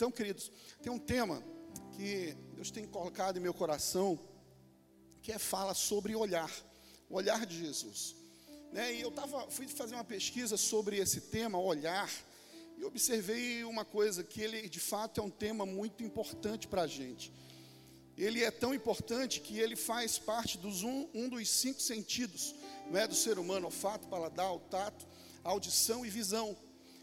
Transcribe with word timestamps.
Então, 0.00 0.10
queridos, 0.10 0.50
tem 0.80 0.90
um 0.90 0.98
tema 0.98 1.44
que 1.94 2.34
Deus 2.54 2.70
tem 2.70 2.86
colocado 2.86 3.36
em 3.36 3.40
meu 3.40 3.52
coração, 3.52 4.18
que 5.20 5.30
é 5.30 5.38
fala 5.38 5.74
sobre 5.74 6.16
olhar, 6.16 6.50
o 7.10 7.16
olhar 7.16 7.44
de 7.44 7.58
Jesus. 7.58 8.16
Né? 8.72 8.94
E 8.94 9.02
eu 9.02 9.10
tava, 9.10 9.50
fui 9.50 9.68
fazer 9.68 9.96
uma 9.96 10.02
pesquisa 10.02 10.56
sobre 10.56 10.96
esse 10.96 11.20
tema, 11.20 11.60
olhar, 11.60 12.10
e 12.78 12.84
observei 12.86 13.62
uma 13.62 13.84
coisa, 13.84 14.24
que 14.24 14.40
ele 14.40 14.70
de 14.70 14.80
fato 14.80 15.20
é 15.20 15.22
um 15.22 15.28
tema 15.28 15.66
muito 15.66 16.02
importante 16.02 16.66
para 16.66 16.80
a 16.80 16.86
gente. 16.86 17.30
Ele 18.16 18.42
é 18.42 18.50
tão 18.50 18.72
importante 18.72 19.38
que 19.38 19.58
ele 19.58 19.76
faz 19.76 20.18
parte 20.18 20.56
dos 20.56 20.82
um, 20.82 21.10
um 21.12 21.28
dos 21.28 21.46
cinco 21.46 21.78
sentidos 21.78 22.54
não 22.90 22.98
é, 22.98 23.06
do 23.06 23.14
ser 23.14 23.38
humano, 23.38 23.66
olfato, 23.66 24.08
paladar, 24.08 24.50
o 24.50 24.60
tato, 24.60 25.06
audição 25.44 26.06
e 26.06 26.08
visão. 26.08 26.56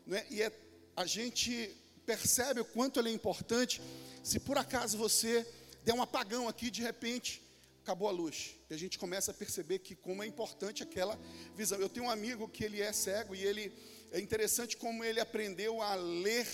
Não 0.04 0.18
é? 0.18 0.26
E 0.32 0.42
é, 0.42 0.52
a 0.96 1.06
gente 1.06 1.78
percebe 2.08 2.62
o 2.62 2.66
quanto 2.66 3.00
ele 3.00 3.10
é 3.10 3.14
importante 3.14 3.82
se 4.24 4.40
por 4.40 4.58
acaso 4.58 4.98
você 4.98 5.46
der 5.84 5.94
um 5.94 6.02
apagão 6.02 6.48
aqui, 6.48 6.72
de 6.72 6.82
repente, 6.82 7.42
acabou 7.84 8.08
a 8.08 8.12
luz. 8.12 8.56
E 8.70 8.74
a 8.74 8.78
gente 8.78 8.98
começa 8.98 9.32
a 9.32 9.34
perceber 9.34 9.80
que 9.80 9.94
como 9.94 10.24
é 10.24 10.28
importante 10.28 10.82
aquela 10.82 11.20
visão. 11.56 11.78
Eu 11.80 11.90
tenho 11.90 12.06
um 12.06 12.10
amigo 12.10 12.48
que 12.48 12.64
ele 12.64 12.82
é 12.82 12.92
cego 12.94 13.36
e 13.36 13.44
ele 13.44 13.74
é 14.12 14.20
interessante 14.20 14.78
como 14.78 15.04
ele 15.04 15.20
aprendeu 15.20 15.82
a 15.82 15.96
ler, 15.96 16.48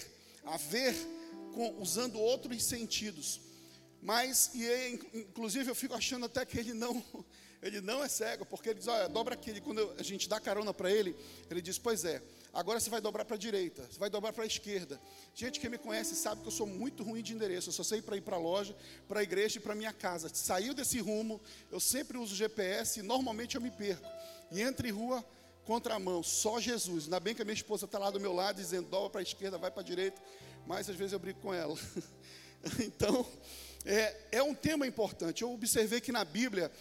a 0.44 0.58
ver 0.58 0.94
com, 1.54 1.80
usando 1.80 2.20
outros 2.20 2.64
sentidos. 2.64 3.40
Mas 4.02 4.52
e 4.56 4.68
é, 4.68 4.90
inclusive 5.14 5.70
eu 5.70 5.76
fico 5.76 5.94
achando 5.94 6.26
até 6.26 6.46
que 6.46 6.58
ele 6.58 6.74
não 6.74 7.04
ele 7.62 7.80
não 7.80 8.04
é 8.04 8.10
cego, 8.10 8.46
porque 8.46 8.70
ele 8.70 8.80
diz, 8.80 8.88
olha, 8.88 9.08
dobra 9.08 9.36
aqui. 9.36 9.62
Quando 9.62 9.96
a 9.98 10.04
gente 10.04 10.28
dá 10.28 10.40
carona 10.40 10.74
para 10.74 10.92
ele, 10.92 11.16
ele 11.50 11.62
diz, 11.62 11.78
pois 11.78 12.04
é, 12.06 12.22
agora 12.54 12.80
você 12.80 12.90
vai 12.90 13.02
dobrar 13.02 13.26
para 13.26 13.36
a 13.36 13.40
direita, 13.40 13.88
você 13.90 14.00
vai 14.00 14.10
dobrar 14.10 14.32
para 14.32 14.44
a 14.44 14.48
esquerda. 14.48 15.02
Gente 15.34 15.60
que 15.60 15.68
me 15.68 15.78
conhece 15.78 16.16
sabe 16.16 16.42
que 16.42 16.48
eu 16.48 16.52
sou 16.52 16.68
muito 16.68 17.04
ruim 17.04 17.24
de 17.24 17.34
endereço, 17.34 17.70
eu 17.70 17.74
só 17.74 17.84
sei 17.84 18.02
para 18.02 18.16
ir 18.16 18.22
para 18.22 18.36
a 18.36 18.40
loja, 18.40 18.76
para 19.08 19.22
a 19.22 19.24
igreja 19.24 19.58
e 19.58 19.62
para 19.62 19.74
minha 19.74 19.92
casa. 19.92 20.30
Saiu 20.34 20.74
desse 20.74 21.00
rumo, 21.00 21.42
eu 21.72 21.80
sempre 21.80 22.18
uso 22.18 22.36
GPS 22.36 23.00
e 23.00 23.04
normalmente 23.04 23.56
eu 23.56 23.62
me 23.62 23.72
perco. 23.72 24.08
E 24.52 24.62
entre 24.62 24.92
rua, 24.92 25.26
contramão, 25.66 26.22
só 26.22 26.60
Jesus. 26.60 27.06
Ainda 27.06 27.20
bem 27.20 27.34
que 27.34 27.42
a 27.42 27.46
minha 27.46 27.56
esposa 27.56 27.86
está 27.86 27.98
lá 27.98 28.12
do 28.12 28.20
meu 28.20 28.34
lado, 28.34 28.58
dizendo, 28.58 28.88
dobra 28.88 29.10
para 29.10 29.22
a 29.22 29.24
esquerda, 29.24 29.58
vai 29.58 29.72
para 29.72 29.82
a 29.82 29.86
direita, 29.86 30.22
mas 30.68 30.90
às 30.90 30.96
vezes 30.96 31.14
eu 31.14 31.20
brigo 31.20 31.40
com 31.40 31.54
ela. 31.54 31.76
então, 32.80 33.26
é, 33.86 34.16
é 34.32 34.44
um 34.44 34.54
tema 34.54 34.88
importante. 34.88 35.42
Eu 35.42 35.52
observei 35.52 36.00
que 36.00 36.12
na 36.12 36.24
Bíblia 36.24 36.72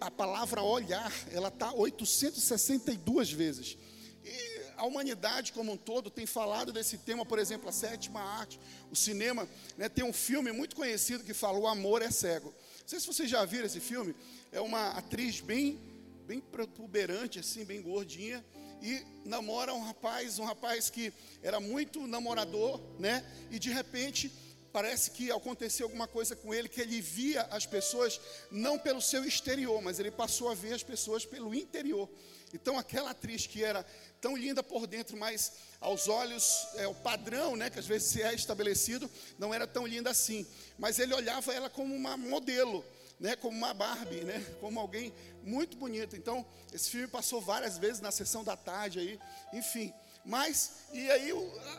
a 0.00 0.10
palavra 0.10 0.62
olhar 0.62 1.12
ela 1.32 1.48
está 1.48 1.72
862 1.72 3.32
vezes. 3.32 3.76
E 4.24 4.55
a 4.76 4.84
humanidade 4.84 5.52
como 5.52 5.72
um 5.72 5.76
todo 5.76 6.10
tem 6.10 6.26
falado 6.26 6.72
desse 6.72 6.98
tema, 6.98 7.24
por 7.24 7.38
exemplo, 7.38 7.68
a 7.68 7.72
sétima 7.72 8.20
arte, 8.20 8.60
o 8.90 8.96
cinema. 8.96 9.48
Né, 9.76 9.88
tem 9.88 10.04
um 10.04 10.12
filme 10.12 10.52
muito 10.52 10.76
conhecido 10.76 11.24
que 11.24 11.34
fala 11.34 11.58
O 11.58 11.66
Amor 11.66 12.02
é 12.02 12.10
Cego. 12.10 12.54
Não 12.80 12.88
sei 12.88 13.00
se 13.00 13.06
vocês 13.06 13.28
já 13.28 13.44
viram 13.44 13.66
esse 13.66 13.80
filme. 13.80 14.14
É 14.52 14.60
uma 14.60 14.90
atriz 14.90 15.40
bem, 15.40 15.80
bem 16.26 16.40
protuberante, 16.40 17.38
assim, 17.38 17.64
bem 17.64 17.80
gordinha 17.82 18.44
e 18.82 19.04
namora 19.24 19.72
um 19.74 19.82
rapaz, 19.82 20.38
um 20.38 20.44
rapaz 20.44 20.90
que 20.90 21.12
era 21.42 21.58
muito 21.58 22.06
namorador, 22.06 22.80
né? 22.98 23.24
E 23.50 23.58
de 23.58 23.70
repente 23.70 24.30
parece 24.72 25.10
que 25.12 25.32
aconteceu 25.32 25.86
alguma 25.86 26.06
coisa 26.06 26.36
com 26.36 26.52
ele, 26.52 26.68
que 26.68 26.82
ele 26.82 27.00
via 27.00 27.42
as 27.44 27.64
pessoas 27.64 28.20
não 28.50 28.78
pelo 28.78 29.00
seu 29.00 29.24
exterior, 29.24 29.80
mas 29.80 29.98
ele 29.98 30.10
passou 30.10 30.50
a 30.50 30.54
ver 30.54 30.74
as 30.74 30.82
pessoas 30.82 31.24
pelo 31.24 31.54
interior. 31.54 32.08
Então, 32.52 32.78
aquela 32.78 33.10
atriz 33.10 33.46
que 33.46 33.64
era 33.64 33.84
tão 34.26 34.36
linda 34.36 34.60
por 34.60 34.88
dentro, 34.88 35.16
mas 35.16 35.52
aos 35.80 36.08
olhos, 36.08 36.66
é, 36.74 36.88
o 36.88 36.94
padrão, 36.94 37.54
né, 37.54 37.70
que 37.70 37.78
às 37.78 37.86
vezes 37.86 38.16
é 38.16 38.34
estabelecido, 38.34 39.08
não 39.38 39.54
era 39.54 39.68
tão 39.68 39.86
linda 39.86 40.10
assim. 40.10 40.44
Mas 40.76 40.98
ele 40.98 41.14
olhava 41.14 41.54
ela 41.54 41.70
como 41.70 41.94
uma 41.94 42.16
modelo, 42.16 42.84
né, 43.20 43.36
como 43.36 43.56
uma 43.56 43.72
Barbie, 43.72 44.24
né, 44.24 44.44
como 44.60 44.80
alguém 44.80 45.14
muito 45.44 45.76
bonito. 45.76 46.16
Então, 46.16 46.44
esse 46.72 46.90
filme 46.90 47.06
passou 47.06 47.40
várias 47.40 47.78
vezes 47.78 48.00
na 48.00 48.10
sessão 48.10 48.42
da 48.42 48.56
tarde 48.56 48.98
aí, 48.98 49.20
enfim. 49.52 49.94
Mas, 50.24 50.72
e 50.92 51.08
aí 51.08 51.30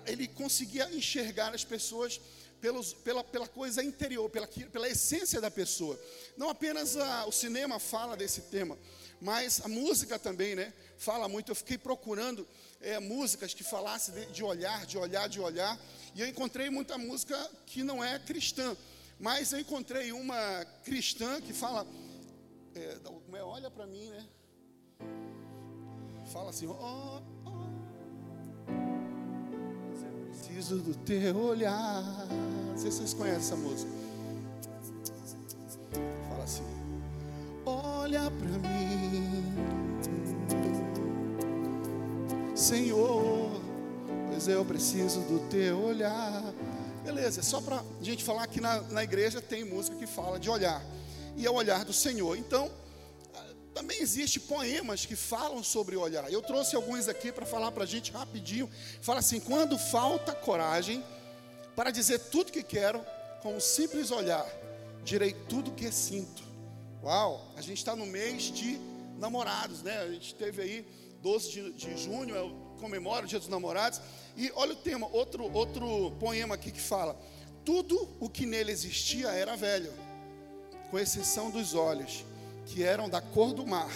ele 0.06 0.25
conseguia 0.30 0.90
enxergar 0.96 1.53
as 1.53 1.66
pessoas 1.66 2.22
pelos, 2.62 2.94
pela, 2.94 3.25
pela 3.25 3.47
coisa 3.47 3.84
interior, 3.84 4.30
pela, 4.30 4.47
pela 4.47 4.88
essência 4.88 5.41
da 5.41 5.52
pessoa. 5.52 6.00
Não 6.38 6.50
apenas 6.50 6.96
a, 6.96 7.25
o 7.25 7.31
cinema 7.31 7.78
fala 7.78 8.16
desse 8.16 8.44
tema, 8.44 8.78
mas 9.20 9.62
a 9.64 9.68
música 9.68 10.20
também, 10.20 10.56
né? 10.56 10.74
Fala 10.98 11.28
muito. 11.28 11.52
Eu 11.52 11.56
fiquei 11.56 11.78
procurando 11.78 12.48
é, 12.82 13.00
músicas 13.00 13.54
que 13.54 13.64
falassem 13.64 14.14
de, 14.14 14.26
de 14.28 14.44
olhar, 14.44 14.86
de 14.86 14.98
olhar, 14.98 15.28
de 15.28 15.40
olhar, 15.40 15.80
e 16.16 16.22
eu 16.22 16.28
encontrei 16.28 16.70
muita 16.70 16.98
música 16.98 17.38
que 17.66 17.84
não 17.84 18.04
é 18.04 18.20
cristã, 18.20 18.76
mas 19.20 19.52
eu 19.52 19.60
encontrei 19.60 20.12
uma 20.12 20.66
cristã 20.84 21.42
que 21.42 21.54
fala, 21.54 21.86
é, 22.76 22.98
é 23.34 23.44
olha 23.44 23.70
para 23.72 23.86
mim, 23.88 24.10
né? 24.10 24.28
Fala 26.32 26.50
assim, 26.50 26.68
oh, 26.68 27.22
preciso 30.58 30.78
do 30.80 30.96
teu 30.96 31.38
olhar. 31.38 32.04
Não 32.70 32.78
sei 32.78 32.92
se 32.92 32.98
vocês 32.98 33.14
conhecem 33.14 33.40
essa 33.40 33.56
música. 33.56 33.92
Fala 36.30 36.44
assim: 36.44 36.64
Olha 38.07 38.31
para 38.31 38.69
mim, 38.69 39.44
Senhor, 42.56 43.62
pois 44.29 44.47
eu 44.47 44.63
preciso 44.63 45.19
do 45.23 45.45
teu 45.50 45.78
olhar. 45.78 46.41
Beleza, 47.03 47.44
só 47.44 47.59
para 47.59 47.81
a 47.81 47.84
gente 48.01 48.23
falar 48.23 48.47
que 48.47 48.62
na, 48.62 48.79
na 48.84 49.03
igreja 49.03 49.41
tem 49.41 49.66
música 49.66 49.97
que 49.97 50.07
fala 50.07 50.40
de 50.40 50.50
olhar, 50.50 50.81
e 51.35 51.45
é 51.45 51.51
o 51.51 51.56
olhar 51.56 51.84
do 51.84 51.91
Senhor. 51.91 52.38
Então, 52.38 52.72
também 53.75 54.00
existe 54.00 54.39
poemas 54.39 55.06
que 55.06 55.18
falam 55.18 55.62
sobre 55.62 55.97
olhar. 55.97 56.31
Eu 56.31 56.41
trouxe 56.41 56.78
alguns 56.78 57.09
aqui 57.09 57.29
para 57.29 57.45
falar 57.45 57.74
para 57.74 57.84
a 57.84 57.88
gente 57.88 58.13
rapidinho. 58.13 58.69
Fala 59.01 59.19
assim: 59.19 59.41
quando 59.41 59.78
falta 59.78 60.31
coragem 60.31 61.03
para 61.75 61.91
dizer 61.91 62.19
tudo 62.19 62.53
que 62.53 62.63
quero, 62.63 63.06
com 63.41 63.57
um 63.57 63.59
simples 63.59 64.12
olhar, 64.12 64.47
direi 65.03 65.34
tudo 65.34 65.74
que 65.74 65.91
sinto. 65.91 66.47
Uau, 67.07 67.41
a 67.56 67.62
gente 67.62 67.78
está 67.78 67.95
no 67.95 68.06
mês 68.06 68.51
de 68.51 68.78
namorados, 69.18 69.81
né? 69.81 69.97
A 70.00 70.12
gente 70.12 70.35
teve 70.35 70.62
aí 70.62 70.85
12 71.22 71.50
de, 71.50 71.72
de 71.72 71.97
junho, 71.97 72.35
é 72.35 72.81
comemora 72.81 73.23
o 73.23 73.28
Dia 73.29 73.40
dos 73.40 73.47
Namorados. 73.47 74.01
E 74.35 74.51
olha 74.53 74.73
o 74.73 74.75
tema, 74.75 75.07
outro, 75.13 75.50
outro 75.56 76.12
poema 76.19 76.56
aqui 76.56 76.69
que 76.69 76.81
fala: 76.81 77.18
tudo 77.63 78.09
o 78.19 78.29
que 78.29 78.45
nele 78.45 78.73
existia 78.73 79.29
era 79.29 79.56
velho, 79.56 79.90
com 80.91 81.00
exceção 81.00 81.50
dos 81.50 81.73
olhos 81.73 82.25
que 82.66 82.84
eram 82.84 83.07
da 83.07 83.22
cor 83.22 83.53
do 83.53 83.66
mar, 83.66 83.89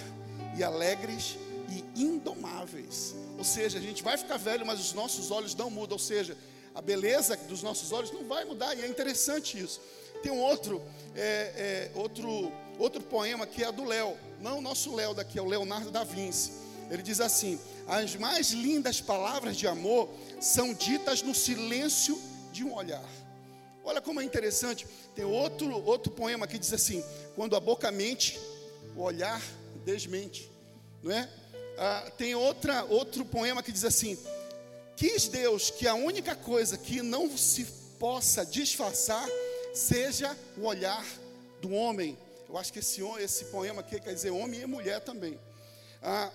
e 0.58 0.64
alegres 0.64 1.36
e 1.68 2.02
indomáveis. 2.02 3.14
Ou 3.38 3.44
seja, 3.44 3.78
a 3.78 3.82
gente 3.82 4.02
vai 4.02 4.18
ficar 4.18 4.38
velho, 4.38 4.66
mas 4.66 4.80
os 4.80 4.94
nossos 4.94 5.32
olhos 5.32 5.54
não 5.54 5.70
mudam. 5.70 5.96
Ou 5.96 6.00
seja, 6.00 6.38
a 6.74 6.82
beleza 6.82 7.36
dos 7.36 7.62
nossos 7.62 7.92
olhos 7.92 8.10
não 8.10 8.24
vai 8.24 8.46
mudar, 8.46 8.74
e 8.74 8.82
é 8.82 8.88
interessante 8.88 9.60
isso. 9.60 9.82
Tem 10.22 10.32
um 10.32 10.40
outro, 10.40 10.82
é, 11.16 11.90
é, 11.92 11.92
outro, 11.96 12.52
outro 12.82 13.02
poema 13.02 13.46
que 13.46 13.64
é 13.64 13.72
do 13.72 13.86
Léo, 13.86 14.18
não 14.40 14.58
o 14.58 14.62
nosso 14.62 14.96
Léo 14.96 15.14
daqui, 15.14 15.38
é 15.38 15.42
o 15.42 15.46
Leonardo 15.46 15.92
da 15.92 16.04
Vinci. 16.04 16.52
Ele 16.90 17.02
diz 17.02 17.22
assim: 17.22 17.60
As 17.88 18.16
mais 18.16 18.52
lindas 18.52 19.00
palavras 19.00 19.56
de 19.56 19.68
amor 19.68 20.10
são 20.40 20.74
ditas 20.74 21.22
no 21.22 21.34
silêncio 21.34 22.20
de 22.52 22.64
um 22.64 22.74
olhar. 22.74 23.10
Olha 23.84 24.02
como 24.02 24.20
é 24.20 24.24
interessante. 24.24 24.86
Tem 25.16 25.26
outro, 25.26 25.72
outro 25.86 26.12
poema 26.12 26.48
que 26.48 26.58
diz 26.58 26.74
assim: 26.74 27.04
Quando 27.36 27.56
a 27.56 27.60
boca 27.60 27.92
mente, 27.92 28.40
o 28.96 29.02
olhar 29.02 29.42
desmente, 29.86 30.52
não 31.02 31.12
é? 31.12 31.30
Ah, 31.78 32.12
tem 32.18 32.36
outra, 32.36 32.84
outro 32.86 33.24
poema 33.24 33.64
que 33.64 33.72
diz 33.72 33.86
assim: 33.86 34.18
Quis 34.96 35.28
Deus 35.28 35.70
que 35.70 35.88
a 35.88 35.94
única 35.94 36.36
coisa 36.36 36.78
que 36.78 37.02
não 37.02 37.38
se 37.38 37.66
possa 37.98 38.46
disfarçar 38.46 39.28
seja 39.74 40.36
o 40.58 40.66
olhar 40.66 41.06
do 41.62 41.72
homem. 41.72 42.18
Eu 42.52 42.58
acho 42.58 42.74
que 42.74 42.80
esse, 42.80 43.02
esse 43.22 43.46
poema 43.46 43.80
aqui 43.80 43.98
quer 43.98 44.14
dizer 44.14 44.30
homem 44.30 44.60
e 44.60 44.66
mulher 44.66 45.00
também. 45.00 45.40
Ah, 46.04 46.30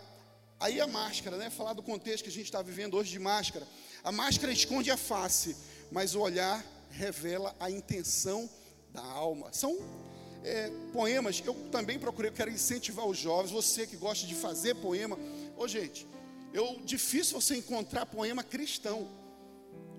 aí 0.59 0.81
a 0.81 0.87
máscara, 0.87 1.37
né? 1.37 1.51
Falar 1.51 1.75
do 1.75 1.83
contexto 1.83 2.25
que 2.25 2.31
a 2.31 2.33
gente 2.33 2.47
está 2.47 2.63
vivendo 2.63 2.95
hoje 2.97 3.11
de 3.11 3.19
máscara. 3.19 3.69
A 4.03 4.11
máscara 4.11 4.51
esconde 4.51 4.91
a 4.91 4.97
face, 4.97 5.55
mas 5.93 6.15
o 6.15 6.21
olhar 6.21 6.65
revela 6.89 7.55
a 7.61 7.71
intenção 7.71 8.49
da 8.95 9.03
alma. 9.03 9.53
São 9.53 9.77
é, 10.43 10.71
poemas, 10.91 11.43
eu 11.45 11.53
também 11.71 11.99
procurei, 11.99 12.31
eu 12.31 12.35
quero 12.35 12.51
incentivar 12.51 13.05
os 13.05 13.19
jovens, 13.19 13.51
você 13.51 13.87
que 13.87 13.99
gosta 13.99 14.27
de 14.27 14.35
fazer 14.35 14.75
poema. 14.77 15.19
Ô 15.55 15.69
gente, 15.69 16.09
eu 16.51 16.81
difícil 16.83 17.39
você 17.39 17.57
encontrar 17.57 18.07
poema 18.07 18.43
cristão. 18.43 19.07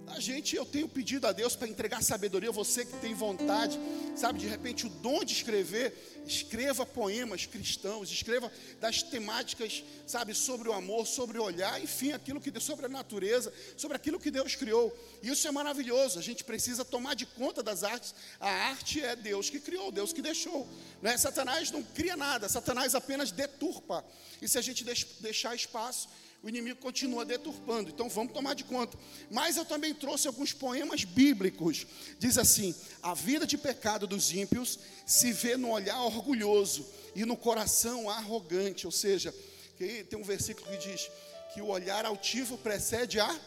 A 0.10 0.20
gente, 0.20 0.56
eu 0.56 0.66
tenho 0.66 0.88
pedido 0.88 1.28
a 1.28 1.32
Deus 1.32 1.56
para 1.56 1.68
entregar 1.68 2.02
sabedoria. 2.02 2.52
Você 2.52 2.86
que 2.86 2.96
tem 2.98 3.14
vontade, 3.14 3.78
sabe, 4.16 4.40
de 4.40 4.48
repente 4.48 4.86
o 4.86 4.90
dom 4.90 5.24
de 5.24 5.34
escrever, 5.34 6.24
escreva 6.26 6.86
poemas 6.86 7.46
cristãos, 7.46 8.12
escreva 8.12 8.52
das 8.80 9.04
temáticas, 9.04 9.84
sabe, 10.06 10.34
sobre 10.34 10.70
o 10.70 10.74
amor, 10.74 11.06
sobre 11.06 11.38
o 11.38 11.44
olhar, 11.44 11.82
enfim, 11.82 12.12
aquilo 12.12 12.42
que 12.42 12.58
sobre 12.60 12.86
a 12.86 12.90
natureza, 12.90 13.54
sobre 13.76 13.96
aquilo 13.96 14.20
que 14.20 14.32
Deus 14.32 14.56
criou. 14.56 14.98
Isso 15.22 15.48
é 15.48 15.52
maravilhoso. 15.52 16.18
A 16.18 16.22
gente 16.22 16.44
precisa 16.44 16.84
tomar 16.84 17.16
de 17.16 17.26
conta 17.26 17.62
das 17.62 17.84
artes. 17.84 18.16
A 18.40 18.50
arte 18.50 19.02
é 19.02 19.16
Deus 19.16 19.50
que 19.50 19.60
criou, 19.60 19.92
Deus 19.92 20.12
que 20.12 20.22
deixou. 20.22 20.68
Né? 21.02 21.18
Satanás 21.18 21.70
não 21.70 21.84
cria 21.84 22.16
nada, 22.16 22.50
Satanás 22.50 22.96
apenas 22.96 23.32
deturpa. 23.32 24.04
E 24.42 24.48
se 24.48 24.58
a 24.58 24.62
gente 24.62 24.84
deixar 25.20 25.56
espaço, 25.56 26.10
o 26.48 26.50
inimigo 26.50 26.80
continua 26.80 27.26
deturpando. 27.26 27.90
Então 27.90 28.08
vamos 28.08 28.32
tomar 28.32 28.54
de 28.54 28.64
conta. 28.64 28.98
Mas 29.30 29.58
eu 29.58 29.66
também 29.66 29.94
trouxe 29.94 30.28
alguns 30.28 30.54
poemas 30.54 31.04
bíblicos. 31.04 31.86
Diz 32.18 32.38
assim: 32.38 32.74
A 33.04 33.14
vida 33.14 33.46
de 33.46 33.58
pecado 33.58 34.08
dos 34.08 34.32
ímpios 34.32 34.80
se 35.06 35.34
vê 35.34 35.58
no 35.58 35.72
olhar 35.72 36.02
orgulhoso 36.04 36.88
e 37.14 37.26
no 37.26 37.36
coração 37.36 38.10
arrogante. 38.10 38.86
Ou 38.86 38.94
seja, 38.94 39.36
tem 39.78 40.18
um 40.18 40.24
versículo 40.24 40.66
que 40.72 40.78
diz 40.78 41.12
que 41.54 41.62
o 41.62 41.68
olhar 41.68 42.06
altivo 42.06 42.58
precede 42.58 43.20
a 43.20 43.40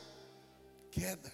queda. 0.90 1.32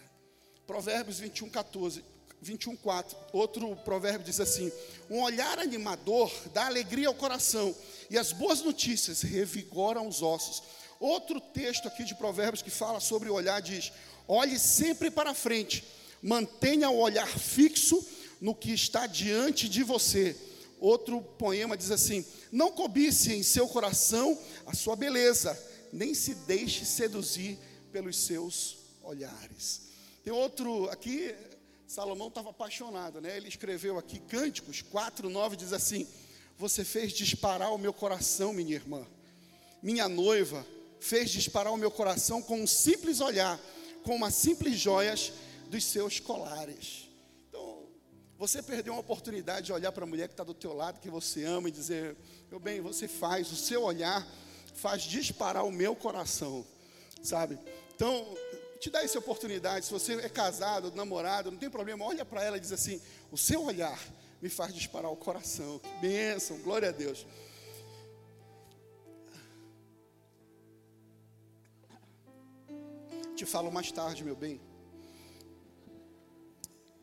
Provérbios 0.69 1.19
21, 1.19 1.51
14. 1.51 2.05
21, 2.41 2.77
4. 2.77 3.17
Outro 3.33 3.75
provérbio 3.79 4.25
diz 4.25 4.39
assim: 4.39 4.71
Um 5.11 5.21
olhar 5.21 5.59
animador 5.59 6.33
dá 6.53 6.67
alegria 6.67 7.09
ao 7.09 7.15
coração, 7.15 7.75
e 8.09 8.17
as 8.17 8.33
boas 8.33 8.63
notícias 8.63 9.23
revigoram 9.23 10.07
os 10.07 10.23
ossos. 10.23 10.63
Outro 10.99 11.41
texto 11.41 11.87
aqui 11.89 12.05
de 12.05 12.15
Provérbios 12.15 12.63
que 12.63 12.71
fala 12.71 13.01
sobre 13.01 13.29
o 13.29 13.35
olhar 13.35 13.61
diz: 13.61 13.93
olhe 14.27 14.59
sempre 14.59 15.11
para 15.11 15.35
frente, 15.35 15.85
mantenha 16.23 16.89
o 16.91 16.99
olhar 16.99 17.29
fixo 17.29 18.05
no 18.41 18.55
que 18.55 18.73
está 18.73 19.07
diante 19.07 19.69
de 19.69 19.83
você. 19.83 20.37
Outro 20.81 21.21
poema 21.21 21.77
diz 21.77 21.91
assim: 21.91 22.25
não 22.51 22.71
cobice 22.73 23.35
em 23.35 23.43
seu 23.43 23.69
coração 23.69 24.39
a 24.67 24.75
sua 24.75 24.97
beleza, 24.97 25.59
nem 25.93 26.15
se 26.15 26.35
deixe 26.35 26.85
seduzir 26.85 27.59
pelos 27.93 28.19
seus 28.19 28.79
olhares. 29.03 29.83
Tem 30.25 30.33
outro 30.33 30.89
aqui, 30.91 31.35
Salomão 31.87 32.29
estava 32.29 32.51
apaixonado, 32.51 33.21
né? 33.21 33.37
Ele 33.37 33.49
escreveu 33.49 33.99
aqui 33.99 34.19
Cânticos 34.19 34.83
4:9 34.83 35.57
diz 35.57 35.73
assim: 35.75 36.07
Você 36.57 36.85
fez 36.85 37.13
disparar 37.13 37.73
o 37.73 37.79
meu 37.79 37.93
coração, 37.93 38.53
minha 38.53 38.75
irmã. 38.75 39.07
Minha 39.83 40.09
noiva 40.09 40.67
fez 41.01 41.31
disparar 41.31 41.73
o 41.73 41.77
meu 41.77 41.91
coração 41.91 42.43
com 42.43 42.61
um 42.61 42.67
simples 42.67 43.21
olhar, 43.21 43.59
com 44.03 44.15
uma 44.15 44.31
simples 44.31 44.79
joias 44.79 45.33
dos 45.69 45.85
seus 45.85 46.21
colares. 46.21 47.09
Então, 47.49 47.85
você 48.39 48.63
perdeu 48.63 48.93
uma 48.93 49.01
oportunidade 49.01 49.67
de 49.67 49.73
olhar 49.73 49.93
para 49.93 50.05
a 50.05 50.07
mulher 50.07 50.29
que 50.29 50.35
está 50.35 50.45
do 50.45 50.55
teu 50.55 50.73
lado, 50.73 51.01
que 51.01 51.11
você 51.11 51.45
ama, 51.45 51.69
e 51.69 51.73
dizer, 51.73 52.17
meu 52.51 52.61
bem, 52.61 52.81
você 52.81 53.09
faz, 53.09 53.51
o 53.51 53.57
seu 53.57 53.83
olhar 53.83 54.27
faz 54.75 55.03
disparar 55.03 55.65
o 55.65 55.73
meu 55.73 55.97
coração, 55.97 56.65
sabe? 57.23 57.59
Então, 57.95 58.37
te 58.79 58.91
dá 58.91 59.03
essa 59.03 59.19
oportunidade, 59.19 59.87
se 59.87 59.93
você 59.93 60.15
é 60.15 60.29
casado, 60.29 60.93
namorado, 60.95 61.51
não 61.51 61.59
tem 61.59 61.71
problema, 61.71 62.05
olha 62.05 62.25
para 62.25 62.45
ela 62.45 62.57
e 62.57 62.61
diz 62.61 62.73
assim, 62.73 63.01
o 63.33 63.39
seu 63.39 63.65
olhar 63.65 63.99
me 64.41 64.49
faz 64.49 64.75
disparar 64.75 65.11
o 65.11 65.17
coração, 65.17 65.79
que 65.79 65.89
bênção, 66.01 66.59
glória 66.59 66.91
a 66.91 66.93
Deus. 66.93 67.27
Te 73.47 73.53
falo 73.53 73.71
mais 73.71 73.93
tarde, 73.93 74.25
meu 74.25 74.35
bem. 74.35 74.61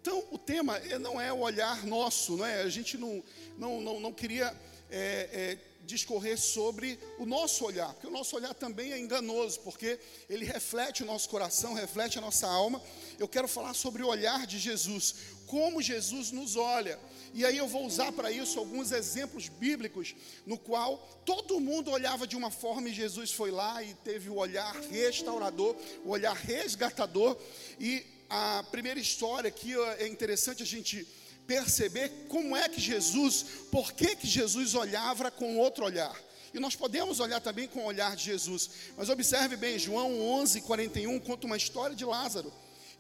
Então, 0.02 0.26
o 0.30 0.38
tema 0.38 0.78
não 1.00 1.20
é 1.20 1.32
o 1.32 1.40
olhar 1.40 1.86
nosso, 1.86 2.36
não 2.36 2.46
é? 2.46 2.64
A 2.64 2.70
gente 2.70 2.98
não, 2.98 3.24
não, 3.58 3.80
não, 3.80 4.00
não 4.02 4.12
queria 4.12 4.54
é, 4.90 5.30
é, 5.32 5.58
discorrer 5.86 6.38
sobre 6.38 7.00
o 7.18 7.26
nosso 7.26 7.64
olhar, 7.64 7.94
porque 7.94 8.08
o 8.08 8.12
nosso 8.12 8.36
olhar 8.36 8.54
também 8.54 8.92
é 8.92 9.00
enganoso, 9.00 9.62
porque 9.62 9.98
ele 10.30 10.44
reflete 10.44 11.02
o 11.02 11.06
nosso 11.06 11.30
coração, 11.30 11.74
reflete 11.74 12.18
a 12.18 12.22
nossa 12.22 12.46
alma. 12.46 12.84
Eu 13.18 13.30
quero 13.30 13.48
falar 13.48 13.74
sobre 13.74 14.04
o 14.04 14.08
olhar 14.10 14.46
de 14.46 14.60
Jesus, 14.60 15.16
como 15.54 15.84
Jesus 15.84 16.32
nos 16.32 16.56
olha. 16.56 17.00
E 17.32 17.46
aí 17.46 17.60
eu 17.60 17.68
vou 17.68 17.86
usar 17.86 18.12
para 18.12 18.32
isso 18.32 18.58
alguns 18.58 18.92
exemplos 18.92 19.50
bíblicos 19.50 20.16
no 20.48 20.58
qual 20.58 20.98
todo 21.24 21.60
mundo 21.60 21.92
olhava 21.92 22.26
de 22.26 22.36
uma 22.36 22.50
forma 22.50 22.90
e 22.90 22.94
Jesus 22.94 23.32
foi 23.32 23.52
lá 23.52 23.84
e 23.84 23.94
teve 24.04 24.32
o 24.32 24.38
olhar 24.38 24.74
restaurador, 24.90 25.76
o 26.04 26.10
olhar 26.10 26.36
resgatador. 26.36 27.38
E 27.80 28.04
a 28.28 28.66
primeira 28.72 29.00
história 29.00 29.48
aqui 29.48 29.76
é 30.00 30.08
interessante 30.08 30.64
a 30.64 30.66
gente 30.66 31.08
perceber 31.46 32.10
como 32.30 32.58
é 32.58 32.68
que 32.68 32.82
Jesus, 32.82 33.46
por 33.70 33.94
que 33.94 34.16
que 34.16 34.26
Jesus 34.26 34.74
olhava 34.74 35.30
com 35.30 35.60
outro 35.60 35.86
olhar. 35.86 36.20
E 36.52 36.60
nós 36.60 36.76
podemos 36.76 37.20
olhar 37.20 37.42
também 37.42 37.68
com 37.68 37.82
o 37.82 37.86
olhar 37.86 38.16
de 38.16 38.24
Jesus. 38.24 38.72
Mas 38.98 39.08
observe 39.08 39.56
bem, 39.56 39.78
João 39.78 40.20
11, 40.20 40.62
41 40.62 41.20
conta 41.20 41.46
uma 41.46 41.58
história 41.58 41.96
de 41.96 42.06
Lázaro. 42.06 42.52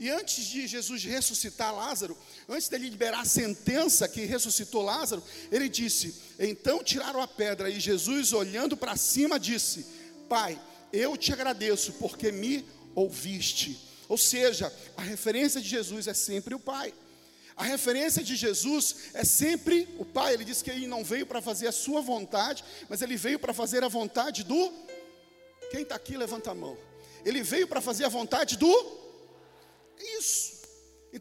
E 0.04 0.10
antes 0.10 0.48
de 0.48 0.68
Jesus 0.68 1.02
ressuscitar 1.06 1.74
Lázaro, 1.74 2.18
antes 2.50 2.68
dele 2.68 2.90
liberar 2.90 3.22
a 3.22 3.26
sentença 3.26 4.06
que 4.06 4.26
ressuscitou 4.26 4.82
Lázaro, 4.82 5.24
ele 5.50 5.70
disse: 5.70 6.14
Então 6.38 6.84
tiraram 6.84 7.22
a 7.22 7.28
pedra, 7.28 7.70
e 7.70 7.80
Jesus, 7.80 8.34
olhando 8.34 8.76
para 8.76 8.98
cima, 8.98 9.40
disse: 9.40 9.86
Pai, 10.28 10.62
eu 10.92 11.16
te 11.16 11.32
agradeço 11.32 11.94
porque 11.94 12.34
me 12.34 12.66
ouviste. 12.94 13.80
Ou 14.10 14.18
seja, 14.18 14.74
a 14.98 15.02
referência 15.02 15.62
de 15.62 15.70
Jesus 15.70 16.06
é 16.06 16.14
sempre 16.14 16.54
o 16.54 16.60
Pai. 16.60 16.94
A 17.56 17.64
referência 17.64 18.22
de 18.22 18.36
Jesus 18.36 18.98
é 19.14 19.24
sempre 19.24 19.88
o 19.98 20.04
Pai. 20.04 20.34
Ele 20.34 20.44
disse 20.44 20.66
que 20.66 20.70
ele 20.70 20.86
não 20.86 21.02
veio 21.02 21.26
para 21.26 21.42
fazer 21.42 21.68
a 21.68 21.72
sua 21.72 22.02
vontade, 22.02 22.62
mas 22.90 23.02
ele 23.02 23.16
veio 23.16 23.40
para 23.40 23.54
fazer 23.54 23.86
a 23.86 23.88
vontade 23.88 24.44
do. 24.44 24.70
Quem 25.72 25.84
está 25.84 25.96
aqui, 25.96 26.18
levanta 26.18 26.52
a 26.52 26.54
mão. 26.54 26.78
Ele 27.24 27.42
veio 27.42 27.70
para 27.70 27.80
fazer 27.80 28.04
a 28.04 28.10
vontade 28.10 28.58
do. 28.58 29.03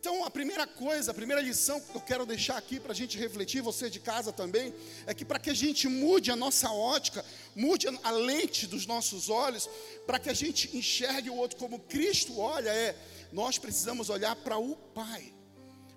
Então, 0.02 0.24
a 0.24 0.30
primeira 0.32 0.66
coisa, 0.66 1.12
a 1.12 1.14
primeira 1.14 1.40
lição 1.40 1.80
que 1.80 1.94
eu 1.94 2.00
quero 2.00 2.26
deixar 2.26 2.56
aqui 2.56 2.80
para 2.80 2.90
a 2.90 2.94
gente 2.94 3.16
refletir, 3.16 3.62
você 3.62 3.88
de 3.88 4.00
casa 4.00 4.32
também, 4.32 4.74
é 5.06 5.14
que 5.14 5.24
para 5.24 5.38
que 5.38 5.48
a 5.48 5.54
gente 5.54 5.86
mude 5.86 6.28
a 6.28 6.34
nossa 6.34 6.68
ótica, 6.72 7.24
mude 7.54 7.86
a 8.02 8.10
lente 8.10 8.66
dos 8.66 8.84
nossos 8.84 9.30
olhos, 9.30 9.70
para 10.04 10.18
que 10.18 10.28
a 10.28 10.34
gente 10.34 10.76
enxergue 10.76 11.30
o 11.30 11.36
outro 11.36 11.56
como 11.56 11.78
Cristo 11.78 12.36
olha, 12.40 12.70
é 12.70 12.96
nós 13.30 13.58
precisamos 13.58 14.10
olhar 14.10 14.34
para 14.34 14.58
o 14.58 14.74
Pai, 14.74 15.32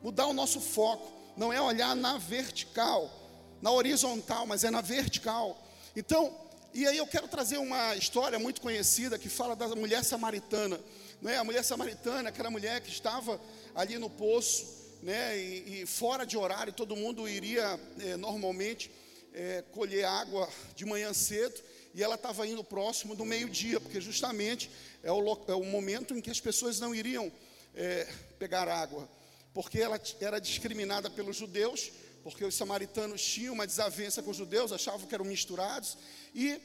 mudar 0.03 0.27
o 0.27 0.33
nosso 0.33 0.61
foco, 0.61 1.11
não 1.35 1.51
é 1.51 1.59
olhar 1.59 1.95
na 1.95 2.19
vertical, 2.19 3.11
na 3.59 3.71
horizontal, 3.71 4.45
mas 4.45 4.63
é 4.63 4.69
na 4.69 4.81
vertical. 4.81 5.67
Então, 5.95 6.31
e 6.75 6.85
aí 6.85 6.97
eu 6.97 7.07
quero 7.07 7.27
trazer 7.27 7.57
uma 7.57 7.95
história 7.95 8.37
muito 8.37 8.61
conhecida 8.61 9.17
que 9.17 9.29
fala 9.29 9.55
da 9.55 9.67
mulher 9.69 10.03
samaritana 10.03 10.79
não 11.21 11.31
é? 11.31 11.37
A 11.37 11.43
mulher 11.43 11.63
samaritana, 11.63 12.29
aquela 12.29 12.49
mulher 12.49 12.81
que 12.81 12.89
estava 12.89 13.39
ali 13.75 13.99
no 13.99 14.09
poço, 14.09 14.65
né? 15.03 15.37
E, 15.37 15.81
e 15.81 15.85
fora 15.85 16.25
de 16.25 16.37
horário, 16.37 16.73
todo 16.73 16.95
mundo 16.95 17.27
iria 17.27 17.79
é, 17.99 18.15
normalmente 18.15 18.89
é, 19.33 19.63
colher 19.73 20.05
água 20.05 20.49
de 20.75 20.85
manhã 20.85 21.13
cedo, 21.13 21.61
e 21.93 22.01
ela 22.01 22.15
estava 22.15 22.47
indo 22.47 22.63
próximo 22.63 23.15
do 23.15 23.25
meio-dia, 23.25 23.79
porque 23.79 24.01
justamente 24.01 24.71
é 25.03 25.11
o, 25.11 25.45
é 25.47 25.53
o, 25.53 25.63
momento 25.63 26.13
em 26.13 26.21
que 26.21 26.31
as 26.31 26.39
pessoas 26.39 26.79
não 26.79 26.95
iriam 26.95 27.31
é, 27.75 28.07
pegar 28.39 28.67
água, 28.67 29.07
porque 29.53 29.79
ela 29.79 29.99
era 30.19 30.39
discriminada 30.39 31.09
pelos 31.09 31.35
judeus, 31.35 31.91
porque 32.23 32.43
os 32.43 32.55
samaritanos 32.55 33.23
tinham 33.23 33.53
uma 33.53 33.67
desavença 33.67 34.23
com 34.23 34.31
os 34.31 34.37
judeus, 34.37 34.71
achavam 34.71 35.05
que 35.05 35.13
eram 35.13 35.25
misturados, 35.25 35.97
e 36.33 36.59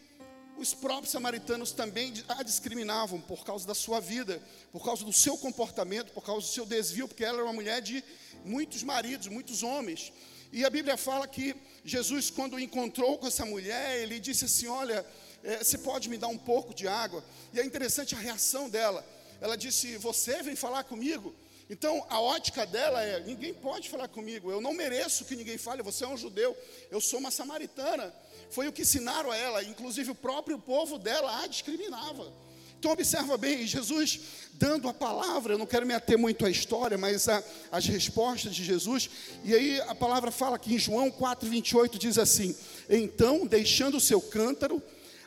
os 0.60 0.74
próprios 0.74 1.10
samaritanos 1.10 1.72
também 1.72 2.12
a 2.28 2.42
discriminavam 2.42 3.18
por 3.20 3.44
causa 3.44 3.66
da 3.66 3.74
sua 3.74 3.98
vida, 3.98 4.42
por 4.70 4.84
causa 4.84 5.04
do 5.04 5.12
seu 5.12 5.38
comportamento, 5.38 6.12
por 6.12 6.22
causa 6.22 6.46
do 6.46 6.52
seu 6.52 6.66
desvio, 6.66 7.08
porque 7.08 7.24
ela 7.24 7.38
era 7.38 7.46
uma 7.46 7.54
mulher 7.54 7.80
de 7.80 8.04
muitos 8.44 8.82
maridos, 8.82 9.26
muitos 9.28 9.62
homens. 9.62 10.12
E 10.52 10.64
a 10.64 10.70
Bíblia 10.70 10.96
fala 10.96 11.26
que 11.26 11.56
Jesus, 11.84 12.28
quando 12.28 12.58
encontrou 12.58 13.16
com 13.16 13.26
essa 13.26 13.46
mulher, 13.46 14.00
ele 14.00 14.20
disse 14.20 14.44
assim: 14.44 14.66
Olha, 14.66 15.06
é, 15.42 15.64
você 15.64 15.78
pode 15.78 16.08
me 16.10 16.18
dar 16.18 16.28
um 16.28 16.38
pouco 16.38 16.74
de 16.74 16.86
água? 16.86 17.24
E 17.54 17.60
é 17.60 17.64
interessante 17.64 18.14
a 18.14 18.18
reação 18.18 18.68
dela. 18.68 19.06
Ela 19.40 19.56
disse: 19.56 19.96
Você 19.96 20.42
vem 20.42 20.54
falar 20.54 20.84
comigo? 20.84 21.34
Então 21.70 22.04
a 22.10 22.20
ótica 22.20 22.66
dela 22.66 23.02
é: 23.02 23.20
ninguém 23.20 23.54
pode 23.54 23.88
falar 23.88 24.08
comigo, 24.08 24.50
eu 24.50 24.60
não 24.60 24.74
mereço 24.74 25.24
que 25.24 25.36
ninguém 25.36 25.56
fale, 25.56 25.82
você 25.82 26.04
é 26.04 26.08
um 26.08 26.16
judeu, 26.16 26.54
eu 26.90 27.00
sou 27.00 27.18
uma 27.18 27.30
samaritana 27.30 28.12
foi 28.50 28.66
o 28.66 28.72
que 28.72 28.82
ensinaram 28.82 29.30
a 29.30 29.36
ela, 29.36 29.62
inclusive 29.62 30.10
o 30.10 30.14
próprio 30.14 30.58
povo 30.58 30.98
dela 30.98 31.42
a 31.42 31.46
discriminava. 31.46 32.30
Então 32.78 32.92
observa 32.92 33.36
bem, 33.36 33.66
Jesus 33.66 34.20
dando 34.54 34.88
a 34.88 34.94
palavra, 34.94 35.54
eu 35.54 35.58
não 35.58 35.66
quero 35.66 35.86
me 35.86 35.94
ater 35.94 36.18
muito 36.18 36.44
à 36.44 36.50
história, 36.50 36.98
mas 36.98 37.28
a, 37.28 37.42
as 37.70 37.86
respostas 37.86 38.54
de 38.54 38.64
Jesus, 38.64 39.08
e 39.44 39.54
aí 39.54 39.80
a 39.82 39.94
palavra 39.94 40.30
fala 40.30 40.58
que 40.58 40.74
em 40.74 40.78
João 40.78 41.10
4,28 41.10 41.98
diz 41.98 42.18
assim: 42.18 42.56
Então, 42.88 43.46
deixando 43.46 43.98
o 43.98 44.00
seu 44.00 44.20
cântaro, 44.20 44.82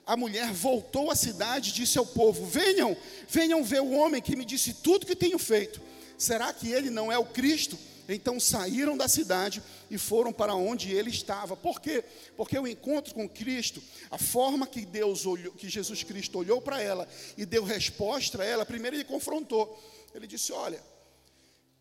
a 0.06 0.18
mulher 0.18 0.52
voltou 0.52 1.10
à 1.10 1.16
cidade 1.16 1.70
e 1.70 1.74
disse 1.74 1.98
ao 1.98 2.06
povo: 2.06 2.46
Venham, 2.46 2.98
venham 3.30 3.64
ver 3.64 3.82
o 3.82 3.92
homem 3.92 4.22
que 4.22 4.36
me 4.36 4.46
disse 4.46 4.74
tudo 4.74 5.06
que 5.06 5.16
tenho 5.16 5.38
feito. 5.38 5.80
Será 6.24 6.54
que 6.54 6.72
ele 6.72 6.90
não 6.90 7.12
é 7.12 7.18
o 7.18 7.26
Cristo? 7.26 7.78
Então 8.08 8.40
saíram 8.40 8.96
da 8.96 9.10
cidade 9.10 9.62
e 9.92 9.98
foram 9.98 10.32
para 10.32 10.56
onde 10.56 10.90
ele 10.90 11.10
estava. 11.10 11.58
Por 11.58 11.82
quê? 11.82 12.02
Porque 12.38 12.58
o 12.58 12.66
encontro 12.66 13.14
com 13.14 13.28
Cristo, 13.28 13.84
a 14.10 14.18
forma 14.18 14.66
que 14.66 14.86
Deus 14.86 15.26
olhou, 15.26 15.52
que 15.52 15.68
Jesus 15.68 16.02
Cristo 16.04 16.40
olhou 16.40 16.62
para 16.62 16.82
ela 16.82 17.08
e 17.38 17.46
deu 17.46 17.66
resposta 17.66 18.42
a 18.42 18.46
ela, 18.46 18.66
primeiro 18.66 18.96
ele 18.96 19.04
confrontou. 19.04 19.78
Ele 20.16 20.26
disse: 20.26 20.54
"Olha, 20.54 20.82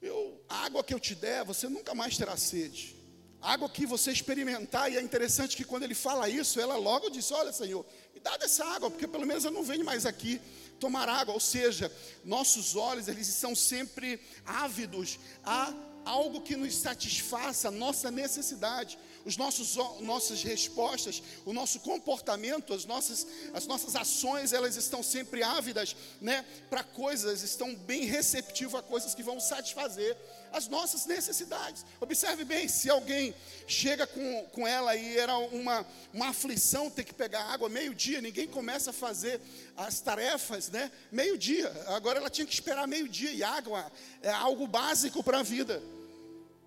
eu, 0.00 0.40
a 0.48 0.64
água 0.64 0.82
que 0.82 0.92
eu 0.92 0.98
te 0.98 1.14
der, 1.14 1.44
você 1.44 1.68
nunca 1.68 1.94
mais 1.94 2.16
terá 2.16 2.36
sede. 2.36 2.96
A 3.40 3.52
água 3.52 3.68
que 3.68 3.86
você 3.86 4.10
experimentar, 4.10 4.90
e 4.90 4.96
é 4.96 5.00
interessante 5.00 5.56
que 5.56 5.64
quando 5.64 5.84
ele 5.84 5.94
fala 5.94 6.28
isso, 6.28 6.60
ela 6.60 6.76
logo 6.76 7.10
disse: 7.10 7.32
Olha, 7.32 7.52
Senhor, 7.52 7.86
me 8.12 8.18
dá 8.18 8.36
dessa 8.36 8.64
água, 8.64 8.90
porque 8.90 9.06
pelo 9.06 9.24
menos 9.24 9.44
eu 9.44 9.52
não 9.52 9.62
venho 9.62 9.84
mais 9.84 10.04
aqui 10.04 10.40
tomar 10.82 11.08
água. 11.08 11.32
Ou 11.32 11.40
seja, 11.40 11.90
nossos 12.24 12.74
olhos, 12.74 13.06
eles 13.06 13.28
são 13.28 13.54
sempre 13.54 14.20
ávidos 14.44 15.18
a 15.44 15.72
algo 16.04 16.40
que 16.40 16.56
nos 16.56 16.74
satisfaça 16.74 17.68
a 17.68 17.70
nossa 17.70 18.10
necessidade, 18.10 18.98
os 19.24 19.36
nossos 19.36 19.76
nossas 20.00 20.42
respostas, 20.42 21.22
o 21.46 21.52
nosso 21.52 21.78
comportamento, 21.78 22.74
as 22.74 22.84
nossas 22.84 23.24
as 23.54 23.68
nossas 23.68 23.94
ações, 23.94 24.52
elas 24.52 24.76
estão 24.76 25.00
sempre 25.00 25.44
ávidas, 25.44 25.94
né, 26.20 26.44
para 26.68 26.82
coisas, 26.82 27.42
estão 27.42 27.72
bem 27.74 28.04
receptivas 28.04 28.80
a 28.80 28.82
coisas 28.82 29.14
que 29.14 29.22
vão 29.22 29.38
satisfazer 29.38 30.16
as 30.52 30.68
nossas 30.68 31.06
necessidades. 31.06 31.84
Observe 32.00 32.44
bem, 32.44 32.68
se 32.68 32.90
alguém 32.90 33.34
chega 33.66 34.06
com, 34.06 34.44
com 34.52 34.66
ela 34.66 34.94
e 34.94 35.18
era 35.18 35.36
uma, 35.36 35.86
uma 36.12 36.28
aflição 36.28 36.90
ter 36.90 37.04
que 37.04 37.14
pegar 37.14 37.44
água 37.44 37.68
meio-dia, 37.68 38.20
ninguém 38.20 38.46
começa 38.46 38.90
a 38.90 38.92
fazer 38.92 39.40
as 39.76 40.00
tarefas, 40.00 40.68
né? 40.70 40.90
Meio-dia. 41.10 41.70
Agora 41.88 42.18
ela 42.18 42.30
tinha 42.30 42.46
que 42.46 42.52
esperar 42.52 42.86
meio-dia 42.86 43.32
e 43.32 43.42
água 43.42 43.90
é 44.22 44.30
algo 44.30 44.66
básico 44.66 45.22
para 45.22 45.40
a 45.40 45.42
vida. 45.42 45.82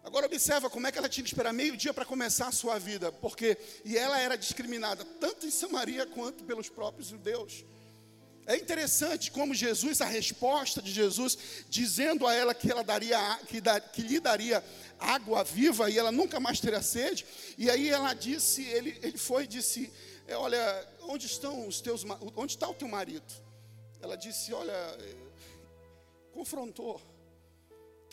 Agora 0.03 0.27
observa 0.27 0.69
como 0.69 0.85
é 0.85 0.91
que 0.91 0.99
ela 0.99 1.09
tinha 1.09 1.23
que 1.23 1.29
esperar 1.29 1.51
meio-dia 1.51 1.91
para 1.91 2.05
começar 2.05 2.47
a 2.47 2.51
sua 2.51 2.77
vida, 2.77 3.11
porque 3.11 3.57
e 3.83 3.97
ela 3.97 4.19
era 4.19 4.37
discriminada 4.37 5.03
tanto 5.19 5.47
em 5.47 5.51
Samaria 5.51 6.05
quanto 6.05 6.43
pelos 6.43 6.69
próprios 6.69 7.07
judeus. 7.07 7.65
É 8.47 8.55
interessante 8.55 9.31
como 9.31 9.55
Jesus, 9.55 10.01
a 10.01 10.05
resposta 10.05 10.81
de 10.81 10.91
Jesus, 10.91 11.37
dizendo 11.67 12.27
a 12.27 12.33
ela 12.33 12.53
que 12.53 12.71
ela 12.71 12.83
daria, 12.83 13.39
que, 13.47 13.59
da, 13.59 13.79
que 13.79 14.03
lhe 14.03 14.19
daria 14.19 14.63
água 14.99 15.43
viva 15.43 15.89
e 15.89 15.97
ela 15.97 16.11
nunca 16.11 16.39
mais 16.39 16.59
teria 16.59 16.81
sede. 16.81 17.25
E 17.57 17.69
aí 17.69 17.89
ela 17.89 18.13
disse, 18.13 18.63
ele, 18.63 18.99
ele 19.01 19.17
foi 19.17 19.45
e 19.45 19.47
disse, 19.47 19.91
é, 20.27 20.35
olha, 20.37 20.87
onde 21.03 21.25
estão 21.25 21.67
os 21.67 21.81
teus, 21.81 22.05
onde 22.35 22.53
está 22.53 22.69
o 22.69 22.73
teu 22.73 22.87
marido? 22.87 23.33
Ela 23.99 24.15
disse, 24.15 24.53
olha, 24.53 24.71
é, 24.71 25.15
confrontou. 26.31 27.01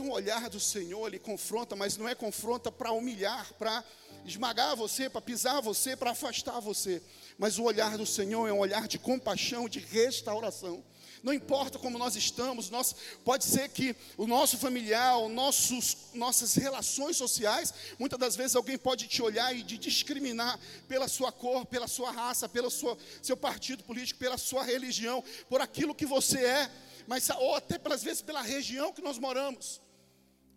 O 0.02 0.10
olhar 0.10 0.50
do 0.50 0.58
Senhor, 0.58 1.06
ele 1.06 1.20
confronta, 1.20 1.76
mas 1.76 1.96
não 1.96 2.08
é 2.08 2.14
confronta 2.14 2.72
para 2.72 2.90
humilhar, 2.90 3.52
para 3.54 3.84
esmagar 4.24 4.74
você, 4.74 5.08
para 5.08 5.20
pisar 5.20 5.62
você, 5.62 5.96
para 5.96 6.10
afastar 6.10 6.58
você. 6.58 7.00
Mas 7.38 7.56
o 7.56 7.62
olhar 7.62 7.96
do 7.96 8.04
Senhor 8.04 8.48
é 8.48 8.52
um 8.52 8.58
olhar 8.58 8.88
de 8.88 8.98
compaixão, 8.98 9.68
de 9.68 9.78
restauração. 9.78 10.82
Não 11.22 11.32
importa 11.32 11.78
como 11.78 11.98
nós 11.98 12.16
estamos, 12.16 12.68
nós, 12.68 12.96
pode 13.24 13.44
ser 13.44 13.68
que 13.68 13.94
o 14.16 14.26
nosso 14.26 14.58
familiar, 14.58 15.18
os 15.18 15.30
nossos, 15.30 15.96
nossas 16.14 16.56
relações 16.56 17.16
sociais, 17.16 17.72
muitas 17.96 18.18
das 18.18 18.34
vezes 18.34 18.56
alguém 18.56 18.76
pode 18.76 19.06
te 19.06 19.22
olhar 19.22 19.54
e 19.54 19.62
te 19.62 19.78
discriminar 19.78 20.58
pela 20.88 21.06
sua 21.06 21.30
cor, 21.30 21.64
pela 21.64 21.86
sua 21.86 22.10
raça, 22.10 22.48
pelo 22.48 22.70
sua, 22.70 22.98
seu 23.22 23.36
partido 23.36 23.84
político, 23.84 24.18
pela 24.18 24.36
sua 24.36 24.64
religião, 24.64 25.22
por 25.48 25.60
aquilo 25.60 25.94
que 25.94 26.04
você 26.04 26.44
é, 26.44 26.70
mas 27.06 27.30
ou 27.30 27.54
até 27.54 27.78
pelas 27.78 28.02
vezes 28.02 28.20
pela 28.20 28.42
região 28.42 28.92
que 28.92 29.00
nós 29.00 29.16
moramos. 29.16 29.81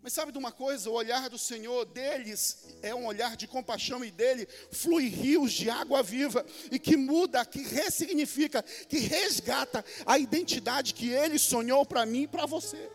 Mas 0.06 0.12
sabe 0.12 0.30
de 0.30 0.38
uma 0.38 0.52
coisa? 0.52 0.88
O 0.88 0.92
olhar 0.92 1.28
do 1.28 1.36
Senhor 1.36 1.84
deles 1.84 2.76
é 2.80 2.94
um 2.94 3.06
olhar 3.06 3.36
de 3.36 3.48
compaixão 3.48 4.04
e 4.04 4.10
dele 4.12 4.46
flui 4.70 5.08
rios 5.08 5.52
de 5.52 5.68
água 5.68 6.00
viva 6.00 6.46
e 6.70 6.78
que 6.78 6.96
muda, 6.96 7.44
que 7.44 7.60
ressignifica, 7.60 8.62
que 8.62 9.00
resgata 9.00 9.84
a 10.06 10.16
identidade 10.16 10.94
que 10.94 11.08
ele 11.08 11.40
sonhou 11.40 11.84
para 11.84 12.06
mim 12.06 12.22
e 12.22 12.28
para 12.28 12.46
você. 12.46 12.88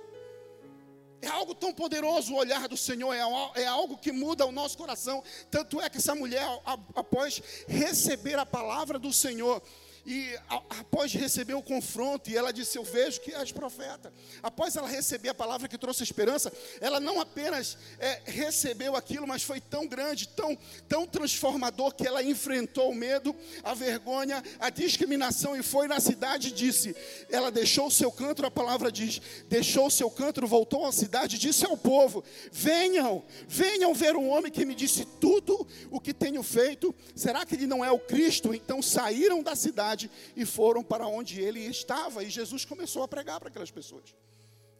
É 1.21 1.27
algo 1.27 1.53
tão 1.53 1.73
poderoso 1.73 2.33
o 2.33 2.37
olhar 2.37 2.69
do 2.69 2.77
Senhor, 2.77 3.13
é, 3.13 3.61
é 3.61 3.67
algo 3.67 3.97
que 3.97 4.13
muda 4.13 4.45
o 4.45 4.51
nosso 4.53 4.77
coração. 4.77 5.21
Tanto 5.49 5.81
é 5.81 5.89
que 5.89 5.97
essa 5.97 6.15
mulher, 6.15 6.47
após 6.95 7.43
receber 7.67 8.39
a 8.39 8.45
palavra 8.45 8.97
do 8.97 9.11
Senhor, 9.11 9.61
e 10.05 10.35
após 10.49 11.13
receber 11.13 11.53
o 11.53 11.61
confronto, 11.61 12.29
e 12.29 12.35
ela 12.35 12.51
disse: 12.51 12.77
Eu 12.77 12.83
vejo 12.83 13.21
que 13.21 13.33
és 13.33 13.51
profeta. 13.51 14.11
Após 14.41 14.75
ela 14.75 14.87
receber 14.87 15.29
a 15.29 15.33
palavra 15.33 15.67
que 15.67 15.77
trouxe 15.77 16.01
esperança, 16.01 16.51
ela 16.79 16.99
não 16.99 17.21
apenas 17.21 17.77
é, 17.99 18.21
recebeu 18.25 18.95
aquilo, 18.95 19.27
mas 19.27 19.43
foi 19.43 19.61
tão 19.61 19.87
grande, 19.87 20.27
tão, 20.29 20.57
tão 20.89 21.05
transformador, 21.05 21.93
que 21.93 22.07
ela 22.07 22.23
enfrentou 22.23 22.89
o 22.89 22.95
medo, 22.95 23.35
a 23.63 23.75
vergonha, 23.75 24.43
a 24.59 24.71
discriminação, 24.71 25.55
e 25.55 25.61
foi 25.61 25.87
na 25.87 25.99
cidade 25.99 26.47
e 26.47 26.51
disse: 26.51 26.95
Ela 27.29 27.51
deixou 27.51 27.85
o 27.87 27.91
seu 27.91 28.11
canto, 28.11 28.43
a 28.43 28.49
palavra 28.49 28.91
diz: 28.91 29.21
Deixou 29.47 29.85
o 29.85 29.91
seu 29.91 30.09
canto, 30.09 30.45
voltou 30.47 30.85
à 30.87 30.91
cidade 30.91 31.35
e 31.35 31.39
disse 31.39 31.63
ao 31.63 31.77
povo: 31.77 32.23
Venham, 32.51 33.23
venham 33.47 33.93
ver 33.93 34.15
um 34.15 34.29
homem 34.29 34.51
que 34.51 34.65
me 34.65 34.73
disse 34.73 35.05
tudo 35.19 35.67
o 35.91 35.99
que 35.99 36.11
tenho 36.11 36.41
feito. 36.41 36.93
Será 37.15 37.45
que 37.45 37.53
ele 37.53 37.67
não 37.67 37.85
é 37.85 37.91
o 37.91 37.99
Cristo? 37.99 38.51
Então 38.51 38.81
saíram 38.81 39.43
da 39.43 39.55
cidade 39.55 39.90
cidade 39.91 40.11
e 40.35 40.45
foram 40.45 40.83
para 40.83 41.07
onde 41.07 41.41
ele 41.41 41.59
estava. 41.59 42.23
E 42.23 42.29
Jesus 42.29 42.65
começou 42.65 43.03
a 43.03 43.07
pregar 43.07 43.39
para 43.39 43.49
aquelas 43.49 43.71
pessoas. 43.71 44.15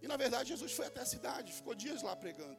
E 0.02 0.08
na 0.08 0.18
verdade, 0.18 0.50
Jesus 0.50 0.72
foi 0.72 0.88
até 0.88 1.02
a 1.02 1.06
cidade, 1.06 1.52
ficou 1.52 1.76
dias 1.76 2.02
lá 2.02 2.16
pregando. 2.16 2.58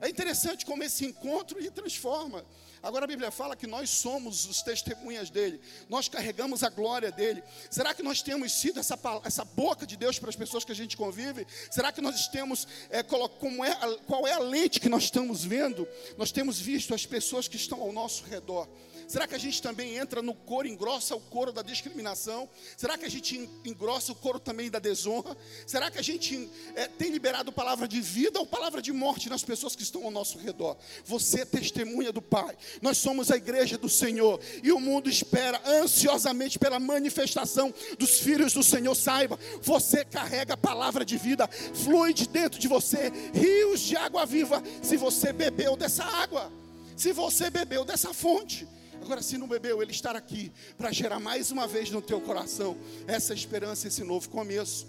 É 0.00 0.08
interessante 0.08 0.66
como 0.66 0.82
esse 0.82 1.04
encontro 1.06 1.58
lhe 1.58 1.70
transforma. 1.70 2.44
Agora 2.82 3.04
a 3.04 3.08
Bíblia 3.08 3.30
fala 3.30 3.54
que 3.54 3.66
nós 3.66 3.88
somos 3.88 4.44
os 4.44 4.60
testemunhas 4.60 5.30
dele, 5.30 5.60
nós 5.88 6.08
carregamos 6.08 6.62
a 6.62 6.68
glória 6.68 7.10
dele. 7.12 7.42
Será 7.70 7.94
que 7.94 8.02
nós 8.02 8.20
temos 8.20 8.52
sido 8.52 8.80
essa, 8.80 8.98
essa 9.24 9.44
boca 9.44 9.86
de 9.86 9.96
Deus 9.96 10.18
para 10.18 10.28
as 10.28 10.36
pessoas 10.36 10.64
que 10.64 10.72
a 10.72 10.74
gente 10.74 10.96
convive? 10.96 11.46
Será 11.70 11.92
que 11.92 12.02
nós 12.02 12.28
temos, 12.28 12.66
é, 12.90 13.02
como 13.02 13.64
é, 13.64 13.98
qual 14.06 14.26
é 14.26 14.32
a 14.32 14.40
lente 14.40 14.80
que 14.80 14.88
nós 14.88 15.04
estamos 15.04 15.44
vendo? 15.44 15.88
Nós 16.18 16.32
temos 16.32 16.58
visto 16.58 16.92
as 16.92 17.06
pessoas 17.06 17.46
que 17.48 17.56
estão 17.56 17.80
ao 17.80 17.92
nosso 17.92 18.24
redor. 18.24 18.68
Será 19.06 19.26
que 19.26 19.34
a 19.34 19.38
gente 19.38 19.60
também 19.60 19.96
entra 19.96 20.22
no 20.22 20.34
coro, 20.34 20.66
engrossa 20.66 21.14
o 21.14 21.20
coro 21.20 21.52
da 21.52 21.62
discriminação? 21.62 22.48
Será 22.76 22.96
que 22.96 23.04
a 23.04 23.10
gente 23.10 23.48
engrossa 23.64 24.12
o 24.12 24.14
coro 24.14 24.38
também 24.38 24.70
da 24.70 24.78
desonra? 24.78 25.36
Será 25.66 25.90
que 25.90 25.98
a 25.98 26.02
gente 26.02 26.48
é, 26.74 26.86
tem 26.88 27.10
liberado 27.10 27.52
palavra 27.52 27.86
de 27.86 28.00
vida 28.00 28.38
ou 28.38 28.46
palavra 28.46 28.80
de 28.80 28.92
morte 28.92 29.28
nas 29.28 29.42
pessoas 29.42 29.76
que 29.76 29.82
estão 29.82 30.04
ao 30.04 30.10
nosso 30.10 30.38
redor? 30.38 30.76
Você 31.04 31.40
é 31.40 31.44
testemunha 31.44 32.12
do 32.12 32.22
Pai. 32.22 32.56
Nós 32.80 32.98
somos 32.98 33.30
a 33.30 33.36
igreja 33.36 33.76
do 33.76 33.88
Senhor 33.88 34.40
e 34.62 34.72
o 34.72 34.80
mundo 34.80 35.08
espera 35.08 35.60
ansiosamente 35.66 36.58
pela 36.58 36.80
manifestação 36.80 37.72
dos 37.98 38.18
filhos 38.20 38.52
do 38.52 38.62
Senhor. 38.62 38.94
Saiba, 38.94 39.38
você 39.62 40.04
carrega 40.04 40.54
a 40.54 40.56
palavra 40.56 41.04
de 41.04 41.16
vida, 41.16 41.48
flui 41.48 42.12
de 42.12 42.26
dentro 42.28 42.58
de 42.58 42.68
você 42.68 43.12
rios 43.32 43.80
de 43.80 43.96
água 43.96 44.24
viva. 44.24 44.62
Se 44.82 44.96
você 44.96 45.32
bebeu 45.32 45.76
dessa 45.76 46.04
água, 46.04 46.50
se 46.96 47.12
você 47.12 47.50
bebeu 47.50 47.84
dessa 47.84 48.12
fonte. 48.12 48.66
Agora, 49.04 49.20
se 49.20 49.36
não 49.36 49.46
bebeu, 49.46 49.82
ele 49.82 49.90
estar 49.90 50.16
aqui 50.16 50.50
para 50.78 50.90
gerar 50.90 51.20
mais 51.20 51.50
uma 51.50 51.66
vez 51.68 51.90
no 51.90 52.00
teu 52.00 52.22
coração 52.22 52.74
essa 53.06 53.34
esperança, 53.34 53.86
esse 53.86 54.02
novo 54.02 54.30
começo. 54.30 54.86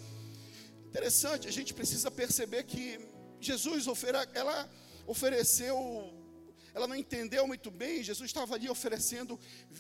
Interessante, 0.87 1.49
a 1.49 1.51
gente 1.51 1.73
precisa 1.73 2.09
perceber 2.09 2.63
que 2.63 2.97
Jesus 3.41 3.85
ela 4.33 4.69
ofereceu, 5.05 5.75
ela 6.73 6.87
não 6.87 6.95
entendeu 6.95 7.45
muito 7.45 7.69
bem. 7.69 8.01
Jesus 8.01 8.29
estava 8.29 8.55
ali 8.55 8.69
oferecendo 8.69 9.37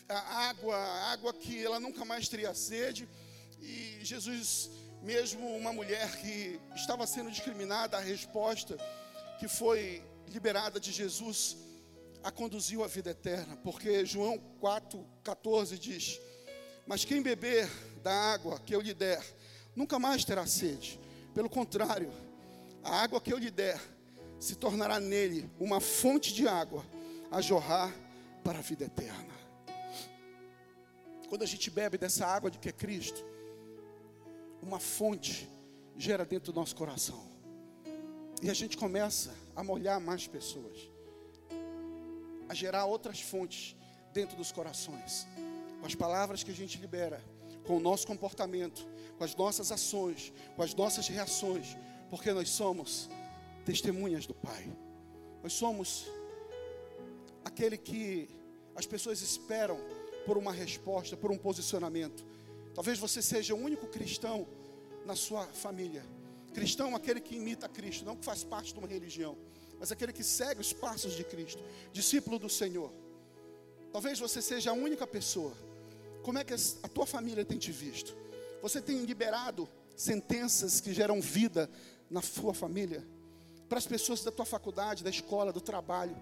a 0.09 0.49
água, 0.49 0.75
a 0.75 1.13
água 1.13 1.31
que 1.33 1.63
ela 1.63 1.79
nunca 1.79 2.03
mais 2.03 2.27
teria 2.27 2.53
sede. 2.53 3.07
E 3.61 3.99
Jesus, 4.01 4.69
mesmo 5.01 5.47
uma 5.55 5.71
mulher 5.71 6.13
que 6.17 6.59
estava 6.75 7.07
sendo 7.07 7.31
discriminada, 7.31 7.95
a 7.95 8.01
resposta 8.01 8.75
que 9.39 9.47
foi 9.47 10.03
liberada 10.27 10.77
de 10.77 10.91
Jesus 10.91 11.55
a 12.25 12.31
conduziu 12.31 12.83
à 12.83 12.87
vida 12.87 13.11
eterna, 13.11 13.55
porque 13.57 14.03
João 14.03 14.41
4,14 14.59 15.77
diz: 15.77 16.19
Mas 16.87 17.05
quem 17.05 17.21
beber 17.21 17.69
da 18.01 18.11
água 18.11 18.59
que 18.59 18.73
eu 18.73 18.81
lhe 18.81 18.95
der, 18.95 19.23
nunca 19.75 19.99
mais 19.99 20.25
terá 20.25 20.47
sede. 20.47 20.99
Pelo 21.35 21.47
contrário, 21.47 22.11
a 22.83 23.03
água 23.03 23.21
que 23.21 23.31
eu 23.31 23.37
lhe 23.37 23.51
der 23.51 23.79
se 24.39 24.55
tornará 24.55 24.99
nele 24.99 25.47
uma 25.59 25.79
fonte 25.79 26.33
de 26.33 26.47
água 26.47 26.83
a 27.29 27.41
jorrar 27.41 27.93
para 28.43 28.57
a 28.57 28.61
vida 28.63 28.85
eterna. 28.85 29.35
Quando 31.29 31.43
a 31.43 31.47
gente 31.47 31.69
bebe 31.69 31.95
dessa 31.95 32.25
água 32.25 32.49
de 32.49 32.57
que 32.57 32.69
é 32.69 32.71
Cristo, 32.71 33.23
uma 34.63 34.79
fonte 34.79 35.47
gera 35.95 36.25
dentro 36.25 36.51
do 36.51 36.59
nosso 36.59 36.75
coração. 36.75 37.23
E 38.41 38.49
a 38.49 38.53
gente 38.55 38.77
começa 38.77 39.31
a 39.55 39.63
molhar 39.63 40.01
mais 40.01 40.27
pessoas 40.27 40.94
a 42.47 42.53
gerar 42.53 42.85
outras 42.85 43.21
fontes 43.21 43.75
dentro 44.13 44.35
dos 44.37 44.51
corações. 44.51 45.27
Com 45.79 45.85
as 45.85 45.95
palavras 45.95 46.43
que 46.43 46.51
a 46.51 46.53
gente 46.53 46.77
libera, 46.79 47.23
com 47.65 47.77
o 47.77 47.79
nosso 47.79 48.05
comportamento, 48.07 48.87
com 49.17 49.23
as 49.23 49.35
nossas 49.35 49.71
ações, 49.71 50.31
com 50.55 50.63
as 50.63 50.73
nossas 50.73 51.07
reações, 51.07 51.77
porque 52.09 52.31
nós 52.31 52.49
somos 52.49 53.09
testemunhas 53.65 54.25
do 54.25 54.33
Pai. 54.33 54.71
Nós 55.41 55.53
somos 55.53 56.05
aquele 57.43 57.77
que 57.77 58.29
as 58.75 58.85
pessoas 58.85 59.21
esperam 59.21 59.79
por 60.25 60.37
uma 60.37 60.51
resposta, 60.51 61.15
por 61.15 61.31
um 61.31 61.37
posicionamento. 61.37 62.25
Talvez 62.73 62.99
você 62.99 63.21
seja 63.21 63.53
o 63.55 63.57
único 63.57 63.87
cristão 63.87 64.47
na 65.05 65.15
sua 65.15 65.45
família. 65.47 66.03
Cristão, 66.53 66.95
aquele 66.95 67.21
que 67.21 67.35
imita 67.35 67.69
Cristo, 67.69 68.05
não 68.05 68.15
que 68.15 68.25
faz 68.25 68.43
parte 68.43 68.73
de 68.73 68.79
uma 68.79 68.87
religião, 68.87 69.37
mas 69.79 69.91
aquele 69.91 70.13
que 70.13 70.23
segue 70.23 70.61
os 70.61 70.73
passos 70.73 71.13
de 71.13 71.23
Cristo, 71.23 71.61
discípulo 71.91 72.39
do 72.39 72.49
Senhor. 72.49 72.91
Talvez 73.91 74.19
você 74.19 74.41
seja 74.41 74.71
a 74.71 74.73
única 74.73 75.05
pessoa. 75.07 75.53
Como 76.23 76.37
é 76.37 76.43
que 76.43 76.53
a 76.53 76.87
tua 76.87 77.05
família 77.05 77.45
tem 77.45 77.57
te 77.57 77.71
visto? 77.71 78.15
Você 78.61 78.81
tem 78.81 79.03
liberado 79.05 79.69
sentenças 79.95 80.81
que 80.81 80.93
geram 80.93 81.21
vida 81.21 81.69
na 82.09 82.21
sua 82.21 82.53
família? 82.53 83.05
Para 83.69 83.77
as 83.77 83.87
pessoas 83.87 84.23
da 84.23 84.31
tua 84.31 84.45
faculdade, 84.45 85.03
da 85.03 85.09
escola, 85.09 85.53
do 85.53 85.61
trabalho. 85.61 86.15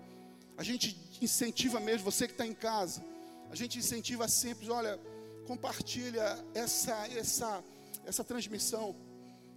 A 0.57 0.63
gente 0.63 0.97
incentiva 1.21 1.79
mesmo, 1.79 2.11
você 2.11 2.27
que 2.27 2.33
está 2.33 2.45
em 2.45 2.53
casa, 2.53 3.03
a 3.49 3.55
gente 3.55 3.79
incentiva 3.79 4.27
sempre, 4.27 4.69
olha, 4.69 4.99
compartilha 5.47 6.43
essa, 6.53 7.07
essa, 7.09 7.63
essa 8.05 8.23
transmissão, 8.23 8.95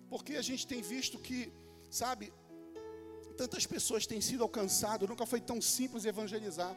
porque 0.09 0.37
a 0.37 0.43
gente 0.43 0.67
tem 0.67 0.81
visto 0.81 1.19
que, 1.19 1.53
sabe, 1.91 2.33
tantas 3.43 3.65
pessoas 3.75 4.07
têm 4.07 4.21
sido 4.21 4.43
alcançadas, 4.43 5.09
nunca 5.09 5.27
foi 5.33 5.41
tão 5.41 5.61
simples 5.61 6.05
evangelizar. 6.05 6.75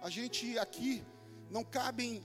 A 0.00 0.08
gente 0.16 0.58
aqui 0.58 1.04
não 1.50 1.64
cabem, 1.64 2.24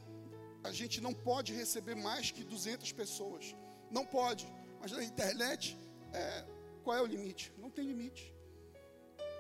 a 0.64 0.72
gente 0.72 1.02
não 1.02 1.14
pode 1.14 1.54
receber 1.54 1.96
mais 1.96 2.32
que 2.32 2.44
200 2.44 2.92
pessoas, 3.02 3.56
não 3.92 4.06
pode, 4.06 4.48
mas 4.80 4.92
na 4.92 5.04
internet, 5.04 5.78
é, 6.14 6.46
qual 6.84 6.96
é 6.98 7.02
o 7.02 7.06
limite? 7.06 7.52
Não 7.58 7.70
tem 7.70 7.86
limite. 7.86 8.34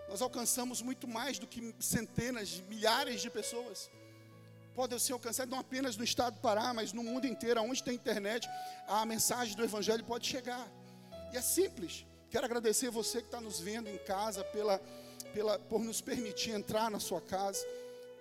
Nós 0.10 0.22
alcançamos 0.22 0.82
muito 0.82 1.08
mais 1.08 1.39
do 1.39 1.48
que 1.48 1.74
centenas, 1.79 2.60
milhares 2.70 3.22
de 3.22 3.29
pessoas. 3.29 3.89
Podem 4.74 5.00
ser 5.00 5.13
alcançadas 5.13 5.50
não 5.50 5.60
apenas 5.60 5.96
no 5.96 6.03
estado 6.03 6.36
do 6.36 6.41
Pará, 6.41 6.74
mas 6.74 6.91
no 6.91 7.03
mundo 7.03 7.25
inteiro, 7.25 7.62
onde 7.62 7.84
tem 7.84 7.96
internet, 7.96 8.48
a 8.88 9.05
mensagem 9.05 9.55
do 9.55 9.63
Evangelho 9.63 10.03
pode 10.03 10.27
chegar. 10.27 10.67
E 11.32 11.38
é 11.38 11.41
simples. 11.41 12.05
Quero 12.29 12.46
agradecer 12.46 12.89
você 12.89 13.20
que 13.20 13.27
está 13.27 13.39
nos 13.39 13.60
vendo 13.60 13.89
em 13.89 13.98
casa 14.00 14.44
pela, 14.44 14.79
pela, 15.34 15.58
por 15.60 15.82
nos 15.82 16.01
permitir 16.01 16.51
entrar 16.51 16.89
na 16.91 17.00
sua 17.00 17.22
casa. 17.22 17.65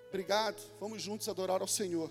Obrigado. 0.09 0.63
Vamos 0.79 1.03
juntos 1.03 1.29
adorar 1.29 1.61
ao 1.61 1.69
Senhor. 1.69 2.11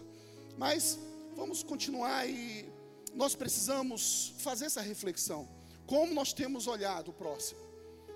Mas 0.57 0.99
vamos 1.35 1.63
continuar 1.63 2.27
e 2.27 2.69
nós 3.13 3.35
precisamos 3.35 4.33
fazer 4.39 4.65
essa 4.65 4.81
reflexão. 4.81 5.47
Como 5.85 6.13
nós 6.13 6.33
temos 6.33 6.67
olhado 6.67 7.11
o 7.11 7.13
próximo? 7.13 7.61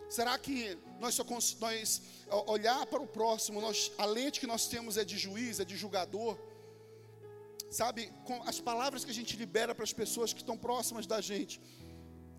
Será 0.10 0.38
que 0.38 0.78
nós 1.00 1.16
só 1.16 1.26
nós 1.60 2.02
olhar 2.48 2.86
para 2.86 3.02
o 3.02 3.08
próximo, 3.08 3.60
nós, 3.60 3.92
a 3.98 4.06
lente 4.06 4.40
que 4.40 4.48
nós 4.48 4.68
temos 4.68 4.98
é 4.98 5.04
de 5.04 5.18
juiz, 5.18 5.60
é 5.60 5.66
de 5.66 5.76
julgador? 5.76 6.38
Sabe, 7.70 8.12
com 8.26 8.42
as 8.44 8.60
palavras 8.62 9.04
que 9.04 9.12
a 9.12 9.14
gente 9.14 9.36
libera 9.36 9.76
para 9.76 9.84
as 9.84 9.92
pessoas 9.92 10.32
que 10.32 10.40
estão 10.40 10.58
próximas 10.58 11.06
da 11.06 11.20
gente, 11.20 11.60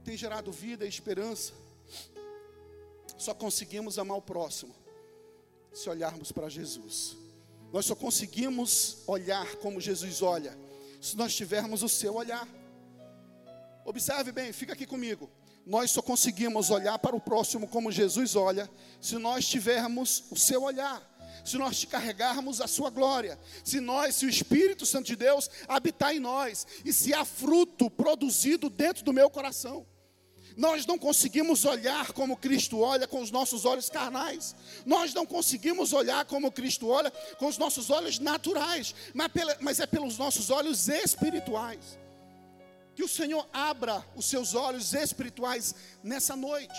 tem 0.04 0.16
gerado 0.16 0.50
vida 0.52 0.84
e 0.84 0.88
esperança. 0.88 1.52
Só 3.16 3.34
conseguimos 3.34 3.98
amar 3.98 4.16
o 4.16 4.22
próximo 4.22 4.74
se 5.72 5.88
olharmos 5.88 6.32
para 6.32 6.48
Jesus. 6.48 7.16
Nós 7.72 7.86
só 7.86 7.94
conseguimos 7.94 8.98
olhar 9.06 9.56
como 9.56 9.80
Jesus 9.80 10.22
olha 10.22 10.56
se 11.00 11.16
nós 11.16 11.34
tivermos 11.34 11.82
o 11.82 11.88
seu 11.88 12.14
olhar. 12.14 12.48
Observe 13.84 14.32
bem, 14.32 14.52
fica 14.52 14.72
aqui 14.72 14.86
comigo. 14.86 15.30
Nós 15.64 15.90
só 15.90 16.00
conseguimos 16.00 16.70
olhar 16.70 16.98
para 16.98 17.14
o 17.14 17.20
próximo 17.20 17.68
como 17.68 17.92
Jesus 17.92 18.34
olha 18.36 18.68
se 19.00 19.16
nós 19.18 19.46
tivermos 19.46 20.24
o 20.30 20.36
seu 20.36 20.62
olhar 20.62 21.17
se 21.48 21.58
nós 21.58 21.84
carregarmos 21.84 22.60
a 22.60 22.66
sua 22.66 22.90
glória, 22.90 23.38
se 23.64 23.80
nós, 23.80 24.14
se 24.16 24.26
o 24.26 24.28
Espírito 24.28 24.84
Santo 24.86 25.06
de 25.06 25.16
Deus 25.16 25.50
habitar 25.66 26.14
em 26.14 26.20
nós, 26.20 26.66
e 26.84 26.92
se 26.92 27.14
há 27.14 27.24
fruto 27.24 27.90
produzido 27.90 28.68
dentro 28.68 29.04
do 29.04 29.12
meu 29.12 29.30
coração. 29.30 29.86
Nós 30.58 30.84
não 30.86 30.98
conseguimos 30.98 31.64
olhar 31.64 32.12
como 32.12 32.36
Cristo 32.36 32.80
olha 32.80 33.06
com 33.06 33.20
os 33.20 33.30
nossos 33.30 33.64
olhos 33.64 33.88
carnais. 33.88 34.56
Nós 34.84 35.14
não 35.14 35.24
conseguimos 35.24 35.92
olhar 35.92 36.24
como 36.24 36.50
Cristo 36.50 36.88
olha 36.88 37.12
com 37.38 37.46
os 37.46 37.56
nossos 37.58 37.90
olhos 37.90 38.18
naturais, 38.18 38.92
mas, 39.14 39.30
mas 39.60 39.78
é 39.78 39.86
pelos 39.86 40.18
nossos 40.18 40.50
olhos 40.50 40.88
espirituais. 40.88 41.96
Que 42.96 43.04
o 43.04 43.08
Senhor 43.08 43.48
abra 43.52 44.04
os 44.16 44.26
seus 44.26 44.54
olhos 44.54 44.94
espirituais 44.94 45.76
nessa 46.02 46.34
noite. 46.34 46.74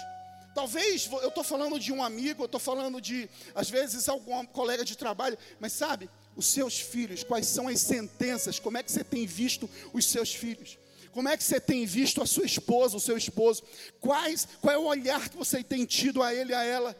Talvez 0.53 1.09
eu 1.21 1.29
estou 1.29 1.43
falando 1.43 1.79
de 1.79 1.91
um 1.91 2.03
amigo, 2.03 2.43
eu 2.43 2.45
estou 2.45 2.59
falando 2.59 2.99
de, 2.99 3.29
às 3.53 3.69
vezes, 3.69 4.09
algum 4.09 4.45
colega 4.45 4.83
de 4.83 4.97
trabalho, 4.97 5.37
mas 5.59 5.73
sabe, 5.73 6.09
os 6.35 6.47
seus 6.47 6.79
filhos, 6.79 7.23
quais 7.23 7.47
são 7.47 7.67
as 7.67 7.79
sentenças, 7.79 8.59
como 8.59 8.77
é 8.77 8.83
que 8.83 8.91
você 8.91 9.03
tem 9.03 9.25
visto 9.25 9.69
os 9.93 10.05
seus 10.05 10.33
filhos? 10.33 10.77
Como 11.11 11.27
é 11.27 11.35
que 11.35 11.43
você 11.43 11.59
tem 11.59 11.85
visto 11.85 12.21
a 12.21 12.25
sua 12.25 12.45
esposa, 12.45 12.95
o 12.95 12.99
seu 12.99 13.17
esposo? 13.17 13.63
Quais, 13.99 14.47
qual 14.61 14.73
é 14.73 14.77
o 14.77 14.85
olhar 14.85 15.27
que 15.29 15.37
você 15.37 15.63
tem 15.63 15.85
tido 15.85 16.21
a 16.21 16.33
ele 16.33 16.53
a 16.53 16.63
ela? 16.63 16.95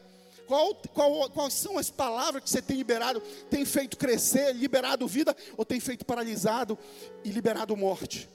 Qual, 0.46 0.74
qual, 0.92 1.30
quais 1.30 1.54
são 1.54 1.78
as 1.78 1.90
palavras 1.90 2.42
que 2.42 2.50
você 2.50 2.60
tem 2.60 2.76
liberado? 2.76 3.20
Tem 3.48 3.64
feito 3.64 3.96
crescer, 3.96 4.52
liberado 4.52 5.06
vida, 5.06 5.36
ou 5.56 5.64
tem 5.64 5.78
feito 5.78 6.04
paralisado 6.04 6.76
e 7.24 7.30
liberado 7.30 7.76
morte? 7.76 8.28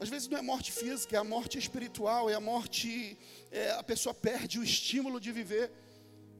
Às 0.00 0.08
vezes 0.08 0.28
não 0.28 0.38
é 0.38 0.42
morte 0.42 0.70
física, 0.70 1.16
é 1.16 1.18
a 1.18 1.24
morte 1.24 1.58
espiritual, 1.58 2.30
é 2.30 2.34
a 2.34 2.40
morte, 2.40 3.18
é, 3.50 3.72
a 3.72 3.82
pessoa 3.82 4.14
perde 4.14 4.58
o 4.58 4.62
estímulo 4.62 5.20
de 5.20 5.32
viver 5.32 5.72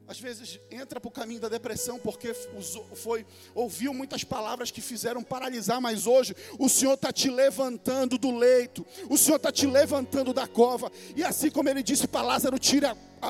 às 0.08 0.18
vezes 0.18 0.58
entra 0.70 0.98
para 0.98 1.08
o 1.08 1.12
caminho 1.12 1.40
da 1.40 1.50
depressão 1.50 1.98
porque 1.98 2.32
foi 2.32 3.26
ouviu 3.54 3.92
muitas 3.92 4.24
palavras 4.24 4.70
que 4.70 4.80
fizeram 4.80 5.22
paralisar, 5.22 5.82
mas 5.82 6.06
hoje 6.06 6.34
o 6.58 6.66
Senhor 6.66 6.94
está 6.94 7.12
te 7.12 7.28
levantando 7.28 8.16
do 8.16 8.34
leito, 8.34 8.86
o 9.10 9.18
Senhor 9.18 9.36
está 9.36 9.52
te 9.52 9.66
levantando 9.66 10.32
da 10.32 10.46
cova, 10.46 10.90
e 11.14 11.22
assim 11.22 11.50
como 11.50 11.68
ele 11.68 11.82
disse 11.82 12.08
para 12.08 12.22
Lázaro, 12.22 12.58
tira 12.58 12.96
a, 13.20 13.28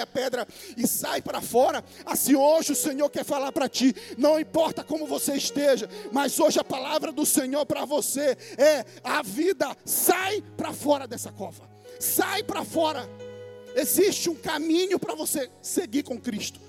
a 0.00 0.06
pedra 0.06 0.48
e 0.76 0.86
sai 0.86 1.20
para 1.20 1.42
fora. 1.42 1.84
Assim 2.06 2.34
hoje 2.34 2.72
o 2.72 2.76
Senhor 2.76 3.10
quer 3.10 3.24
falar 3.24 3.52
para 3.52 3.68
ti, 3.68 3.94
não 4.16 4.40
importa 4.40 4.82
como 4.82 5.06
você 5.06 5.34
esteja, 5.34 5.88
mas 6.10 6.40
hoje 6.40 6.58
a 6.58 6.64
palavra 6.64 7.12
do 7.12 7.26
Senhor 7.26 7.66
para 7.66 7.84
você 7.84 8.38
é: 8.56 8.86
a 9.04 9.22
vida 9.22 9.76
sai 9.84 10.42
para 10.56 10.72
fora 10.72 11.06
dessa 11.06 11.30
cova, 11.30 11.68
sai 11.98 12.42
para 12.42 12.64
fora. 12.64 13.29
Existe 13.74 14.28
um 14.28 14.34
caminho 14.34 14.98
para 14.98 15.14
você 15.14 15.50
seguir 15.62 16.02
com 16.02 16.18
Cristo. 16.18 16.60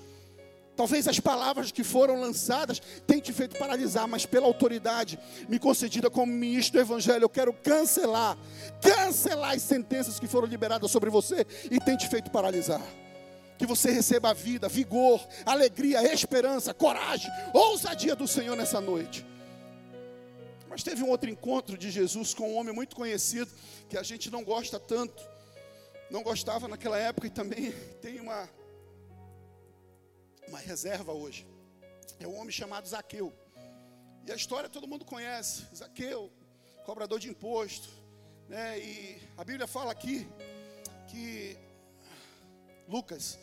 Talvez 0.74 1.06
as 1.06 1.20
palavras 1.20 1.70
que 1.70 1.84
foram 1.84 2.18
lançadas 2.20 2.80
tenham 3.06 3.20
te 3.20 3.32
feito 3.32 3.58
paralisar, 3.58 4.08
mas 4.08 4.24
pela 4.24 4.46
autoridade 4.46 5.18
me 5.48 5.58
concedida 5.58 6.08
como 6.08 6.32
ministro 6.32 6.78
do 6.78 6.80
Evangelho, 6.80 7.24
eu 7.24 7.28
quero 7.28 7.52
cancelar, 7.52 8.38
cancelar 8.80 9.54
as 9.54 9.62
sentenças 9.62 10.18
que 10.18 10.26
foram 10.26 10.48
liberadas 10.48 10.90
sobre 10.90 11.10
você 11.10 11.46
e 11.70 11.78
tem 11.78 11.96
te 11.96 12.08
feito 12.08 12.30
paralisar. 12.30 12.82
Que 13.58 13.66
você 13.66 13.90
receba 13.90 14.30
a 14.30 14.32
vida, 14.32 14.68
vigor, 14.68 15.20
alegria, 15.44 16.02
esperança, 16.12 16.72
coragem, 16.72 17.30
ousadia 17.52 18.16
do 18.16 18.26
Senhor 18.26 18.56
nessa 18.56 18.80
noite. 18.80 19.26
Mas 20.68 20.82
teve 20.82 21.02
um 21.02 21.10
outro 21.10 21.28
encontro 21.28 21.76
de 21.76 21.90
Jesus 21.90 22.32
com 22.32 22.50
um 22.50 22.56
homem 22.56 22.74
muito 22.74 22.96
conhecido, 22.96 23.50
que 23.90 23.98
a 23.98 24.02
gente 24.02 24.30
não 24.30 24.42
gosta 24.42 24.80
tanto, 24.80 25.22
não 26.12 26.22
gostava 26.22 26.68
naquela 26.68 26.98
época 26.98 27.26
e 27.26 27.30
também 27.30 27.72
tem 28.02 28.20
uma, 28.20 28.46
uma 30.46 30.58
reserva 30.58 31.10
hoje. 31.10 31.46
É 32.20 32.28
um 32.28 32.36
homem 32.36 32.52
chamado 32.52 32.86
Zaqueu. 32.86 33.32
E 34.26 34.30
a 34.30 34.36
história 34.36 34.68
todo 34.68 34.86
mundo 34.86 35.06
conhece. 35.06 35.64
Zaqueu, 35.74 36.30
cobrador 36.84 37.18
de 37.18 37.30
imposto. 37.30 37.88
Né? 38.46 38.78
E 38.78 39.22
a 39.38 39.42
Bíblia 39.42 39.66
fala 39.66 39.90
aqui 39.90 40.28
que 41.08 41.56
Lucas 42.86 43.38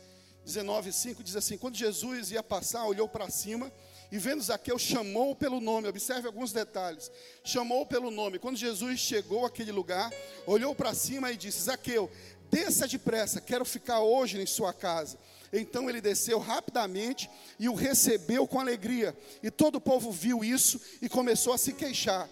19, 0.46 0.94
5 0.94 1.24
diz 1.24 1.36
assim: 1.36 1.58
Quando 1.58 1.76
Jesus 1.76 2.30
ia 2.30 2.44
passar, 2.44 2.86
olhou 2.86 3.10
para 3.10 3.32
cima 3.32 3.72
e 4.12 4.18
vendo 4.18 4.42
Zaqueu, 4.42 4.78
chamou 4.78 5.36
pelo 5.36 5.60
nome. 5.60 5.88
Observe 5.88 6.28
alguns 6.28 6.52
detalhes. 6.52 7.12
Chamou 7.44 7.86
pelo 7.86 8.10
nome. 8.10 8.40
Quando 8.40 8.58
Jesus 8.58 9.00
chegou 9.00 9.46
àquele 9.46 9.72
lugar, 9.72 10.12
olhou 10.46 10.74
para 10.76 10.94
cima 10.94 11.32
e 11.32 11.38
disse: 11.38 11.62
Zaqueu, 11.62 12.10
desça 12.50 12.88
depressa, 12.88 13.42
quero 13.42 13.66
ficar 13.66 14.02
hoje 14.02 14.40
em 14.42 14.46
sua 14.46 14.74
casa. 14.74 15.18
Então 15.52 15.90
ele 15.90 16.02
desceu 16.02 16.40
rapidamente 16.40 17.30
e 17.58 17.68
o 17.68 17.74
recebeu 17.74 18.48
com 18.48 18.60
alegria. 18.60 19.18
E 19.42 19.50
todo 19.50 19.76
o 19.76 19.82
povo 19.82 20.12
viu 20.12 20.44
isso 20.44 20.80
e 21.02 21.10
começou 21.10 21.54
a 21.54 21.58
se 21.58 21.74
queixar. 21.74 22.30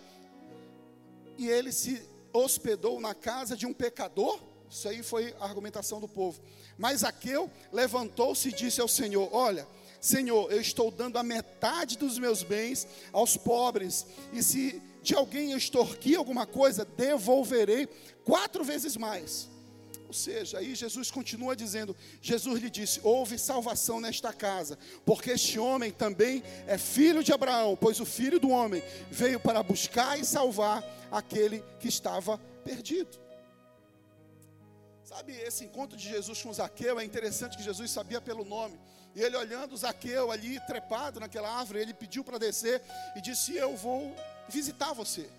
E 1.37 1.47
ele 1.47 1.71
se 1.71 2.01
hospedou 2.31 2.99
na 2.99 3.13
casa 3.13 3.55
de 3.55 3.65
um 3.65 3.73
pecador. 3.73 4.39
Isso 4.69 4.87
aí 4.87 5.01
foi 5.01 5.33
a 5.39 5.45
argumentação 5.45 5.99
do 5.99 6.07
povo. 6.07 6.41
Mas 6.77 7.03
Aqueu 7.03 7.49
levantou-se 7.71 8.49
e 8.49 8.53
disse 8.53 8.81
ao 8.81 8.87
Senhor: 8.87 9.29
Olha, 9.31 9.67
Senhor, 9.99 10.51
eu 10.51 10.61
estou 10.61 10.91
dando 10.91 11.17
a 11.17 11.23
metade 11.23 11.97
dos 11.97 12.19
meus 12.19 12.43
bens 12.43 12.87
aos 13.11 13.35
pobres. 13.35 14.05
E 14.31 14.43
se 14.43 14.81
de 15.01 15.15
alguém 15.15 15.51
eu 15.51 15.57
extorquir 15.57 16.17
alguma 16.17 16.45
coisa, 16.45 16.85
devolverei 16.85 17.87
quatro 18.23 18.63
vezes 18.63 18.97
mais. 18.97 19.49
Ou 20.07 20.13
seja, 20.13 20.59
aí 20.59 20.73
Jesus 20.73 21.11
continua 21.11 21.55
dizendo: 21.55 21.95
Jesus 22.21 22.61
lhe 22.61 22.69
disse: 22.69 23.01
Houve 23.03 23.37
salvação 23.37 23.99
nesta 23.99 24.31
casa, 24.31 24.79
porque 25.05 25.31
este 25.31 25.59
homem 25.59 25.91
também 25.91 26.41
é 26.65 26.77
filho 26.77 27.21
de 27.21 27.33
Abraão, 27.33 27.75
pois 27.75 27.99
o 27.99 28.05
filho 28.05 28.39
do 28.39 28.49
homem 28.49 28.81
veio 29.11 29.39
para 29.39 29.61
buscar 29.61 30.17
e 30.17 30.23
salvar 30.23 30.81
aquele 31.11 31.61
que 31.79 31.89
estava 31.89 32.37
perdido. 32.63 33.19
Sabe, 35.03 35.33
esse 35.33 35.65
encontro 35.65 35.97
de 35.97 36.07
Jesus 36.07 36.41
com 36.41 36.53
Zaqueu 36.53 36.99
é 36.99 37.03
interessante 37.03 37.57
que 37.57 37.63
Jesus 37.63 37.91
sabia 37.91 38.21
pelo 38.21 38.45
nome. 38.45 38.79
E 39.13 39.21
ele 39.21 39.35
olhando 39.35 39.75
Zaqueu 39.75 40.31
ali 40.31 40.59
trepado 40.67 41.19
naquela 41.19 41.49
árvore, 41.49 41.79
ele 41.79 41.93
pediu 41.93 42.23
para 42.23 42.37
descer 42.37 42.81
e 43.15 43.21
disse: 43.21 43.55
Eu 43.55 43.75
vou 43.75 44.15
visitar 44.47 44.93
você. 44.93 45.29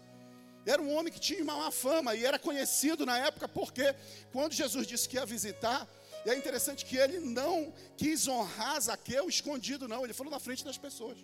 Era 0.68 0.82
um 0.82 0.94
homem 0.94 1.10
que 1.10 1.18
tinha 1.18 1.42
uma 1.42 1.56
má 1.56 1.70
fama 1.70 2.14
e 2.14 2.26
era 2.26 2.38
conhecido 2.38 3.06
na 3.06 3.18
época 3.18 3.48
porque 3.48 3.94
quando 4.30 4.52
Jesus 4.52 4.86
disse 4.86 5.08
que 5.08 5.16
ia 5.16 5.24
visitar, 5.24 5.88
e 6.26 6.30
é 6.30 6.36
interessante 6.36 6.84
que 6.84 6.98
ele 6.98 7.20
não 7.20 7.72
quis 7.96 8.28
honrar 8.28 8.78
Zaqueu 8.78 9.30
escondido, 9.30 9.88
não, 9.88 10.04
ele 10.04 10.12
falou 10.12 10.30
na 10.30 10.38
frente 10.38 10.62
das 10.62 10.76
pessoas. 10.76 11.16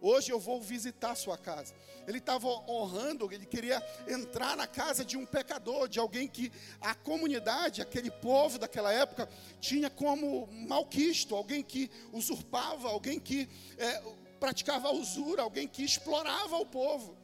Hoje 0.00 0.32
eu 0.32 0.40
vou 0.40 0.60
visitar 0.60 1.12
a 1.12 1.14
sua 1.14 1.38
casa. 1.38 1.72
Ele 2.08 2.18
estava 2.18 2.48
honrando, 2.48 3.32
ele 3.32 3.46
queria 3.46 3.80
entrar 4.08 4.56
na 4.56 4.66
casa 4.66 5.04
de 5.04 5.16
um 5.16 5.24
pecador, 5.24 5.86
de 5.86 6.00
alguém 6.00 6.26
que 6.26 6.50
a 6.80 6.92
comunidade, 6.92 7.80
aquele 7.80 8.10
povo 8.10 8.58
daquela 8.58 8.92
época, 8.92 9.28
tinha 9.60 9.88
como 9.88 10.48
malquisto, 10.48 11.36
alguém 11.36 11.62
que 11.62 11.88
usurpava, 12.12 12.88
alguém 12.88 13.20
que 13.20 13.48
é, 13.78 14.02
praticava 14.40 14.90
usura, 14.90 15.42
alguém 15.42 15.68
que 15.68 15.84
explorava 15.84 16.56
o 16.56 16.66
povo. 16.66 17.21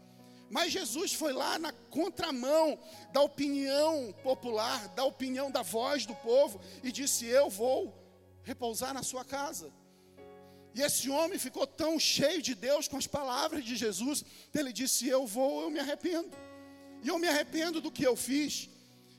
Mas 0.50 0.72
Jesus 0.72 1.12
foi 1.12 1.32
lá 1.32 1.58
na 1.58 1.72
contramão 1.72 2.78
da 3.12 3.20
opinião 3.20 4.14
popular, 4.22 4.88
da 4.88 5.04
opinião 5.04 5.50
da 5.50 5.62
voz 5.62 6.06
do 6.06 6.14
povo, 6.14 6.60
e 6.82 6.90
disse: 6.90 7.26
Eu 7.26 7.50
vou 7.50 7.94
repousar 8.42 8.94
na 8.94 9.02
sua 9.02 9.24
casa. 9.24 9.70
E 10.74 10.82
esse 10.82 11.10
homem 11.10 11.38
ficou 11.38 11.66
tão 11.66 11.98
cheio 11.98 12.40
de 12.40 12.54
Deus 12.54 12.88
com 12.88 12.96
as 12.96 13.06
palavras 13.06 13.64
de 13.64 13.76
Jesus, 13.76 14.24
que 14.50 14.58
ele 14.58 14.72
disse: 14.72 15.06
Eu 15.06 15.26
vou, 15.26 15.62
eu 15.62 15.70
me 15.70 15.80
arrependo. 15.80 16.30
E 17.02 17.08
eu 17.08 17.18
me 17.18 17.28
arrependo 17.28 17.80
do 17.80 17.90
que 17.90 18.04
eu 18.04 18.16
fiz. 18.16 18.70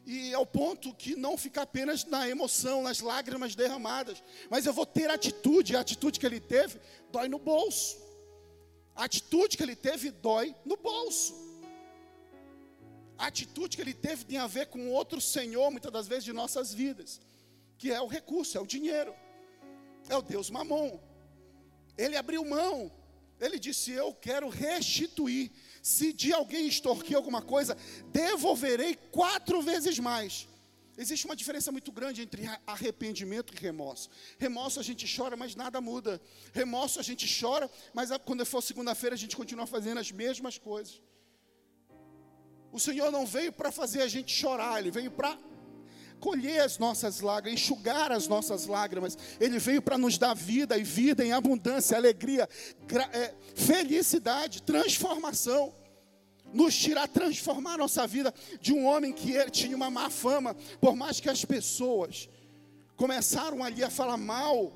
E 0.06 0.34
ao 0.34 0.46
ponto 0.46 0.94
que 0.94 1.16
não 1.16 1.38
fica 1.38 1.62
apenas 1.62 2.04
na 2.04 2.28
emoção, 2.28 2.82
nas 2.82 3.00
lágrimas 3.00 3.54
derramadas, 3.54 4.24
mas 4.50 4.66
eu 4.66 4.74
vou 4.74 4.86
ter 4.86 5.10
atitude, 5.10 5.76
a 5.76 5.82
atitude 5.82 6.20
que 6.20 6.26
ele 6.26 6.40
teve 6.40 6.80
dói 7.12 7.28
no 7.28 7.38
bolso. 7.38 8.09
A 9.00 9.06
atitude 9.06 9.56
que 9.56 9.64
ele 9.64 9.78
teve 9.78 10.12
dói 10.12 10.54
no 10.66 10.76
bolso. 10.76 11.34
A 13.18 13.28
atitude 13.28 13.78
que 13.78 13.82
ele 13.82 13.94
teve 13.94 14.26
tem 14.26 14.38
a 14.38 14.46
ver 14.46 14.66
com 14.68 14.90
outro 14.90 15.22
Senhor, 15.22 15.72
muitas 15.72 15.90
das 15.90 16.06
vezes, 16.06 16.26
de 16.26 16.34
nossas 16.34 16.74
vidas, 16.74 17.22
que 17.78 17.94
é 17.94 18.02
o 18.02 18.08
recurso, 18.08 18.58
é 18.58 18.62
o 18.62 18.68
dinheiro, 18.68 19.16
é 20.10 20.18
o 20.18 20.22
Deus 20.22 20.50
mamon. 20.50 21.00
Ele 21.98 22.18
abriu 22.18 22.44
mão, 22.44 22.92
ele 23.40 23.58
disse: 23.58 23.92
Eu 23.92 24.14
quero 24.14 24.50
restituir. 24.50 25.50
Se 25.82 26.12
de 26.12 26.34
alguém 26.34 26.68
extorquir 26.68 27.16
alguma 27.16 27.42
coisa, 27.42 27.78
devolverei 28.12 28.96
quatro 29.12 29.62
vezes 29.62 29.98
mais. 29.98 30.46
Existe 31.02 31.26
uma 31.26 31.36
diferença 31.42 31.72
muito 31.72 31.94
grande 31.94 32.24
entre 32.24 32.42
arrependimento 32.68 33.54
e 33.54 33.58
remorso. 33.58 34.10
Remorso 34.38 34.82
a 34.82 34.84
gente 34.84 35.06
chora, 35.16 35.38
mas 35.38 35.56
nada 35.56 35.80
muda. 35.80 36.22
Remorso 36.52 37.00
a 37.00 37.04
gente 37.04 37.26
chora, 37.40 37.72
mas 37.94 38.10
quando 38.26 38.46
for 38.46 38.62
segunda-feira 38.62 39.16
a 39.16 39.18
gente 39.18 39.38
continua 39.38 39.66
fazendo 39.66 40.00
as 40.00 40.12
mesmas 40.12 40.58
coisas. 40.58 41.02
O 42.70 42.80
Senhor 42.82 43.10
não 43.14 43.26
veio 43.26 43.54
para 43.54 43.72
fazer 43.72 44.02
a 44.02 44.10
gente 44.10 44.34
chorar, 44.34 44.78
Ele 44.80 44.92
veio 44.92 45.10
para 45.10 45.40
colher 46.20 46.60
as 46.60 46.78
nossas 46.78 47.22
lágrimas, 47.22 47.62
enxugar 47.62 48.12
as 48.12 48.28
nossas 48.28 48.66
lágrimas. 48.66 49.18
Ele 49.40 49.58
veio 49.58 49.82
para 49.82 49.98
nos 49.98 50.18
dar 50.18 50.34
vida 50.34 50.78
e 50.78 50.84
vida 50.84 51.26
em 51.26 51.32
abundância, 51.32 51.96
alegria, 51.96 52.48
é, 53.14 53.34
felicidade, 53.56 54.62
transformação 54.64 55.74
nos 56.54 56.76
tirar, 56.76 57.08
transformar 57.08 57.78
nossa 57.78 58.06
vida 58.08 58.34
de 58.60 58.74
um 58.74 58.86
homem 58.86 59.14
que 59.14 59.32
ele 59.32 59.50
tinha 59.50 59.76
uma 59.76 59.90
má 59.90 60.10
fama, 60.10 60.56
por 60.80 60.96
mais 60.96 61.20
que 61.20 61.30
as 61.30 61.46
pessoas 61.46 62.30
começaram 62.96 63.64
ali 63.64 63.84
a 63.84 63.90
falar 63.90 64.18
mal, 64.18 64.74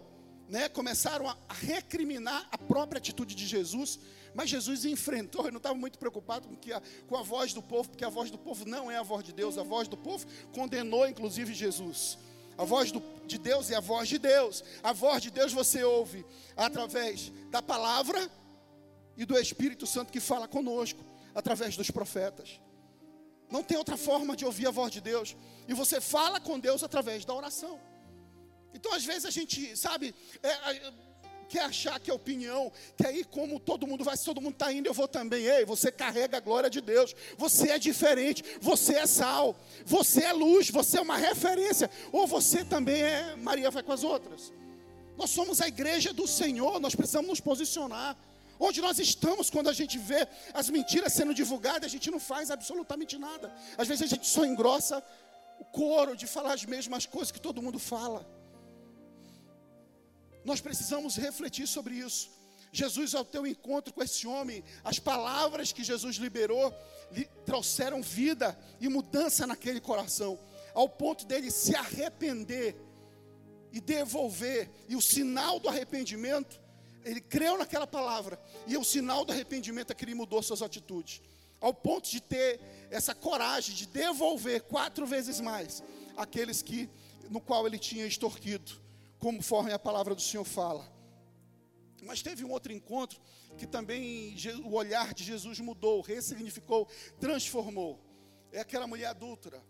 né, 0.48 0.70
começaram 0.70 1.28
a 1.28 1.36
recriminar 1.50 2.48
a 2.52 2.58
própria 2.58 3.00
atitude 3.00 3.36
de 3.36 3.46
Jesus, 3.46 4.00
mas 4.36 4.50
Jesus 4.50 4.86
enfrentou, 4.86 5.42
ele 5.46 5.52
não 5.52 5.58
estava 5.58 5.76
muito 5.76 5.98
preocupado 6.00 6.48
com, 6.48 6.56
que 6.56 6.72
a, 6.72 6.82
com 7.08 7.18
a 7.18 7.22
voz 7.22 7.54
do 7.54 7.62
povo, 7.62 7.90
porque 7.90 8.06
a 8.06 8.10
voz 8.10 8.32
do 8.32 8.38
povo 8.38 8.66
não 8.66 8.90
é 8.90 8.98
a 8.98 9.04
voz 9.04 9.24
de 9.24 9.34
Deus, 9.34 9.58
a 9.58 9.64
voz 9.64 9.88
do 9.88 9.98
povo 9.98 10.26
condenou 10.54 11.08
inclusive 11.08 11.54
Jesus. 11.54 12.18
A 12.56 12.66
voz 12.66 12.92
do, 12.92 13.02
de 13.26 13.38
Deus 13.38 13.72
é 13.72 13.76
a 13.76 13.80
voz 13.80 14.08
de 14.08 14.20
Deus. 14.20 14.64
A 14.84 14.94
voz 14.94 15.24
de 15.24 15.32
Deus 15.32 15.52
você 15.52 15.84
ouve 15.84 16.24
através 16.56 17.32
da 17.50 17.64
palavra 17.64 18.30
e 19.18 19.26
do 19.26 19.38
Espírito 19.38 19.88
Santo 19.88 20.12
que 20.12 20.20
fala 20.20 20.48
conosco 20.48 21.04
através 21.34 21.76
dos 21.76 21.90
profetas. 21.92 22.60
Não 23.50 23.62
tem 23.62 23.78
outra 23.78 23.98
forma 23.98 24.36
de 24.36 24.46
ouvir 24.46 24.68
a 24.68 24.72
voz 24.72 24.92
de 24.92 25.00
Deus. 25.00 25.36
E 25.68 25.74
você 25.74 26.02
fala 26.02 26.40
com 26.40 26.60
Deus 26.60 26.84
através 26.84 27.24
da 27.24 27.34
oração. 27.34 27.80
Então, 28.74 28.92
às 28.94 29.06
vezes, 29.06 29.26
a 29.26 29.30
gente, 29.30 29.78
sabe, 29.78 30.16
é, 30.42 30.50
é, 30.50 30.94
quer 31.48 31.66
achar 31.66 32.00
que 32.00 32.10
é 32.10 32.14
opinião, 32.14 32.72
que 32.98 33.06
aí, 33.06 33.24
como 33.24 33.60
todo 33.60 33.86
mundo 33.86 34.04
vai, 34.04 34.18
se 34.18 34.26
todo 34.26 34.42
mundo 34.42 34.54
está 34.54 34.74
indo, 34.74 34.88
eu 34.88 34.94
vou 34.94 35.08
também. 35.08 35.46
Ei, 35.46 35.66
você 35.66 35.92
carrega 35.92 36.38
a 36.38 36.40
glória 36.40 36.70
de 36.70 36.82
Deus. 36.82 37.16
Você 37.38 37.70
é 37.70 37.78
diferente. 37.78 38.44
Você 38.60 38.96
é 38.96 39.06
sal. 39.06 39.56
Você 39.86 40.24
é 40.24 40.34
luz. 40.34 40.72
Você 40.72 40.98
é 40.98 41.02
uma 41.02 41.18
referência. 41.18 41.92
Ou 42.12 42.26
você 42.26 42.66
também 42.66 43.04
é. 43.04 43.36
Maria 43.36 43.70
vai 43.70 43.84
com 43.84 43.92
as 43.92 44.04
outras. 44.04 44.52
Nós 45.16 45.30
somos 45.30 45.62
a 45.62 45.68
igreja 45.68 46.12
do 46.12 46.28
Senhor. 46.28 46.80
Nós 46.80 46.96
precisamos 46.96 47.30
nos 47.30 47.40
posicionar. 47.40 48.18
Onde 48.68 48.80
nós 48.80 48.98
estamos 48.98 49.50
quando 49.50 49.70
a 49.70 49.74
gente 49.74 49.98
vê 49.98 50.22
as 50.54 50.70
mentiras 50.70 51.12
sendo 51.12 51.34
divulgadas, 51.34 51.84
a 51.84 51.94
gente 51.96 52.10
não 52.10 52.20
faz 52.32 52.50
absolutamente 52.50 53.18
nada. 53.18 53.54
Às 53.78 53.90
vezes 53.90 54.04
a 54.04 54.08
gente 54.14 54.26
só 54.26 54.46
engrossa 54.46 55.04
o 55.60 55.66
coro 55.66 56.16
de 56.16 56.26
falar 56.26 56.54
as 56.54 56.64
mesmas 56.64 57.06
coisas 57.06 57.30
que 57.30 57.42
todo 57.42 57.62
mundo 57.62 57.78
fala. 57.78 58.26
Nós 60.46 60.62
precisamos 60.62 61.18
refletir 61.18 61.68
sobre 61.68 61.96
isso. 61.96 62.32
Jesus, 62.72 63.14
ao 63.14 63.26
teu 63.26 63.46
encontro 63.46 63.94
com 63.94 64.02
esse 64.02 64.26
homem, 64.26 64.64
as 64.82 64.98
palavras 64.98 65.74
que 65.74 65.84
Jesus 65.84 66.16
liberou 66.16 66.74
lhe 67.12 67.26
trouxeram 67.46 68.02
vida 68.02 68.58
e 68.80 68.88
mudança 68.88 69.46
naquele 69.46 69.82
coração, 69.82 70.40
ao 70.74 70.88
ponto 70.88 71.26
dele 71.26 71.52
se 71.52 71.76
arrepender 71.76 72.78
e 73.74 73.82
devolver, 73.82 74.72
e 74.88 74.96
o 74.96 75.02
sinal 75.02 75.60
do 75.60 75.68
arrependimento 75.68 76.63
ele 77.06 77.22
creu 77.22 77.58
naquela 77.58 77.88
palavra, 77.88 78.40
e 78.68 78.78
o 78.78 78.84
sinal 78.84 79.26
do 79.26 79.32
arrependimento 79.32 79.92
é 79.92 79.96
que 79.96 80.06
ele 80.06 80.16
mudou 80.16 80.42
suas 80.42 80.62
atitudes, 80.62 81.22
ao 81.60 81.74
ponto 81.74 82.10
de 82.10 82.22
ter 82.22 82.60
essa 82.90 83.16
coragem 83.16 83.76
de 83.76 83.88
devolver 83.88 84.62
quatro 84.64 85.06
vezes 85.06 85.40
mais 85.40 85.84
aqueles 86.16 86.62
que 86.62 86.90
no 87.30 87.40
qual 87.40 87.66
ele 87.66 87.80
tinha 87.80 88.06
extorquido, 88.06 88.72
conforme 89.20 89.72
a 89.72 89.80
palavra 89.80 90.14
do 90.14 90.22
Senhor 90.22 90.44
fala. 90.44 90.92
Mas 92.04 92.22
teve 92.22 92.44
um 92.44 92.52
outro 92.52 92.74
encontro 92.74 93.20
que 93.58 93.66
também 93.66 94.36
o 94.66 94.74
olhar 94.74 95.14
de 95.14 95.24
Jesus 95.24 95.60
mudou, 95.60 96.02
ressignificou, 96.02 96.88
transformou. 97.20 98.00
É 98.52 98.60
aquela 98.60 98.86
mulher 98.86 99.08
adúltera 99.08 99.64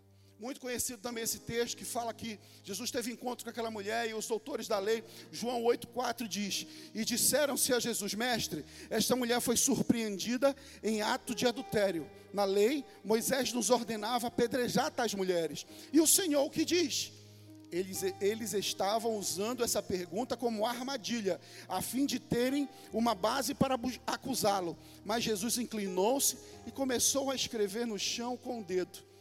muito 0.44 0.60
conhecido 0.60 1.00
também 1.00 1.24
esse 1.24 1.38
texto 1.38 1.74
que 1.74 1.86
fala 1.86 2.12
que 2.12 2.38
Jesus 2.62 2.90
teve 2.90 3.10
encontro 3.10 3.42
com 3.42 3.50
aquela 3.50 3.70
mulher 3.70 4.10
e 4.10 4.12
os 4.12 4.26
doutores 4.26 4.68
da 4.68 4.78
lei, 4.78 5.02
João 5.32 5.62
8,4 5.62 6.28
diz: 6.28 6.66
E 6.94 7.02
disseram-se 7.02 7.72
a 7.72 7.80
Jesus, 7.80 8.12
mestre, 8.12 8.62
esta 8.90 9.16
mulher 9.16 9.40
foi 9.40 9.56
surpreendida 9.56 10.54
em 10.82 11.00
ato 11.00 11.34
de 11.34 11.46
adultério. 11.46 12.06
Na 12.30 12.44
lei, 12.44 12.84
Moisés 13.02 13.54
nos 13.54 13.70
ordenava 13.70 14.26
apedrejar 14.26 14.90
tais 14.90 15.14
mulheres. 15.14 15.64
E 15.90 15.98
o 15.98 16.06
Senhor 16.06 16.44
o 16.44 16.50
que 16.50 16.66
diz? 16.66 17.10
Eles, 17.72 18.02
eles 18.20 18.52
estavam 18.52 19.16
usando 19.16 19.64
essa 19.64 19.82
pergunta 19.82 20.36
como 20.36 20.66
armadilha, 20.66 21.40
a 21.66 21.80
fim 21.80 22.04
de 22.04 22.18
terem 22.18 22.68
uma 22.92 23.14
base 23.14 23.54
para 23.54 23.80
acusá-lo. 24.06 24.76
Mas 25.06 25.24
Jesus 25.24 25.56
inclinou-se 25.56 26.36
e 26.66 26.70
começou 26.70 27.30
a 27.30 27.34
escrever 27.34 27.86
no 27.86 27.98
chão 27.98 28.36
com 28.36 28.60
o 28.60 28.64
dedo. 28.64 29.13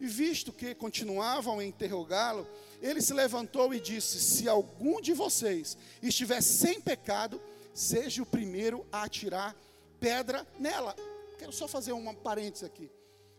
E 0.00 0.06
visto 0.06 0.52
que 0.52 0.74
continuavam 0.74 1.58
a 1.58 1.64
interrogá-lo, 1.64 2.46
ele 2.80 3.00
se 3.00 3.12
levantou 3.12 3.74
e 3.74 3.80
disse: 3.80 4.20
Se 4.20 4.48
algum 4.48 5.00
de 5.00 5.12
vocês 5.12 5.76
estiver 6.02 6.40
sem 6.40 6.80
pecado, 6.80 7.40
seja 7.74 8.22
o 8.22 8.26
primeiro 8.26 8.86
a 8.92 9.02
atirar 9.02 9.56
pedra 9.98 10.46
nela. 10.58 10.94
Quero 11.38 11.52
só 11.52 11.66
fazer 11.66 11.92
uma 11.92 12.14
parêntese 12.14 12.64
aqui. 12.64 12.90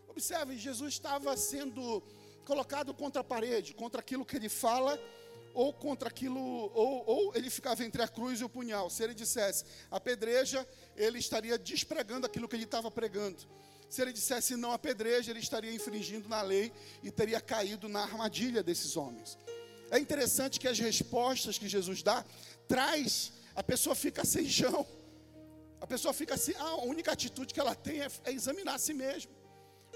Observe, 0.08 0.56
Jesus 0.56 0.94
estava 0.94 1.36
sendo 1.36 2.02
colocado 2.44 2.92
contra 2.92 3.20
a 3.20 3.24
parede, 3.24 3.74
contra 3.74 4.00
aquilo 4.00 4.24
que 4.24 4.36
ele 4.36 4.48
fala, 4.48 4.98
ou 5.54 5.72
contra 5.72 6.08
aquilo, 6.08 6.40
ou, 6.40 7.04
ou 7.06 7.34
ele 7.34 7.50
ficava 7.50 7.84
entre 7.84 8.02
a 8.02 8.08
cruz 8.08 8.40
e 8.40 8.44
o 8.44 8.48
punhal. 8.48 8.90
Se 8.90 9.02
ele 9.02 9.14
dissesse 9.14 9.64
apedreja, 9.90 10.66
ele 10.96 11.18
estaria 11.18 11.58
despregando 11.58 12.26
aquilo 12.26 12.48
que 12.48 12.56
ele 12.56 12.64
estava 12.64 12.90
pregando. 12.90 13.38
Se 13.90 14.00
ele 14.00 14.12
dissesse 14.12 14.54
não 14.56 14.70
à 14.70 14.78
pedreja, 14.78 15.32
ele 15.32 15.40
estaria 15.40 15.74
infringindo 15.74 16.28
na 16.28 16.40
lei 16.42 16.72
e 17.02 17.10
teria 17.10 17.40
caído 17.40 17.88
na 17.88 18.02
armadilha 18.02 18.62
desses 18.62 18.96
homens. 18.96 19.36
É 19.90 19.98
interessante 19.98 20.60
que 20.60 20.68
as 20.68 20.78
respostas 20.78 21.58
que 21.58 21.68
Jesus 21.68 22.00
dá 22.00 22.24
traz, 22.68 23.32
a 23.54 23.64
pessoa 23.64 23.96
fica 23.96 24.24
sem 24.24 24.46
chão. 24.48 24.86
A 25.80 25.86
pessoa 25.88 26.14
fica 26.14 26.34
assim, 26.34 26.52
ah, 26.56 26.62
a 26.62 26.84
única 26.84 27.10
atitude 27.10 27.52
que 27.52 27.58
ela 27.58 27.74
tem 27.74 28.00
é, 28.00 28.08
é 28.24 28.32
examinar 28.32 28.74
a 28.74 28.78
si 28.78 28.94
mesma. 28.94 29.32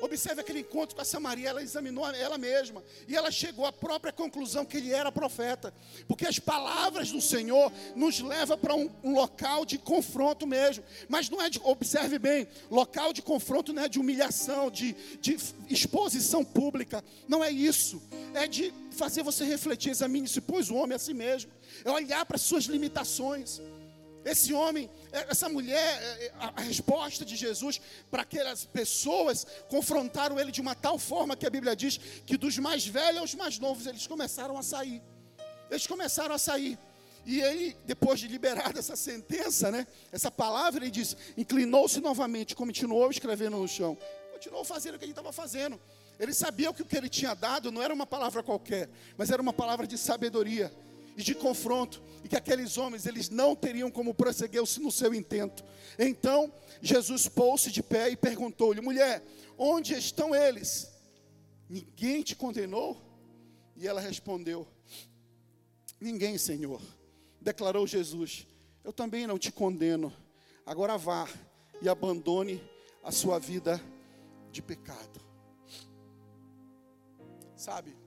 Observe 0.04 0.42
aquele 0.42 0.60
encontro 0.60 0.94
com 0.94 1.00
a 1.00 1.04
Samaria, 1.04 1.48
ela 1.48 1.62
examinou 1.62 2.06
ela 2.06 2.36
mesma 2.36 2.84
e 3.08 3.16
ela 3.16 3.30
chegou 3.30 3.64
à 3.64 3.72
própria 3.72 4.12
conclusão 4.12 4.62
que 4.62 4.76
ele 4.76 4.92
era 4.92 5.10
profeta, 5.10 5.72
porque 6.06 6.26
as 6.26 6.38
palavras 6.38 7.10
do 7.10 7.22
Senhor 7.22 7.72
nos 7.96 8.20
levam 8.20 8.58
para 8.58 8.74
um, 8.74 8.90
local 9.02 9.64
de 9.64 9.78
confronto 9.78 10.46
mesmo, 10.46 10.84
mas 11.08 11.30
não 11.30 11.40
é 11.40 11.48
de, 11.48 11.58
observe 11.64 12.18
bem, 12.18 12.46
local 12.70 13.14
de 13.14 13.22
confronto 13.22 13.72
não 13.72 13.82
é 13.82 13.88
de 13.88 13.98
humilhação, 13.98 14.70
de, 14.70 14.94
de 15.22 15.38
exposição 15.70 16.44
pública, 16.44 17.02
não 17.26 17.42
é 17.42 17.50
isso, 17.50 18.02
é 18.34 18.46
de 18.46 18.74
fazer 18.90 19.22
você 19.22 19.42
refletir, 19.42 19.90
examine-se, 19.90 20.42
pois 20.42 20.68
o 20.68 20.74
homem 20.74 20.92
é 20.92 20.96
assim 20.96 21.14
mesmo, 21.14 21.50
é 21.82 21.90
olhar 21.90 22.26
para 22.26 22.36
as 22.36 22.42
suas 22.42 22.64
limitações. 22.64 23.58
Esse 24.24 24.54
homem, 24.54 24.88
é, 25.12 25.26
essa 25.30 25.48
mulher, 25.48 26.02
é, 26.02 26.26
é, 26.26 26.32
a 26.38 26.60
resposta 26.62 27.24
de 27.24 27.36
Jesus 27.36 27.80
para 28.10 28.22
aquelas 28.22 28.64
pessoas 28.64 29.46
confrontaram 29.68 30.40
ele 30.40 30.50
de 30.50 30.62
uma 30.62 30.74
tal 30.74 30.98
forma 30.98 31.36
que 31.36 31.46
a 31.46 31.50
Bíblia 31.50 31.76
diz 31.76 31.98
que 32.24 32.36
dos 32.38 32.56
mais 32.58 32.86
velhos 32.86 33.20
aos 33.20 33.34
mais 33.34 33.58
novos 33.58 33.86
eles 33.86 34.06
começaram 34.06 34.56
a 34.56 34.62
sair. 34.62 35.02
Eles 35.70 35.86
começaram 35.86 36.34
a 36.34 36.38
sair. 36.38 36.78
E 37.26 37.40
ele, 37.40 37.76
depois 37.84 38.18
de 38.20 38.28
liberar 38.28 38.74
essa 38.76 38.96
sentença, 38.96 39.70
né, 39.70 39.86
essa 40.10 40.30
palavra, 40.30 40.82
ele 40.82 40.90
disse: 40.90 41.16
inclinou-se 41.36 42.00
novamente, 42.00 42.54
continuou 42.54 43.10
escrevendo 43.10 43.58
no 43.58 43.68
chão, 43.68 43.96
continuou 44.32 44.64
fazendo 44.64 44.94
o 44.94 44.98
que 44.98 45.04
ele 45.04 45.12
estava 45.12 45.32
fazendo. 45.32 45.78
Ele 46.18 46.32
sabia 46.32 46.72
que 46.72 46.82
o 46.82 46.84
que 46.84 46.96
ele 46.96 47.08
tinha 47.08 47.34
dado 47.34 47.72
não 47.72 47.82
era 47.82 47.92
uma 47.92 48.06
palavra 48.06 48.42
qualquer, 48.42 48.88
mas 49.18 49.30
era 49.30 49.42
uma 49.42 49.52
palavra 49.52 49.86
de 49.86 49.98
sabedoria 49.98 50.72
e 51.16 51.22
de 51.22 51.34
confronto, 51.34 52.02
e 52.22 52.28
que 52.28 52.36
aqueles 52.36 52.76
homens 52.76 53.06
eles 53.06 53.28
não 53.28 53.54
teriam 53.54 53.90
como 53.90 54.14
prosseguir 54.14 54.62
no 54.80 54.90
seu 54.90 55.14
intento. 55.14 55.64
Então 55.98 56.52
Jesus 56.80 57.28
pôs-se 57.28 57.70
de 57.70 57.82
pé 57.82 58.10
e 58.10 58.16
perguntou-lhe: 58.16 58.80
mulher, 58.80 59.22
onde 59.56 59.94
estão 59.94 60.34
eles? 60.34 60.90
Ninguém 61.68 62.22
te 62.22 62.34
condenou? 62.34 63.00
E 63.76 63.86
ela 63.86 64.00
respondeu: 64.00 64.66
Ninguém, 66.00 66.36
Senhor. 66.38 66.80
Declarou 67.40 67.86
Jesus: 67.86 68.46
Eu 68.82 68.92
também 68.92 69.26
não 69.26 69.38
te 69.38 69.50
condeno. 69.50 70.12
Agora 70.66 70.96
vá 70.96 71.28
e 71.80 71.88
abandone 71.88 72.62
a 73.02 73.10
sua 73.10 73.38
vida 73.38 73.80
de 74.50 74.62
pecado. 74.62 75.20
Sabe? 77.56 78.03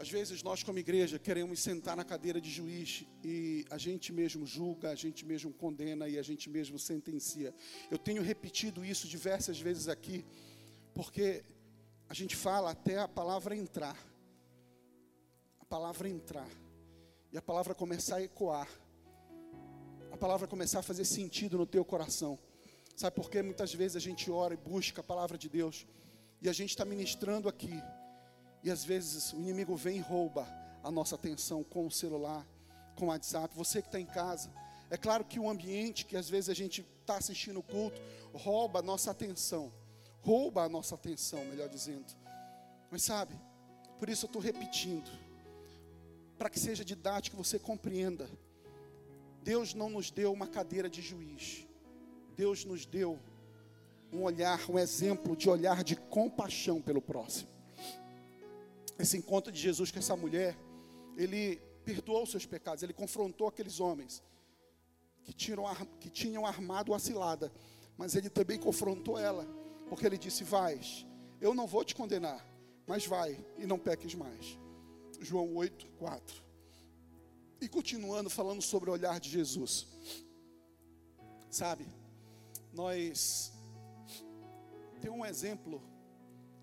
Às 0.00 0.08
vezes 0.08 0.42
nós, 0.42 0.62
como 0.62 0.78
igreja, 0.78 1.18
queremos 1.18 1.60
sentar 1.60 1.94
na 1.94 2.02
cadeira 2.02 2.40
de 2.40 2.50
juiz 2.50 3.04
e 3.22 3.66
a 3.68 3.76
gente 3.76 4.14
mesmo 4.14 4.46
julga, 4.46 4.88
a 4.88 4.94
gente 4.94 5.26
mesmo 5.26 5.52
condena 5.52 6.08
e 6.08 6.18
a 6.18 6.22
gente 6.22 6.48
mesmo 6.48 6.78
sentencia. 6.78 7.54
Eu 7.90 7.98
tenho 7.98 8.22
repetido 8.22 8.82
isso 8.82 9.06
diversas 9.06 9.60
vezes 9.60 9.88
aqui, 9.88 10.24
porque 10.94 11.44
a 12.08 12.14
gente 12.14 12.34
fala 12.34 12.70
até 12.70 12.96
a 12.96 13.06
palavra 13.06 13.54
entrar. 13.54 13.94
A 15.60 15.66
palavra 15.66 16.08
entrar. 16.08 16.48
E 17.30 17.36
a 17.36 17.42
palavra 17.42 17.74
começar 17.74 18.16
a 18.16 18.22
ecoar. 18.22 18.70
A 20.10 20.16
palavra 20.16 20.48
começar 20.48 20.78
a 20.78 20.82
fazer 20.82 21.04
sentido 21.04 21.58
no 21.58 21.66
teu 21.66 21.84
coração. 21.84 22.38
Sabe 22.96 23.14
por 23.16 23.30
quê? 23.30 23.42
Muitas 23.42 23.74
vezes 23.74 23.96
a 23.96 24.00
gente 24.00 24.30
ora 24.30 24.54
e 24.54 24.56
busca 24.56 25.02
a 25.02 25.04
palavra 25.04 25.36
de 25.36 25.50
Deus. 25.50 25.86
E 26.40 26.48
a 26.48 26.54
gente 26.54 26.70
está 26.70 26.86
ministrando 26.86 27.50
aqui. 27.50 27.78
E 28.62 28.70
às 28.70 28.84
vezes 28.84 29.32
o 29.32 29.36
inimigo 29.36 29.74
vem 29.74 29.98
e 29.98 30.00
rouba 30.00 30.46
a 30.82 30.90
nossa 30.90 31.14
atenção 31.14 31.64
com 31.64 31.86
o 31.86 31.90
celular, 31.90 32.46
com 32.94 33.06
o 33.06 33.08
WhatsApp. 33.08 33.54
Você 33.56 33.80
que 33.80 33.88
está 33.88 33.98
em 33.98 34.06
casa, 34.06 34.52
é 34.90 34.96
claro 34.96 35.24
que 35.24 35.38
o 35.38 35.48
ambiente 35.48 36.04
que 36.04 36.16
às 36.16 36.28
vezes 36.28 36.50
a 36.50 36.54
gente 36.54 36.86
está 37.00 37.16
assistindo 37.16 37.60
o 37.60 37.62
culto 37.62 38.00
rouba 38.32 38.80
a 38.80 38.82
nossa 38.82 39.10
atenção, 39.10 39.72
rouba 40.20 40.64
a 40.64 40.68
nossa 40.68 40.94
atenção, 40.94 41.44
melhor 41.46 41.68
dizendo. 41.68 42.14
Mas 42.90 43.02
sabe, 43.02 43.34
por 43.98 44.08
isso 44.08 44.26
eu 44.26 44.28
estou 44.28 44.42
repetindo, 44.42 45.10
para 46.38 46.50
que 46.50 46.58
seja 46.58 46.84
didático, 46.84 47.36
você 47.36 47.58
compreenda. 47.58 48.28
Deus 49.42 49.74
não 49.74 49.88
nos 49.88 50.10
deu 50.10 50.32
uma 50.32 50.46
cadeira 50.46 50.88
de 50.88 51.00
juiz, 51.00 51.66
Deus 52.36 52.64
nos 52.64 52.84
deu 52.84 53.18
um 54.12 54.22
olhar, 54.22 54.68
um 54.68 54.78
exemplo 54.78 55.34
de 55.34 55.48
olhar 55.48 55.82
de 55.82 55.96
compaixão 55.96 56.80
pelo 56.82 57.00
próximo 57.00 57.59
esse 59.00 59.16
encontro 59.16 59.52
de 59.52 59.60
Jesus 59.60 59.90
com 59.90 59.98
essa 59.98 60.16
mulher, 60.16 60.56
ele 61.16 61.56
perdoou 61.84 62.22
os 62.22 62.30
seus 62.30 62.46
pecados, 62.46 62.82
ele 62.82 62.92
confrontou 62.92 63.48
aqueles 63.48 63.80
homens 63.80 64.22
que 65.22 65.32
tinham, 65.32 65.64
que 65.98 66.10
tinham 66.10 66.46
armado 66.46 66.94
a 66.94 66.98
cilada, 66.98 67.52
mas 67.96 68.14
ele 68.14 68.30
também 68.30 68.58
confrontou 68.58 69.18
ela, 69.18 69.46
porque 69.88 70.06
ele 70.06 70.18
disse: 70.18 70.44
Vais, 70.44 71.06
eu 71.40 71.54
não 71.54 71.66
vou 71.66 71.84
te 71.84 71.94
condenar, 71.94 72.46
mas 72.86 73.06
vai 73.06 73.38
e 73.58 73.66
não 73.66 73.78
peques 73.78 74.14
mais. 74.14 74.58
João 75.20 75.54
8, 75.54 75.86
4. 75.98 76.42
E 77.60 77.68
continuando 77.68 78.30
falando 78.30 78.62
sobre 78.62 78.88
o 78.88 78.92
olhar 78.94 79.20
de 79.20 79.28
Jesus, 79.28 79.86
sabe, 81.50 81.86
nós 82.72 83.52
tem 85.00 85.10
um 85.10 85.24
exemplo 85.24 85.82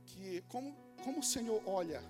que, 0.06 0.42
como, 0.48 0.76
como 1.04 1.20
o 1.20 1.24
Senhor 1.24 1.62
olha 1.66 2.02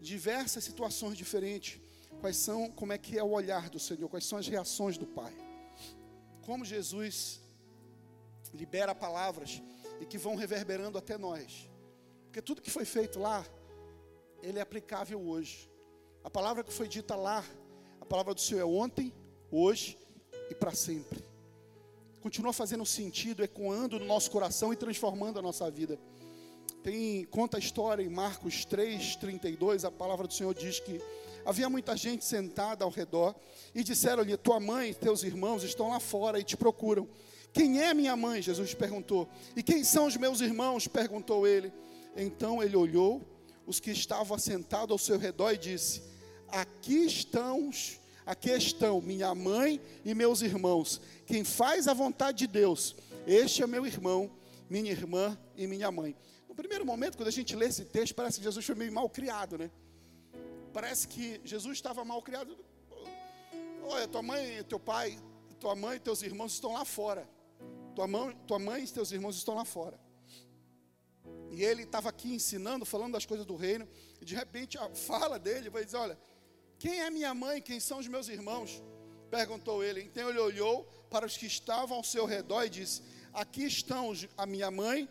diversas 0.00 0.64
situações 0.64 1.16
diferentes. 1.16 1.80
Quais 2.20 2.36
são, 2.36 2.70
como 2.70 2.92
é 2.92 2.98
que 2.98 3.18
é 3.18 3.22
o 3.22 3.30
olhar 3.30 3.68
do 3.70 3.78
Senhor, 3.78 4.08
quais 4.08 4.24
são 4.24 4.38
as 4.38 4.48
reações 4.48 4.98
do 4.98 5.06
Pai. 5.06 5.32
Como 6.42 6.64
Jesus 6.64 7.40
libera 8.52 8.94
palavras 8.94 9.62
e 10.00 10.06
que 10.06 10.18
vão 10.18 10.34
reverberando 10.34 10.98
até 10.98 11.18
nós. 11.18 11.68
Porque 12.24 12.42
tudo 12.42 12.62
que 12.62 12.70
foi 12.70 12.84
feito 12.84 13.18
lá, 13.18 13.44
ele 14.42 14.58
é 14.58 14.62
aplicável 14.62 15.20
hoje. 15.20 15.70
A 16.24 16.30
palavra 16.30 16.64
que 16.64 16.72
foi 16.72 16.88
dita 16.88 17.14
lá, 17.14 17.44
a 18.00 18.04
palavra 18.04 18.34
do 18.34 18.40
Senhor 18.40 18.60
é 18.60 18.64
ontem, 18.64 19.12
hoje 19.50 19.98
e 20.50 20.54
para 20.54 20.74
sempre. 20.74 21.24
Continua 22.20 22.52
fazendo 22.52 22.84
sentido, 22.84 23.44
ecoando 23.44 23.98
no 23.98 24.04
nosso 24.04 24.30
coração 24.30 24.72
e 24.72 24.76
transformando 24.76 25.38
a 25.38 25.42
nossa 25.42 25.70
vida. 25.70 25.98
Tem, 26.82 27.24
conta 27.24 27.56
a 27.56 27.60
história 27.60 28.02
em 28.02 28.08
Marcos 28.08 28.64
3, 28.64 29.16
32, 29.16 29.84
a 29.84 29.90
palavra 29.90 30.26
do 30.26 30.32
Senhor 30.32 30.54
diz 30.54 30.78
que 30.78 31.00
havia 31.44 31.68
muita 31.68 31.96
gente 31.96 32.24
sentada 32.24 32.84
ao 32.84 32.90
redor 32.90 33.34
e 33.74 33.82
disseram-lhe: 33.82 34.36
Tua 34.36 34.60
mãe 34.60 34.90
e 34.90 34.94
teus 34.94 35.22
irmãos 35.22 35.64
estão 35.64 35.88
lá 35.88 35.98
fora 35.98 36.38
e 36.38 36.44
te 36.44 36.56
procuram. 36.56 37.08
Quem 37.52 37.82
é 37.82 37.92
minha 37.92 38.16
mãe? 38.16 38.40
Jesus 38.40 38.74
perguntou. 38.74 39.28
E 39.56 39.62
quem 39.62 39.82
são 39.82 40.06
os 40.06 40.16
meus 40.16 40.40
irmãos? 40.40 40.86
perguntou 40.86 41.46
ele. 41.46 41.72
Então 42.16 42.62
ele 42.62 42.76
olhou 42.76 43.22
os 43.66 43.80
que 43.80 43.90
estavam 43.90 44.36
assentados 44.36 44.92
ao 44.92 44.98
seu 44.98 45.18
redor 45.18 45.52
e 45.52 45.58
disse: 45.58 46.02
Aqui 46.46 47.06
estão, 47.06 47.70
aqui 48.24 48.50
estão 48.50 49.00
minha 49.00 49.34
mãe 49.34 49.80
e 50.04 50.14
meus 50.14 50.42
irmãos. 50.42 51.00
Quem 51.26 51.42
faz 51.42 51.88
a 51.88 51.94
vontade 51.94 52.38
de 52.38 52.46
Deus, 52.46 52.94
este 53.26 53.64
é 53.64 53.66
meu 53.66 53.84
irmão, 53.84 54.30
minha 54.70 54.92
irmã 54.92 55.36
e 55.56 55.66
minha 55.66 55.90
mãe 55.90 56.14
primeiro 56.58 56.84
momento, 56.84 57.16
quando 57.16 57.28
a 57.28 57.36
gente 57.38 57.54
lê 57.54 57.66
esse 57.66 57.84
texto, 57.84 58.14
parece 58.16 58.38
que 58.38 58.42
Jesus 58.42 58.66
foi 58.66 58.74
meio 58.74 58.92
mal 58.92 59.08
criado, 59.08 59.56
né? 59.56 59.70
Parece 60.72 61.06
que 61.06 61.40
Jesus 61.44 61.78
estava 61.78 62.04
mal 62.04 62.20
criado. 62.20 62.58
Olha, 63.84 64.08
tua 64.08 64.22
mãe, 64.22 64.64
teu 64.64 64.80
pai, 64.80 65.18
tua 65.60 65.76
mãe 65.76 65.96
e 65.98 66.00
teus 66.00 66.20
irmãos 66.20 66.52
estão 66.52 66.72
lá 66.72 66.84
fora. 66.84 67.28
Tua 67.94 68.08
mãe, 68.08 68.36
tua 68.44 68.58
mãe 68.58 68.82
e 68.82 68.88
teus 68.88 69.12
irmãos 69.12 69.36
estão 69.36 69.54
lá 69.54 69.64
fora. 69.64 69.98
E 71.52 71.62
ele 71.62 71.84
estava 71.84 72.08
aqui 72.08 72.34
ensinando, 72.34 72.84
falando 72.84 73.12
das 73.12 73.24
coisas 73.24 73.46
do 73.46 73.54
reino, 73.54 73.88
e 74.20 74.24
de 74.24 74.34
repente 74.34 74.76
a 74.76 74.88
fala 74.90 75.38
dele 75.38 75.70
vai 75.70 75.84
dizer: 75.84 75.96
Olha, 75.96 76.18
quem 76.76 77.00
é 77.00 77.08
minha 77.08 77.32
mãe? 77.34 77.62
Quem 77.62 77.78
são 77.78 77.98
os 78.00 78.08
meus 78.08 78.28
irmãos? 78.28 78.82
Perguntou 79.30 79.84
ele. 79.84 80.02
Então 80.02 80.28
ele 80.28 80.40
olhou 80.40 80.84
para 81.08 81.24
os 81.24 81.36
que 81.36 81.46
estavam 81.46 81.98
ao 81.98 82.04
seu 82.04 82.26
redor 82.26 82.64
e 82.64 82.70
disse: 82.70 83.02
Aqui 83.32 83.64
estão 83.64 84.12
a 84.36 84.44
minha 84.44 84.70
mãe 84.72 85.08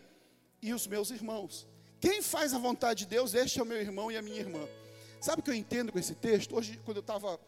e 0.60 0.72
os 0.72 0.86
meus 0.86 1.10
irmãos. 1.10 1.66
Quem 2.00 2.22
faz 2.22 2.54
a 2.54 2.58
vontade 2.58 3.00
de 3.00 3.06
Deus, 3.06 3.34
este 3.34 3.58
é 3.58 3.62
o 3.62 3.66
meu 3.66 3.80
irmão 3.80 4.10
e 4.10 4.16
a 4.16 4.22
minha 4.22 4.38
irmã. 4.38 4.66
Sabe 5.20 5.40
o 5.40 5.42
que 5.42 5.50
eu 5.50 5.54
entendo 5.54 5.92
com 5.92 5.98
esse 5.98 6.14
texto? 6.14 6.54
Hoje, 6.54 6.80
quando 6.84 6.98
eu 6.98 7.00
estava 7.00 7.40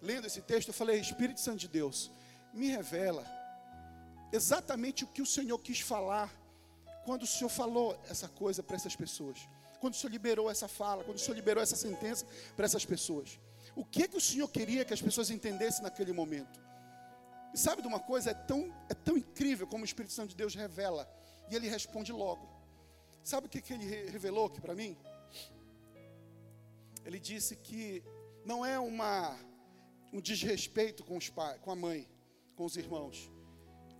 lendo 0.00 0.26
esse 0.26 0.40
texto, 0.40 0.68
eu 0.68 0.74
falei: 0.74 0.98
Espírito 0.98 1.40
Santo 1.40 1.58
de 1.58 1.68
Deus, 1.68 2.10
me 2.54 2.68
revela 2.68 3.26
exatamente 4.32 5.04
o 5.04 5.06
que 5.06 5.22
o 5.22 5.26
Senhor 5.26 5.58
quis 5.58 5.80
falar 5.80 6.32
quando 7.04 7.22
o 7.22 7.26
Senhor 7.26 7.48
falou 7.48 7.98
essa 8.08 8.28
coisa 8.28 8.62
para 8.62 8.76
essas 8.76 8.96
pessoas. 8.96 9.48
Quando 9.80 9.94
o 9.94 9.96
Senhor 9.96 10.10
liberou 10.10 10.50
essa 10.50 10.66
fala, 10.66 11.04
quando 11.04 11.16
o 11.16 11.20
Senhor 11.20 11.36
liberou 11.36 11.62
essa 11.62 11.76
sentença 11.76 12.26
para 12.56 12.64
essas 12.64 12.84
pessoas. 12.84 13.38
O 13.76 13.84
que 13.84 14.08
que 14.08 14.16
o 14.16 14.20
Senhor 14.20 14.48
queria 14.48 14.84
que 14.84 14.92
as 14.92 15.00
pessoas 15.00 15.30
entendessem 15.30 15.82
naquele 15.82 16.12
momento? 16.12 16.60
E 17.54 17.58
sabe 17.58 17.80
de 17.80 17.88
uma 17.88 18.00
coisa? 18.00 18.30
É 18.30 18.34
tão, 18.34 18.74
é 18.88 18.94
tão 18.94 19.16
incrível 19.16 19.66
como 19.66 19.82
o 19.82 19.84
Espírito 19.84 20.12
Santo 20.12 20.30
de 20.30 20.36
Deus 20.36 20.54
revela 20.54 21.08
E 21.50 21.54
ele 21.54 21.68
responde 21.68 22.12
logo. 22.12 22.57
Sabe 23.30 23.46
o 23.46 23.50
que, 23.50 23.60
que 23.60 23.74
ele 23.74 23.84
revelou 24.10 24.46
aqui 24.46 24.58
para 24.58 24.74
mim? 24.74 24.96
Ele 27.04 27.20
disse 27.20 27.56
que 27.56 28.02
não 28.42 28.64
é 28.64 28.78
uma, 28.78 29.38
um 30.10 30.18
desrespeito 30.18 31.04
com, 31.04 31.18
os 31.18 31.28
pai, 31.28 31.58
com 31.58 31.70
a 31.70 31.76
mãe, 31.76 32.08
com 32.56 32.64
os 32.64 32.74
irmãos, 32.78 33.30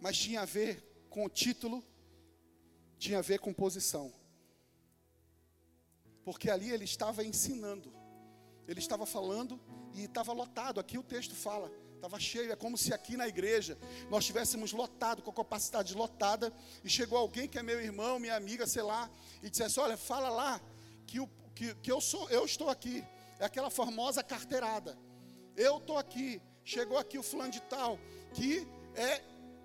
mas 0.01 0.17
tinha 0.17 0.41
a 0.41 0.47
ver 0.47 0.83
com 1.11 1.27
o 1.27 1.29
título, 1.29 1.85
tinha 2.99 3.19
a 3.19 3.21
ver 3.31 3.39
com 3.39 3.53
posição. 3.53 4.11
Porque 6.25 6.49
ali 6.49 6.71
ele 6.71 6.85
estava 6.85 7.23
ensinando, 7.23 7.93
ele 8.67 8.81
estava 8.81 9.05
falando 9.05 9.61
e 9.93 10.05
estava 10.05 10.33
lotado. 10.33 10.81
Aqui 10.81 10.97
o 10.97 11.03
texto 11.03 11.35
fala, 11.35 11.71
estava 11.99 12.19
cheio. 12.19 12.51
É 12.51 12.57
como 12.57 12.79
se 12.79 12.93
aqui 12.95 13.17
na 13.17 13.29
igreja 13.29 13.77
nós 14.11 14.25
estivéssemos 14.25 14.73
lotado, 14.73 15.23
com 15.23 15.31
a 15.31 15.35
capacidade 15.35 15.95
lotada, 15.95 16.53
e 16.83 16.89
chegou 16.89 17.19
alguém 17.19 17.49
que 17.49 17.59
é 17.59 17.63
meu 17.63 17.81
irmão, 17.81 18.19
minha 18.19 18.37
amiga, 18.37 18.67
sei 18.67 18.83
lá, 18.83 19.11
e 19.43 19.51
dissesse: 19.51 19.79
Olha, 19.79 19.97
fala 19.97 20.29
lá 20.29 20.61
que, 21.07 21.21
o, 21.21 21.29
que, 21.55 21.75
que 21.77 21.93
eu 21.93 22.01
sou, 22.01 22.29
eu 22.31 22.45
estou 22.45 22.69
aqui. 22.71 23.05
É 23.39 23.45
aquela 23.45 23.71
famosa 23.71 24.23
carteirada. 24.23 24.99
Eu 25.57 25.79
estou 25.79 25.99
aqui. 25.99 26.41
Chegou 26.65 26.99
aqui 26.99 27.19
o 27.19 27.23
fulano 27.23 27.51
de 27.51 27.63
tal, 27.63 27.99
que 28.35 28.67
é 28.95 29.23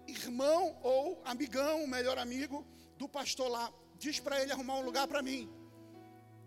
irmão 0.07 0.77
ou 0.81 1.21
amigão, 1.25 1.85
melhor 1.87 2.17
amigo 2.17 2.65
do 2.97 3.09
pastor 3.09 3.49
lá. 3.49 3.71
Diz 3.97 4.19
para 4.19 4.41
ele 4.41 4.51
arrumar 4.51 4.75
um 4.75 4.85
lugar 4.85 5.07
para 5.07 5.21
mim. 5.21 5.49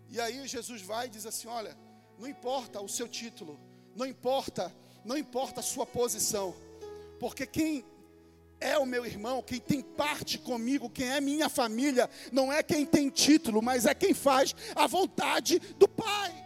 E 0.09 0.19
aí 0.19 0.47
Jesus 0.47 0.81
vai 0.81 1.07
e 1.07 1.09
diz 1.09 1.25
assim: 1.25 1.47
Olha, 1.47 1.77
não 2.17 2.27
importa 2.27 2.81
o 2.81 2.89
seu 2.89 3.07
título, 3.07 3.59
não 3.95 4.05
importa, 4.05 4.73
não 5.07 5.17
importa 5.17 5.61
a 5.61 5.63
sua 5.63 5.85
posição, 5.85 6.53
porque 7.17 7.47
quem 7.47 7.85
é 8.59 8.77
o 8.77 8.85
meu 8.85 9.05
irmão, 9.05 9.41
quem 9.41 9.57
tem 9.57 9.81
parte 9.81 10.37
comigo, 10.37 10.89
quem 10.89 11.07
é 11.07 11.21
minha 11.21 11.47
família, 11.47 12.09
não 12.29 12.51
é 12.51 12.61
quem 12.61 12.85
tem 12.85 13.09
título, 13.09 13.61
mas 13.61 13.85
é 13.85 13.93
quem 13.93 14.13
faz 14.13 14.53
a 14.75 14.85
vontade 14.85 15.59
do 15.77 15.87
Pai. 15.87 16.45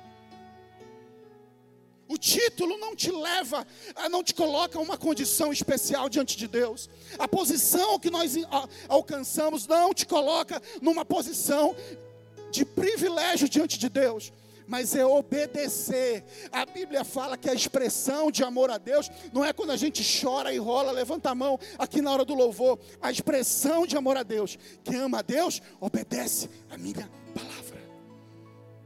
O 2.08 2.17
título 2.17 2.78
não 2.78 2.95
te 2.95 3.10
leva, 3.10 3.65
não 4.12 4.24
te 4.24 4.36
coloca 4.36 4.78
uma 4.80 4.97
condição 4.97 5.52
especial 5.52 6.08
diante 6.08 6.38
de 6.38 6.47
Deus. 6.47 6.88
A 7.17 7.28
posição 7.28 7.97
que 7.97 8.12
nós 8.12 8.36
alcançamos 8.88 9.65
não 9.65 9.91
te 9.91 10.06
coloca 10.06 10.62
numa 10.82 11.04
posição 11.04 11.76
de 12.52 12.63
privilégio 12.63 13.50
diante 13.50 13.80
de 13.80 13.89
Deus, 13.89 14.32
mas 14.72 14.96
é 14.96 15.06
obedecer. 15.06 16.24
A 16.50 16.66
Bíblia 16.66 17.04
fala 17.04 17.38
que 17.38 17.50
a 17.50 17.54
expressão 17.54 18.32
de 18.32 18.42
amor 18.42 18.72
a 18.72 18.78
Deus 18.78 19.12
não 19.34 19.44
é 19.44 19.52
quando 19.52 19.72
a 19.72 19.76
gente 19.76 20.02
chora 20.02 20.54
e 20.54 20.58
rola, 20.58 20.94
levanta 20.94 21.30
a 21.30 21.36
mão 21.36 21.60
aqui 21.78 22.02
na 22.02 22.10
hora 22.10 22.24
do 22.24 22.34
louvor. 22.34 22.80
A 23.02 23.12
expressão 23.12 23.86
de 23.86 23.98
amor 23.98 24.16
a 24.16 24.24
Deus, 24.24 24.58
quem 24.82 24.96
ama 24.96 25.20
a 25.20 25.22
Deus, 25.22 25.62
obedece 25.82 26.50
a 26.70 26.78
minha 26.78 27.12
palavra. 27.36 27.82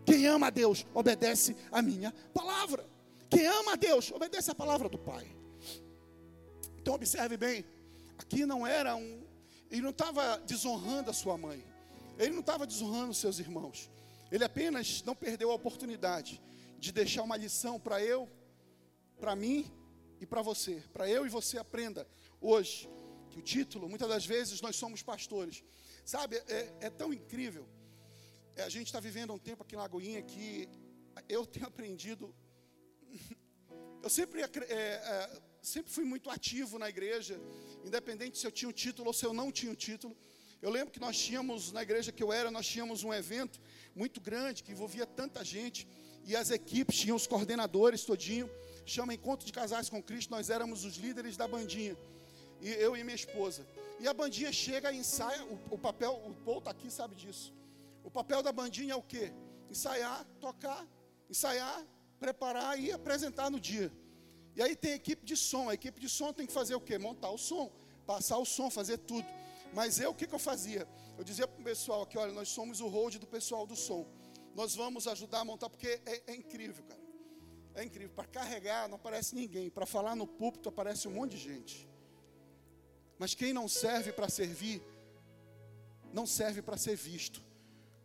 Quem 0.04 0.26
ama 0.26 0.48
a 0.48 0.50
Deus, 0.50 0.88
obedece 0.92 1.56
a 1.72 1.84
minha 1.84 2.12
palavra. 2.34 2.84
Quem 3.30 3.46
ama 3.46 3.74
a 3.74 3.76
Deus, 3.76 4.12
obedece 4.12 4.50
a 4.50 4.56
palavra 4.56 4.90
do 4.90 4.98
Pai. 4.98 5.28
Então 6.80 6.96
observe 6.96 7.38
bem, 7.38 7.64
aqui 8.18 8.44
não 8.44 8.66
era 8.66 8.96
um, 8.96 9.22
ele 9.70 9.84
não 9.84 9.92
estava 9.92 10.42
desonrando 10.48 11.12
a 11.12 11.14
sua 11.14 11.38
mãe. 11.38 11.64
Ele 12.18 12.32
não 12.32 12.40
estava 12.40 12.66
desonrando 12.66 13.14
seus 13.14 13.38
irmãos. 13.38 13.88
Ele 14.32 14.44
apenas 14.44 15.04
não 15.04 15.16
perdeu 15.16 15.52
a 15.52 15.56
oportunidade 15.56 16.42
de 16.78 16.92
deixar 16.92 17.24
uma 17.24 17.38
lição 17.38 17.80
para 17.80 18.04
eu, 18.04 18.30
para 19.20 19.36
mim 19.36 19.72
e 20.20 20.26
para 20.26 20.42
você. 20.42 20.84
Para 20.94 21.10
eu 21.10 21.26
e 21.26 21.30
você 21.30 21.58
aprenda 21.58 22.08
hoje 22.42 22.90
que 23.30 23.40
o 23.40 23.42
título, 23.42 23.90
muitas 23.90 24.08
das 24.08 24.26
vezes 24.26 24.62
nós 24.62 24.76
somos 24.76 25.02
pastores. 25.02 25.64
Sabe, 26.06 26.38
é, 26.48 26.74
é 26.82 26.90
tão 26.90 27.14
incrível. 27.14 27.68
É, 28.56 28.64
a 28.64 28.70
gente 28.70 28.88
está 28.88 29.00
vivendo 29.00 29.34
um 29.34 29.40
tempo 29.40 29.64
aqui 29.64 29.76
em 29.76 29.78
Lagoinha 29.78 30.22
que 30.22 30.70
eu 31.28 31.46
tenho 31.46 31.68
aprendido. 31.68 32.34
Eu 34.04 34.10
sempre, 34.10 34.40
é, 34.40 34.46
é, 34.46 35.42
sempre 35.64 35.92
fui 35.92 36.06
muito 36.06 36.30
ativo 36.30 36.78
na 36.78 36.88
igreja, 36.88 37.42
independente 37.84 38.38
se 38.38 38.46
eu 38.46 38.52
tinha 38.52 38.70
o 38.70 38.72
título 38.72 39.08
ou 39.08 39.14
se 39.14 39.26
eu 39.26 39.34
não 39.34 39.52
tinha 39.52 39.72
o 39.72 39.76
título. 39.76 40.16
Eu 40.62 40.70
lembro 40.70 40.92
que 40.92 41.00
nós 41.00 41.18
tínhamos, 41.18 41.72
na 41.72 41.84
igreja 41.84 42.12
que 42.12 42.24
eu 42.24 42.32
era, 42.32 42.50
nós 42.50 42.66
tínhamos 42.66 43.04
um 43.04 43.14
evento 43.14 43.60
muito 43.96 44.20
grande, 44.20 44.64
que 44.64 44.72
envolvia 44.72 45.06
tanta 45.06 45.44
gente, 45.44 45.88
e 46.24 46.36
as 46.36 46.50
equipes 46.50 46.98
tinham 46.98 47.16
os 47.16 47.28
coordenadores 47.28 48.04
todinho, 48.04 48.50
chama 48.86 49.14
Encontro 49.14 49.46
de 49.46 49.54
Casais 49.54 49.90
com 49.90 50.02
Cristo, 50.02 50.32
nós 50.32 50.50
éramos 50.50 50.84
os 50.84 50.96
líderes 50.96 51.38
da 51.38 51.48
bandinha, 51.48 51.96
e 52.62 52.70
eu 52.70 52.96
e 52.96 53.04
minha 53.04 53.16
esposa. 53.16 53.66
E 54.00 54.08
a 54.08 54.14
bandinha 54.14 54.52
chega 54.52 54.92
e 54.92 54.98
ensaia, 54.98 55.44
o, 55.46 55.76
o 55.76 55.78
papel, 55.78 56.14
o 56.26 56.34
Paul 56.44 56.60
está 56.60 56.72
aqui, 56.72 56.90
sabe 56.90 57.16
disso. 57.16 57.54
O 58.04 58.10
papel 58.10 58.42
da 58.42 58.52
bandinha 58.52 58.94
é 58.94 58.96
o 58.96 59.02
quê? 59.02 59.32
Ensaiar, 59.70 60.26
tocar, 60.40 60.86
ensaiar, 61.30 61.86
preparar 62.20 62.80
e 62.80 62.92
apresentar 62.92 63.50
no 63.50 63.60
dia. 63.60 63.92
E 64.56 64.62
aí 64.62 64.76
tem 64.76 64.94
equipe 64.94 65.26
de 65.26 65.36
som, 65.36 65.70
a 65.70 65.74
equipe 65.74 66.00
de 66.00 66.08
som 66.08 66.32
tem 66.32 66.48
que 66.48 66.54
fazer 66.54 66.76
o 66.76 66.82
quê? 66.82 66.98
Montar 66.98 67.30
o 67.30 67.38
som, 67.38 67.72
passar 68.06 68.38
o 68.38 68.46
som, 68.46 68.70
fazer 68.70 68.98
tudo. 68.98 69.28
Mas 69.76 70.00
eu, 70.00 70.12
o 70.12 70.16
que, 70.16 70.26
que 70.26 70.34
eu 70.34 70.40
fazia? 70.40 70.88
Eu 71.18 71.24
dizia 71.30 71.46
para 71.46 71.60
o 71.60 71.64
pessoal 71.64 72.04
aqui, 72.04 72.18
olha, 72.18 72.32
nós 72.32 72.48
somos 72.48 72.80
o 72.80 72.88
hold 72.88 73.16
do 73.18 73.28
pessoal 73.28 73.68
do 73.68 73.76
som. 73.76 74.08
Nós 74.56 74.74
vamos 74.74 75.06
ajudar 75.06 75.42
a 75.42 75.46
montar, 75.46 75.70
porque 75.70 76.00
é, 76.06 76.24
é 76.28 76.36
incrível, 76.36 76.82
cara. 76.86 77.02
É 77.74 77.84
incrível. 77.84 78.16
Para 78.16 78.26
carregar 78.26 78.88
não 78.88 78.96
aparece 78.96 79.36
ninguém. 79.36 79.70
Para 79.70 79.86
falar 79.86 80.16
no 80.16 80.26
púlpito 80.26 80.70
aparece 80.70 81.10
um 81.10 81.12
monte 81.12 81.32
de 81.32 81.40
gente. 81.40 81.90
Mas 83.20 83.36
quem 83.36 83.52
não 83.52 83.68
serve 83.68 84.14
para 84.14 84.30
servir, 84.30 84.82
não 86.14 86.26
serve 86.26 86.62
para 86.62 86.78
ser 86.78 86.96
visto. 86.96 87.44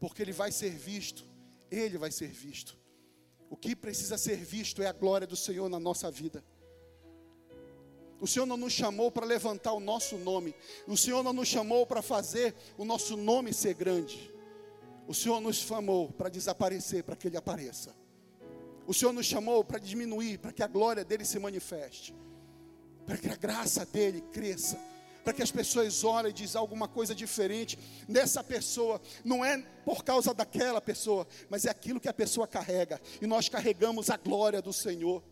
Porque 0.00 0.22
ele 0.22 0.32
vai 0.32 0.50
ser 0.50 0.70
visto, 0.70 1.24
ele 1.70 1.96
vai 1.96 2.10
ser 2.10 2.32
visto. 2.32 2.76
O 3.48 3.56
que 3.56 3.76
precisa 3.76 4.18
ser 4.18 4.38
visto 4.38 4.82
é 4.82 4.88
a 4.88 4.92
glória 4.92 5.26
do 5.26 5.36
Senhor 5.36 5.68
na 5.68 5.78
nossa 5.78 6.10
vida. 6.10 6.44
O 8.20 8.26
Senhor 8.26 8.44
não 8.44 8.56
nos 8.56 8.72
chamou 8.72 9.10
para 9.10 9.24
levantar 9.24 9.72
o 9.72 9.80
nosso 9.80 10.18
nome. 10.18 10.54
O 10.86 10.96
Senhor 10.96 11.22
não 11.22 11.32
nos 11.32 11.48
chamou 11.48 11.86
para 11.86 12.02
fazer 12.02 12.54
o 12.76 12.84
nosso 12.84 13.16
nome 13.16 13.52
ser 13.52 13.74
grande. 13.74 14.30
O 15.08 15.14
Senhor 15.14 15.40
nos 15.40 15.56
chamou 15.56 16.12
para 16.12 16.28
desaparecer, 16.28 17.02
para 17.02 17.16
que 17.16 17.28
Ele 17.28 17.36
apareça. 17.36 17.94
O 18.86 18.92
Senhor 18.92 19.12
nos 19.12 19.26
chamou 19.26 19.64
para 19.64 19.78
diminuir, 19.78 20.38
para 20.38 20.52
que 20.52 20.62
a 20.62 20.66
glória 20.66 21.04
dele 21.04 21.24
se 21.24 21.38
manifeste. 21.38 22.14
Para 23.06 23.16
que 23.16 23.28
a 23.28 23.36
graça 23.36 23.86
dele 23.86 24.20
cresça. 24.32 24.78
Para 25.24 25.32
que 25.32 25.42
as 25.42 25.50
pessoas 25.50 26.04
olhem 26.04 26.30
e 26.30 26.34
dizem 26.34 26.60
alguma 26.60 26.88
coisa 26.88 27.14
diferente 27.14 27.78
nessa 28.06 28.44
pessoa. 28.44 29.00
Não 29.24 29.44
é 29.44 29.58
por 29.84 30.04
causa 30.04 30.34
daquela 30.34 30.80
pessoa, 30.80 31.26
mas 31.48 31.64
é 31.64 31.70
aquilo 31.70 32.00
que 32.00 32.08
a 32.08 32.12
pessoa 32.12 32.46
carrega. 32.46 33.00
E 33.20 33.26
nós 33.26 33.48
carregamos 33.48 34.10
a 34.10 34.16
glória 34.16 34.60
do 34.60 34.72
Senhor. 34.72 35.22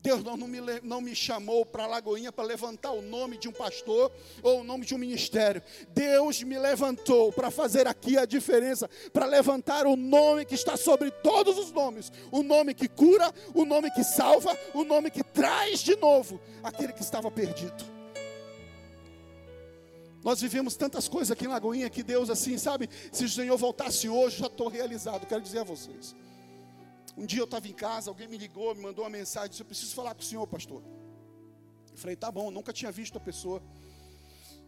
Deus 0.00 0.22
não, 0.22 0.36
me, 0.36 0.60
não 0.82 1.00
me 1.00 1.14
chamou 1.14 1.66
para 1.66 1.86
Lagoinha 1.86 2.30
para 2.30 2.44
levantar 2.44 2.92
o 2.92 3.02
nome 3.02 3.36
de 3.36 3.48
um 3.48 3.52
pastor 3.52 4.12
ou 4.42 4.60
o 4.60 4.64
nome 4.64 4.86
de 4.86 4.94
um 4.94 4.98
ministério. 4.98 5.60
Deus 5.88 6.42
me 6.42 6.56
levantou 6.56 7.32
para 7.32 7.50
fazer 7.50 7.88
aqui 7.88 8.16
a 8.16 8.24
diferença, 8.24 8.88
para 9.12 9.26
levantar 9.26 9.86
o 9.86 9.96
nome 9.96 10.44
que 10.44 10.54
está 10.54 10.76
sobre 10.76 11.10
todos 11.10 11.58
os 11.58 11.72
nomes: 11.72 12.12
o 12.30 12.44
nome 12.44 12.74
que 12.74 12.88
cura, 12.88 13.34
o 13.52 13.64
nome 13.64 13.90
que 13.90 14.04
salva, 14.04 14.56
o 14.72 14.84
nome 14.84 15.10
que 15.10 15.24
traz 15.24 15.80
de 15.80 15.96
novo 15.96 16.40
aquele 16.62 16.92
que 16.92 17.02
estava 17.02 17.28
perdido. 17.30 17.98
Nós 20.22 20.40
vivemos 20.40 20.76
tantas 20.76 21.08
coisas 21.08 21.30
aqui 21.30 21.44
em 21.44 21.48
Lagoinha 21.48 21.90
que 21.90 22.02
Deus, 22.02 22.30
assim, 22.30 22.56
sabe? 22.56 22.88
Se 23.10 23.24
o 23.24 23.28
Senhor 23.28 23.56
voltasse 23.56 24.08
hoje, 24.08 24.38
já 24.38 24.46
estou 24.46 24.68
realizado. 24.68 25.26
Quero 25.26 25.40
dizer 25.40 25.60
a 25.60 25.64
vocês. 25.64 26.14
Um 27.18 27.26
dia 27.26 27.40
eu 27.40 27.46
estava 27.46 27.66
em 27.66 27.72
casa, 27.72 28.10
alguém 28.10 28.28
me 28.28 28.38
ligou, 28.38 28.72
me 28.76 28.80
mandou 28.80 29.02
uma 29.04 29.10
mensagem, 29.10 29.50
disse, 29.50 29.60
eu 29.60 29.66
preciso 29.66 29.92
falar 29.92 30.14
com 30.14 30.20
o 30.20 30.24
senhor, 30.24 30.46
pastor. 30.46 30.80
Eu 31.90 31.98
falei, 31.98 32.14
tá 32.14 32.30
bom, 32.30 32.48
nunca 32.48 32.72
tinha 32.72 32.92
visto 32.92 33.18
a 33.18 33.20
pessoa. 33.20 33.60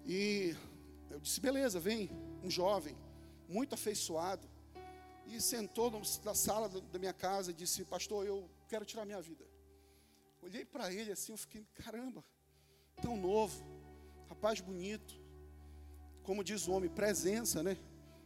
E 0.05 0.57
eu 1.09 1.21
disse, 1.21 1.41
beleza, 1.41 1.79
vem, 1.79 2.11
um 2.43 2.51
jovem, 2.51 2.97
muito 3.49 3.77
afeiçoado, 3.77 4.49
e 5.29 5.41
sentou 5.41 5.93
na 6.25 6.35
sala 6.35 6.69
da 6.69 6.99
minha 6.99 7.13
casa 7.13 7.53
e 7.53 7.55
disse, 7.55 7.85
pastor, 7.85 8.27
eu 8.27 8.51
quero 8.69 8.85
tirar 8.85 9.05
minha 9.05 9.23
vida. 9.23 9.45
Olhei 10.43 10.65
para 10.65 10.93
ele 10.93 11.13
assim, 11.13 11.31
eu 11.31 11.39
fiquei, 11.39 11.65
caramba, 11.75 12.25
tão 13.01 13.17
novo, 13.17 13.65
rapaz 14.29 14.61
bonito, 14.61 15.15
como 16.25 16.43
diz 16.43 16.67
o 16.67 16.73
homem, 16.73 16.91
presença, 16.91 17.63
né? 17.63 17.77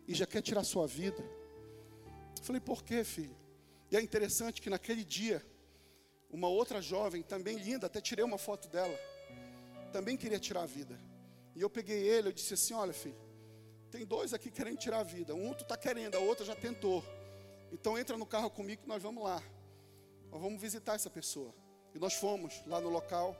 E 0.09 0.14
já 0.14 0.27
quer 0.27 0.41
tirar 0.41 0.64
sua 0.64 0.87
vida. 0.87 1.22
Eu 2.39 2.43
falei, 2.43 2.61
por 2.61 2.83
quê, 2.83 3.05
filho? 3.05 3.43
E 3.95 3.97
é 3.97 4.01
interessante 4.01 4.61
que 4.61 4.68
naquele 4.68 5.05
dia, 5.05 5.40
uma 6.28 6.49
outra 6.49 6.82
jovem, 6.82 7.22
também 7.22 7.57
linda, 7.59 7.86
até 7.86 8.01
tirei 8.01 8.24
uma 8.24 8.36
foto 8.36 8.66
dela, 8.68 8.99
também 9.92 10.16
queria 10.16 10.40
tirar 10.40 10.62
a 10.62 10.66
vida. 10.66 10.99
E 11.55 11.61
eu 11.61 11.70
peguei 11.70 12.09
ele, 12.09 12.26
eu 12.26 12.32
disse 12.32 12.55
assim: 12.55 12.74
Olha, 12.74 12.92
filho, 12.92 13.14
tem 13.92 14.05
dois 14.05 14.34
aqui 14.34 14.51
querendo 14.51 14.78
tirar 14.78 14.99
a 14.99 15.03
vida. 15.05 15.32
Um 15.32 15.55
tu 15.55 15.62
está 15.62 15.76
querendo, 15.76 16.16
a 16.16 16.18
outra 16.18 16.45
já 16.45 16.57
tentou. 16.57 17.05
Então 17.70 17.97
entra 17.97 18.18
no 18.18 18.26
carro 18.26 18.51
comigo 18.51 18.82
que 18.82 18.88
nós 18.88 19.01
vamos 19.01 19.22
lá. 19.22 19.40
Nós 20.28 20.42
vamos 20.42 20.61
visitar 20.61 20.97
essa 20.97 21.09
pessoa. 21.09 21.55
E 21.95 21.99
nós 22.01 22.14
fomos 22.14 22.66
lá 22.66 22.80
no 22.80 22.88
local 22.88 23.38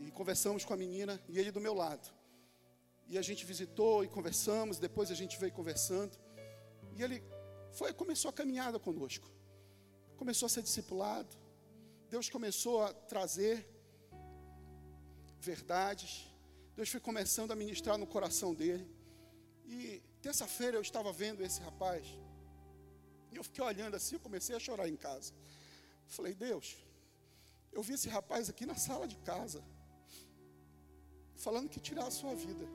e 0.00 0.10
conversamos 0.10 0.64
com 0.64 0.72
a 0.72 0.78
menina 0.78 1.20
e 1.28 1.38
ele 1.38 1.52
do 1.52 1.60
meu 1.60 1.74
lado. 1.74 2.10
E 3.06 3.18
a 3.18 3.22
gente 3.22 3.44
visitou 3.44 4.02
e 4.02 4.08
conversamos, 4.08 4.78
depois 4.78 5.10
a 5.10 5.14
gente 5.14 5.38
veio 5.38 5.52
conversando. 5.52 6.16
E 6.96 7.02
ele 7.02 7.22
foi, 7.72 7.92
começou 7.92 8.30
a 8.30 8.32
caminhada 8.32 8.78
conosco. 8.78 9.36
Começou 10.18 10.46
a 10.46 10.50
ser 10.50 10.62
discipulado. 10.62 11.34
Deus 12.10 12.28
começou 12.28 12.82
a 12.82 12.92
trazer 12.92 13.66
verdades. 15.40 16.26
Deus 16.74 16.88
foi 16.88 17.00
começando 17.00 17.52
a 17.52 17.56
ministrar 17.56 17.96
no 17.96 18.06
coração 18.06 18.52
dele. 18.52 18.86
E 19.64 20.02
terça-feira 20.20 20.76
eu 20.76 20.82
estava 20.82 21.12
vendo 21.12 21.42
esse 21.42 21.60
rapaz. 21.60 22.04
E 23.30 23.36
eu 23.36 23.44
fiquei 23.44 23.62
olhando 23.62 23.94
assim, 23.94 24.16
eu 24.16 24.20
comecei 24.20 24.56
a 24.56 24.58
chorar 24.58 24.88
em 24.88 24.96
casa. 24.96 25.32
Falei, 26.06 26.34
Deus, 26.34 26.76
eu 27.72 27.82
vi 27.82 27.94
esse 27.94 28.08
rapaz 28.08 28.50
aqui 28.50 28.64
na 28.66 28.74
sala 28.74 29.06
de 29.06 29.16
casa, 29.18 29.62
falando 31.36 31.68
que 31.68 31.78
tirar 31.78 32.06
a 32.06 32.10
sua 32.10 32.34
vida. 32.34 32.66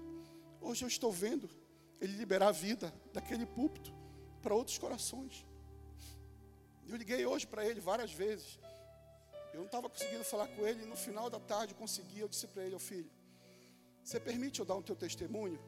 Hoje 0.62 0.86
eu 0.86 0.88
estou 0.88 1.12
vendo 1.12 1.50
ele 2.00 2.16
liberar 2.16 2.50
a 2.50 2.52
vida 2.52 2.94
daquele 3.12 3.46
púlpito 3.46 3.92
para 4.42 4.56
outros 4.56 4.78
corações. 4.78 5.46
Eu 6.94 6.98
liguei 6.98 7.26
hoje 7.26 7.48
para 7.48 7.66
ele 7.66 7.80
várias 7.80 8.12
vezes. 8.14 8.60
Eu 9.52 9.62
não 9.62 9.66
estava 9.66 9.90
conseguindo 9.90 10.24
falar 10.24 10.48
com 10.50 10.62
ele, 10.68 10.86
no 10.86 10.96
final 10.96 11.28
da 11.28 11.40
tarde 11.40 11.74
eu 11.74 11.78
consegui. 11.80 12.20
Eu 12.20 12.28
disse 12.28 12.46
para 12.46 12.64
ele: 12.64 12.76
Ô 12.76 12.80
filho, 12.80 13.10
você 14.04 14.20
permite 14.20 14.60
eu 14.60 14.66
dar 14.66 14.76
o 14.76 14.84
teu 14.84 14.96
testemunho? 14.96 15.60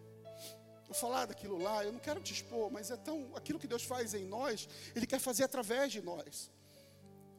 Eu 0.87 0.93
falar 0.93 1.25
daquilo 1.25 1.57
lá, 1.57 1.83
eu 1.83 1.91
não 1.91 1.99
quero 1.99 2.21
te 2.21 2.31
expor, 2.31 2.71
mas 2.71 2.91
é 2.91 2.97
tão. 2.97 3.35
Aquilo 3.35 3.57
que 3.57 3.65
Deus 3.65 3.83
faz 3.83 4.13
em 4.13 4.23
nós, 4.23 4.69
Ele 4.95 5.07
quer 5.07 5.19
fazer 5.19 5.43
através 5.45 5.91
de 5.91 5.99
nós. 5.99 6.51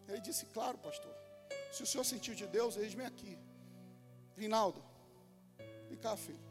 Ele 0.08 0.20
disse: 0.20 0.46
Claro, 0.46 0.76
pastor. 0.78 1.14
Se 1.70 1.84
o 1.84 1.86
senhor 1.86 2.02
sentiu 2.02 2.34
de 2.34 2.46
Deus, 2.48 2.76
eis-me 2.76 3.04
aqui. 3.04 3.38
Rinaldo, 4.36 4.82
vem 5.88 5.98
cá, 5.98 6.16
filho. 6.16 6.45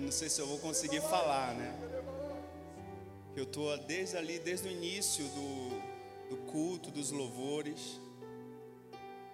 Não 0.00 0.10
sei 0.10 0.28
se 0.28 0.40
eu 0.40 0.46
vou 0.46 0.58
conseguir 0.58 1.00
falar, 1.02 1.54
né? 1.54 1.72
Eu 3.36 3.44
estou 3.44 3.76
desde 3.78 4.16
ali, 4.16 4.38
desde 4.38 4.68
o 4.68 4.70
início 4.70 5.24
do, 5.28 6.30
do 6.30 6.36
culto, 6.50 6.90
dos 6.90 7.10
louvores, 7.10 8.00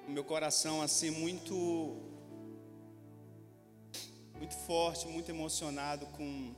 o 0.06 0.10
meu 0.10 0.24
coração 0.24 0.82
assim 0.82 1.10
muito, 1.10 1.96
muito 4.38 4.54
forte, 4.66 5.06
muito 5.06 5.30
emocionado 5.30 6.06
com. 6.06 6.54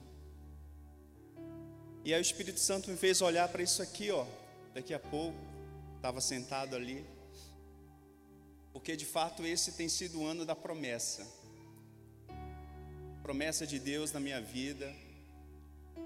E 2.04 2.14
aí 2.14 2.20
o 2.20 2.22
Espírito 2.22 2.58
Santo 2.58 2.90
me 2.90 2.96
fez 2.96 3.20
olhar 3.20 3.48
para 3.48 3.62
isso 3.62 3.82
aqui, 3.82 4.10
ó. 4.10 4.24
Daqui 4.74 4.94
a 4.94 4.98
pouco, 4.98 5.36
estava 5.96 6.20
sentado 6.20 6.74
ali, 6.74 7.04
porque 8.72 8.96
de 8.96 9.04
fato 9.04 9.44
esse 9.44 9.72
tem 9.72 9.88
sido 9.88 10.20
o 10.20 10.26
ano 10.26 10.46
da 10.46 10.56
promessa 10.56 11.41
promessa 13.22 13.64
de 13.64 13.78
Deus 13.78 14.12
na 14.12 14.18
minha 14.18 14.40
vida, 14.40 14.92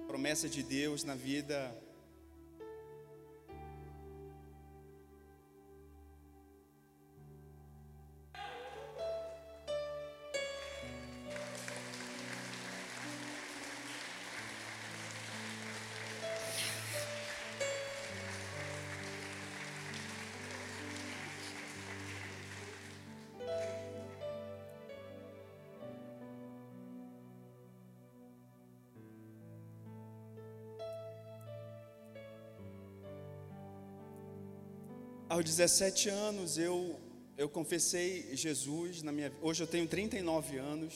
promessa 0.07 0.49
de 0.49 0.62
Deus 0.62 1.03
na 1.03 1.14
vida 1.14 1.75
Aos 35.37 35.45
17 35.45 36.09
anos 36.09 36.57
eu 36.57 36.99
eu 37.37 37.47
confessei 37.47 38.34
Jesus 38.34 39.03
na 39.03 39.12
minha 39.12 39.30
hoje 39.43 39.62
eu 39.62 39.66
tenho 39.66 39.87
39 39.87 40.57
anos. 40.57 40.95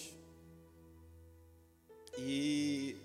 E 2.16 2.96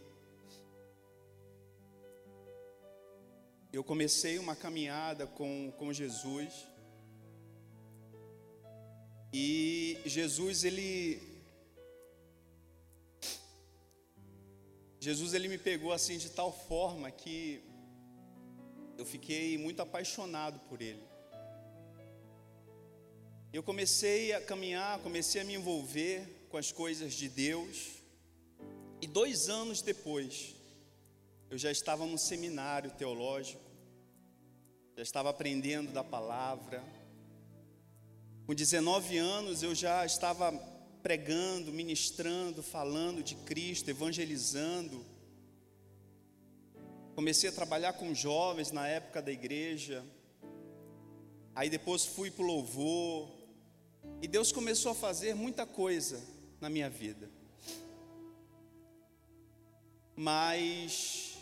eu 3.74 3.84
comecei 3.84 4.40
uma 4.40 4.56
caminhada 4.56 5.28
com, 5.28 5.74
com 5.78 5.92
Jesus. 5.92 6.54
E 9.34 9.98
Jesus 10.06 10.64
ele 10.64 11.22
Jesus 15.02 15.34
ele 15.34 15.50
me 15.50 15.58
pegou 15.58 15.92
assim 15.92 16.18
de 16.18 16.30
tal 16.30 16.54
forma 16.54 17.12
que 17.12 17.62
eu 18.98 19.06
fiquei 19.06 19.58
muito 19.58 19.82
apaixonado 19.82 20.62
por 20.70 20.82
ele. 20.82 21.15
Eu 23.56 23.64
comecei 23.64 24.34
a 24.34 24.42
caminhar, 24.42 25.00
comecei 25.00 25.40
a 25.40 25.46
me 25.46 25.54
envolver 25.54 26.28
com 26.50 26.58
as 26.58 26.74
coisas 26.74 27.14
de 27.14 27.30
Deus, 27.30 28.02
e 29.02 29.08
dois 29.08 29.48
anos 29.48 29.82
depois, 29.82 30.54
eu 31.50 31.58
já 31.58 31.72
estava 31.72 32.06
num 32.06 32.18
seminário 32.18 32.92
teológico, 32.92 33.64
já 34.98 35.02
estava 35.02 35.30
aprendendo 35.30 35.94
da 35.94 36.04
palavra. 36.04 36.84
Com 38.46 38.54
19 38.54 39.18
anos, 39.20 39.64
eu 39.64 39.74
já 39.74 40.06
estava 40.06 40.52
pregando, 41.02 41.72
ministrando, 41.72 42.62
falando 42.62 43.24
de 43.24 43.36
Cristo, 43.36 43.90
evangelizando. 43.90 45.02
Comecei 47.16 47.50
a 47.50 47.54
trabalhar 47.54 47.94
com 47.94 48.14
jovens 48.14 48.74
na 48.74 48.86
época 48.86 49.22
da 49.22 49.32
igreja. 49.32 50.04
Aí 51.56 51.70
depois 51.70 52.06
fui 52.06 52.30
para 52.30 52.44
o 52.44 52.48
louvor, 52.48 53.45
e 54.22 54.28
Deus 54.28 54.52
começou 54.52 54.92
a 54.92 54.96
fazer 54.96 55.36
muita 55.36 55.66
coisa 55.66 56.22
na 56.60 56.70
minha 56.70 56.90
vida. 56.90 57.30
Mas 60.16 61.38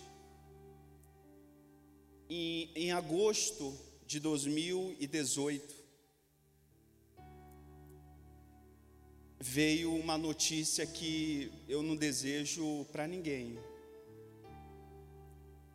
em, 2.30 2.72
em 2.76 2.92
agosto 2.92 3.74
de 4.06 4.20
2018 4.20 5.84
veio 9.40 9.94
uma 9.94 10.18
notícia 10.18 10.86
que 10.86 11.52
eu 11.68 11.84
não 11.84 11.96
desejo 11.96 12.86
para 12.92 13.06
ninguém. 13.08 13.60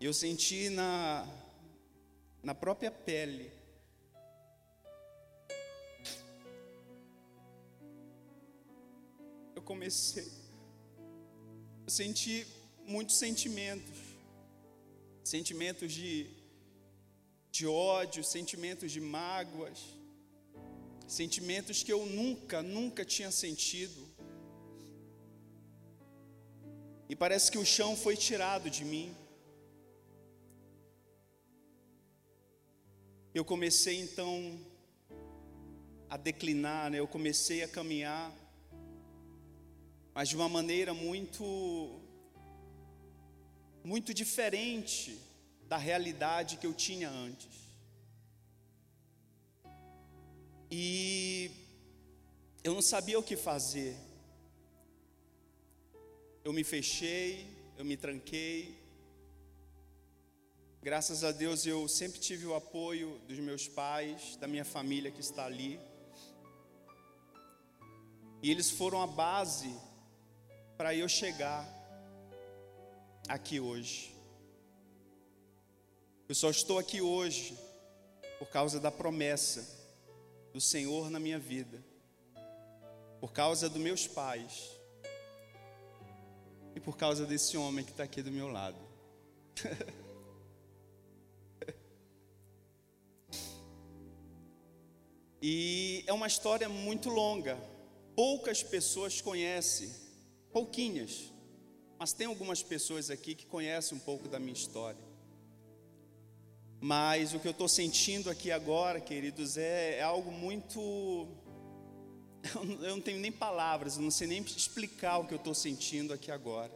Eu 0.01 0.13
senti 0.13 0.69
na, 0.69 1.29
na 2.43 2.55
própria 2.55 2.91
pele 2.91 3.58
comecei 9.69 10.27
a 11.87 11.91
sentir 11.91 12.47
muitos 12.87 13.17
sentimentos, 13.19 13.99
sentimentos 15.23 15.93
de, 15.93 16.27
de 17.51 17.67
ódio, 17.67 18.25
sentimentos 18.25 18.91
de 18.91 18.99
mágoas, 18.99 19.79
sentimentos 21.07 21.83
que 21.83 21.93
eu 21.93 22.07
nunca, 22.07 22.63
nunca 22.63 23.05
tinha 23.05 23.31
sentido. 23.31 24.09
E 27.07 27.15
parece 27.15 27.53
que 27.53 27.59
o 27.59 27.67
chão 27.67 27.95
foi 27.95 28.17
tirado 28.17 28.71
de 28.71 28.87
mim. 28.87 29.15
Eu 33.35 33.45
comecei 33.45 34.01
então 34.01 34.59
a 36.09 36.17
declinar, 36.17 36.91
né? 36.91 37.01
eu 37.01 37.07
comecei 37.07 37.63
a 37.63 37.69
caminhar 37.69 38.48
mas 40.19 40.31
de 40.31 40.35
uma 40.35 40.49
maneira 40.49 40.93
muito 40.93 42.01
muito 43.85 44.13
diferente 44.13 45.17
da 45.69 45.77
realidade 45.77 46.57
que 46.57 46.67
eu 46.67 46.75
tinha 46.75 47.09
antes. 47.09 47.57
E 50.69 51.53
eu 52.65 52.75
não 52.75 52.83
sabia 52.83 53.17
o 53.17 53.23
que 53.23 53.37
fazer. 53.37 53.95
Eu 56.43 56.53
me 56.53 56.65
fechei, 56.65 57.47
eu 57.77 57.85
me 57.85 57.97
tranquei. 57.97 58.77
Graças 60.83 61.23
a 61.23 61.31
Deus 61.31 61.65
eu 61.65 61.87
sempre 61.87 62.19
tive 62.19 62.45
o 62.45 62.57
apoio 62.57 63.21
dos 63.29 63.39
meus 63.39 63.69
pais, 63.69 64.35
da 64.35 64.49
minha 64.49 64.65
família 64.65 65.13
que 65.13 65.21
está 65.21 65.45
ali. 65.45 65.79
E 68.43 68.51
eles 68.51 68.69
foram 68.69 69.01
a 69.01 69.07
base 69.07 69.87
para 70.79 70.95
eu 70.95 71.09
chegar 71.09 71.67
aqui 73.29 73.59
hoje. 73.59 74.15
Eu 76.29 76.37
só 76.37 76.51
estou 76.51 76.79
aqui 76.79 77.01
hoje 77.03 77.59
por 78.39 78.47
causa 78.49 78.79
da 78.79 78.93
promessa 78.93 79.77
do 80.53 80.61
Senhor 80.61 81.11
na 81.11 81.19
minha 81.19 81.41
vida, 81.41 81.85
por 83.21 83.33
causa 83.33 83.69
dos 83.69 83.83
meus 83.83 84.07
pais 84.07 84.71
e 86.77 86.81
por 86.81 86.97
causa 86.97 87.27
desse 87.27 87.57
homem 87.57 87.85
que 87.85 87.91
está 87.91 88.05
aqui 88.05 88.23
do 88.23 88.31
meu 88.31 88.47
lado. 88.47 88.79
e 95.43 96.05
é 96.07 96.13
uma 96.13 96.29
história 96.29 96.69
muito 96.69 97.09
longa, 97.09 97.59
poucas 98.15 98.63
pessoas 98.63 99.21
conhecem, 99.21 100.07
pouquinhas, 100.53 101.33
mas 101.99 102.13
tem 102.13 102.27
algumas 102.27 102.63
pessoas 102.63 103.11
aqui 103.11 103.35
que 103.35 103.47
conhecem 103.47 103.97
um 103.97 104.01
pouco 104.01 104.29
da 104.29 104.39
minha 104.39 104.53
história. 104.53 105.09
Mas 106.81 107.35
o 107.35 107.41
que 107.41 107.49
eu 107.49 107.53
estou 107.53 107.69
sentindo 107.69 108.31
aqui 108.31 108.53
agora, 108.53 109.01
queridos, 109.01 109.57
é, 109.57 109.99
é 109.99 110.03
algo 110.03 110.31
muito. 110.31 110.81
Eu 112.81 112.97
não 112.97 113.01
tenho 113.01 113.19
nem 113.19 113.33
palavras, 113.33 113.97
eu 113.97 114.03
não 114.03 114.13
sei 114.13 114.29
nem 114.29 114.41
explicar 114.41 115.19
o 115.19 115.27
que 115.27 115.35
eu 115.35 115.39
estou 115.39 115.55
sentindo 115.55 116.13
aqui 116.13 116.31
agora. 116.31 116.73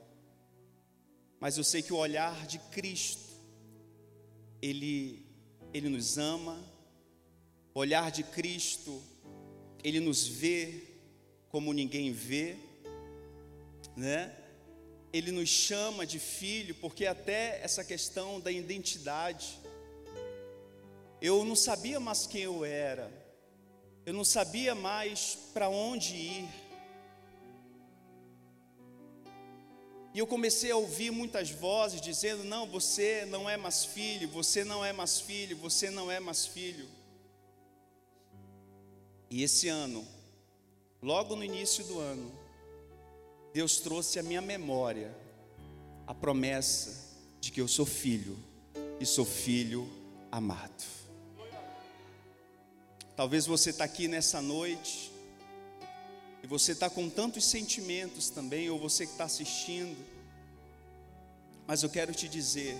Mas 1.38 1.56
eu 1.56 1.62
sei 1.62 1.82
que 1.82 1.92
o 1.92 1.96
olhar 1.96 2.46
de 2.46 2.58
Cristo, 2.58 3.32
Ele, 4.60 5.24
Ele 5.72 5.88
nos 5.88 6.18
ama, 6.18 6.62
o 7.72 7.78
olhar 7.78 8.10
de 8.10 8.24
Cristo, 8.24 9.00
Ele 9.84 10.00
nos 10.00 10.26
vê 10.26 10.82
como 11.48 11.72
ninguém 11.72 12.12
vê, 12.12 12.56
né? 13.96 14.34
Ele 15.12 15.30
nos 15.30 15.48
chama 15.48 16.06
de 16.06 16.18
filho, 16.18 16.74
porque 16.76 17.06
até 17.06 17.60
essa 17.62 17.84
questão 17.84 18.40
da 18.40 18.50
identidade, 18.50 19.58
eu 21.20 21.44
não 21.44 21.54
sabia 21.54 22.00
mais 22.00 22.26
quem 22.26 22.42
eu 22.42 22.64
era, 22.64 23.10
eu 24.04 24.12
não 24.12 24.24
sabia 24.24 24.74
mais 24.74 25.36
para 25.52 25.68
onde 25.68 26.14
ir. 26.14 26.48
E 30.14 30.18
eu 30.18 30.26
comecei 30.26 30.70
a 30.70 30.76
ouvir 30.76 31.10
muitas 31.10 31.50
vozes 31.50 32.00
dizendo: 32.00 32.44
não, 32.44 32.66
você 32.66 33.24
não 33.26 33.48
é 33.48 33.56
mais 33.56 33.84
filho, 33.84 34.28
você 34.28 34.64
não 34.64 34.84
é 34.84 34.92
mais 34.92 35.20
filho, 35.20 35.56
você 35.56 35.90
não 35.90 36.10
é 36.10 36.20
mais 36.20 36.46
filho. 36.46 36.86
E 39.30 39.42
esse 39.42 39.68
ano, 39.68 40.06
logo 41.00 41.34
no 41.34 41.42
início 41.42 41.84
do 41.84 41.98
ano, 41.98 42.41
Deus 43.52 43.78
trouxe 43.78 44.18
à 44.18 44.22
minha 44.22 44.40
memória 44.40 45.14
a 46.06 46.14
promessa 46.14 47.16
de 47.40 47.52
que 47.52 47.60
eu 47.60 47.68
sou 47.68 47.84
filho 47.84 48.38
e 48.98 49.04
sou 49.04 49.24
filho 49.24 49.86
amado. 50.30 50.84
Talvez 53.14 53.46
você 53.46 53.70
está 53.70 53.84
aqui 53.84 54.08
nessa 54.08 54.40
noite 54.40 55.12
e 56.42 56.46
você 56.46 56.72
está 56.72 56.88
com 56.88 57.10
tantos 57.10 57.44
sentimentos 57.44 58.30
também, 58.30 58.70
ou 58.70 58.78
você 58.78 59.04
que 59.04 59.12
está 59.12 59.24
assistindo, 59.24 59.96
mas 61.66 61.82
eu 61.82 61.90
quero 61.90 62.14
te 62.14 62.28
dizer: 62.28 62.76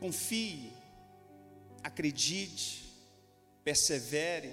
confie, 0.00 0.72
acredite, 1.84 2.84
persevere, 3.62 4.52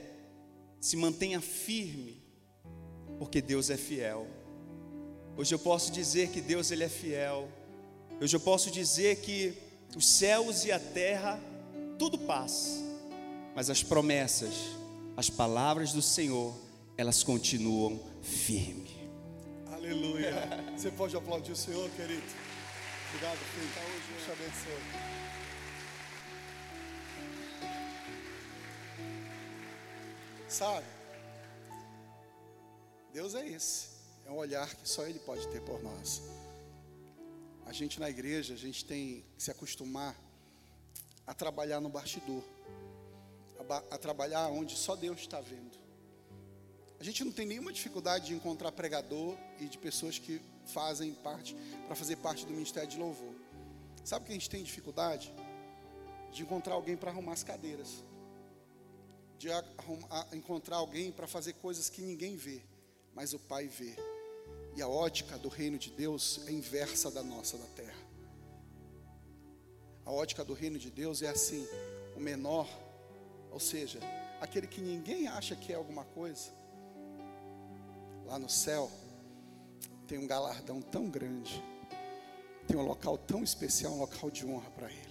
se 0.80 0.96
mantenha 0.96 1.42
firme, 1.42 2.22
porque 3.18 3.42
Deus 3.42 3.70
é 3.70 3.76
fiel. 3.76 4.39
Hoje 5.40 5.56
eu 5.56 5.60
posso 5.60 5.90
dizer 5.90 6.30
que 6.32 6.42
Deus 6.42 6.70
ele 6.70 6.84
é 6.84 6.90
fiel. 6.90 7.48
Hoje 8.22 8.36
eu 8.36 8.42
posso 8.42 8.70
dizer 8.70 9.22
que 9.22 9.54
os 9.96 10.06
céus 10.06 10.66
e 10.66 10.72
a 10.72 10.80
terra 10.80 11.40
tudo 11.98 12.18
passa 12.18 12.90
mas 13.60 13.70
as 13.70 13.84
promessas, 13.84 14.54
as 15.18 15.30
palavras 15.30 15.92
do 15.92 16.02
Senhor, 16.02 16.56
elas 16.98 17.24
continuam 17.24 18.00
firmes. 18.22 18.92
Aleluia. 19.74 20.34
Você 20.78 20.90
pode 20.92 21.16
aplaudir 21.18 21.52
o 21.52 21.56
Senhor, 21.58 21.90
querido? 21.92 22.24
Obrigado, 23.10 23.38
filho. 23.38 23.70
Saúde, 23.74 24.02
Deus 24.08 24.24
te 24.24 24.32
abençoe. 24.32 24.84
Sabe, 30.48 30.86
Deus 33.14 33.36
é 33.36 33.46
esse. 33.48 33.99
É 34.30 34.32
um 34.32 34.38
olhar 34.38 34.70
que 34.76 34.88
só 34.88 35.08
Ele 35.08 35.18
pode 35.18 35.48
ter 35.48 35.60
por 35.64 35.82
nós. 35.82 36.22
A 37.66 37.74
gente 37.74 38.00
na 38.00 38.08
igreja, 38.08 38.54
a 38.54 38.58
gente 38.58 38.86
tem 38.86 39.26
que 39.36 39.44
se 39.44 39.50
acostumar 39.50 40.16
a 41.26 41.34
trabalhar 41.34 41.82
no 41.82 41.90
bastidor 41.90 42.44
a, 43.90 43.98
trabalhar 43.98 44.48
onde 44.50 44.76
só 44.76 44.96
Deus 44.96 45.20
está 45.20 45.42
vendo. 45.42 45.78
A 47.00 47.04
gente 47.04 47.24
não 47.24 47.32
tem 47.32 47.46
nenhuma 47.46 47.72
dificuldade 47.72 48.28
de 48.28 48.34
encontrar 48.34 48.72
pregador 48.72 49.36
e 49.60 49.66
de 49.66 49.78
pessoas 49.78 50.20
que 50.20 50.40
fazem 50.66 51.14
parte, 51.14 51.56
para 51.88 51.96
fazer 51.96 52.18
parte 52.18 52.46
do 52.46 52.52
ministério 52.52 52.88
de 52.88 53.00
louvor. 53.00 53.34
Sabe 54.04 54.24
o 54.24 54.26
que 54.26 54.32
a 54.32 54.36
gente 54.36 54.50
tem 54.50 54.64
dificuldade? 54.64 55.34
De 56.32 56.44
encontrar 56.44 56.76
alguém 56.76 56.96
para 56.96 57.10
arrumar 57.10 57.34
as 57.34 57.44
cadeiras. 57.44 58.04
De 59.40 59.50
arrumar, 59.52 60.28
encontrar 60.34 60.78
alguém 60.78 61.12
para 61.12 61.26
fazer 61.28 61.54
coisas 61.54 61.90
que 61.90 62.02
ninguém 62.02 62.36
vê, 62.36 62.62
mas 63.16 63.34
o 63.34 63.40
Pai 63.40 63.68
vê. 63.68 63.96
E 64.76 64.82
a 64.82 64.88
ótica 64.88 65.38
do 65.38 65.50
reino 65.50 65.78
de 65.78 65.92
Deus 65.92 66.42
é 66.48 66.52
inversa 66.52 67.12
da 67.12 67.24
nossa 67.24 67.58
da 67.58 67.66
terra. 67.68 68.08
A 70.06 70.12
ótica 70.12 70.44
do 70.44 70.54
reino 70.54 70.80
de 70.80 70.90
Deus 70.90 71.22
é 71.22 71.30
assim: 71.30 71.68
o 72.16 72.20
menor 72.20 72.68
ou 73.52 73.60
seja, 73.60 74.00
aquele 74.40 74.68
que 74.68 74.82
ninguém 74.82 75.28
acha 75.28 75.56
que 75.56 75.74
é 75.74 75.76
alguma 75.76 76.06
coisa, 76.06 76.52
lá 78.26 78.38
no 78.38 78.50
céu, 78.50 78.90
tem 80.08 80.18
um 80.18 80.28
galardão 80.28 80.82
tão 80.82 81.10
grande, 81.10 81.64
tem 82.68 82.78
um 82.78 82.86
local 82.86 83.18
tão 83.18 83.44
especial, 83.44 83.94
um 83.94 84.00
local 84.00 84.30
de 84.30 84.46
honra 84.46 84.70
para 84.72 84.92
ele. 84.92 85.09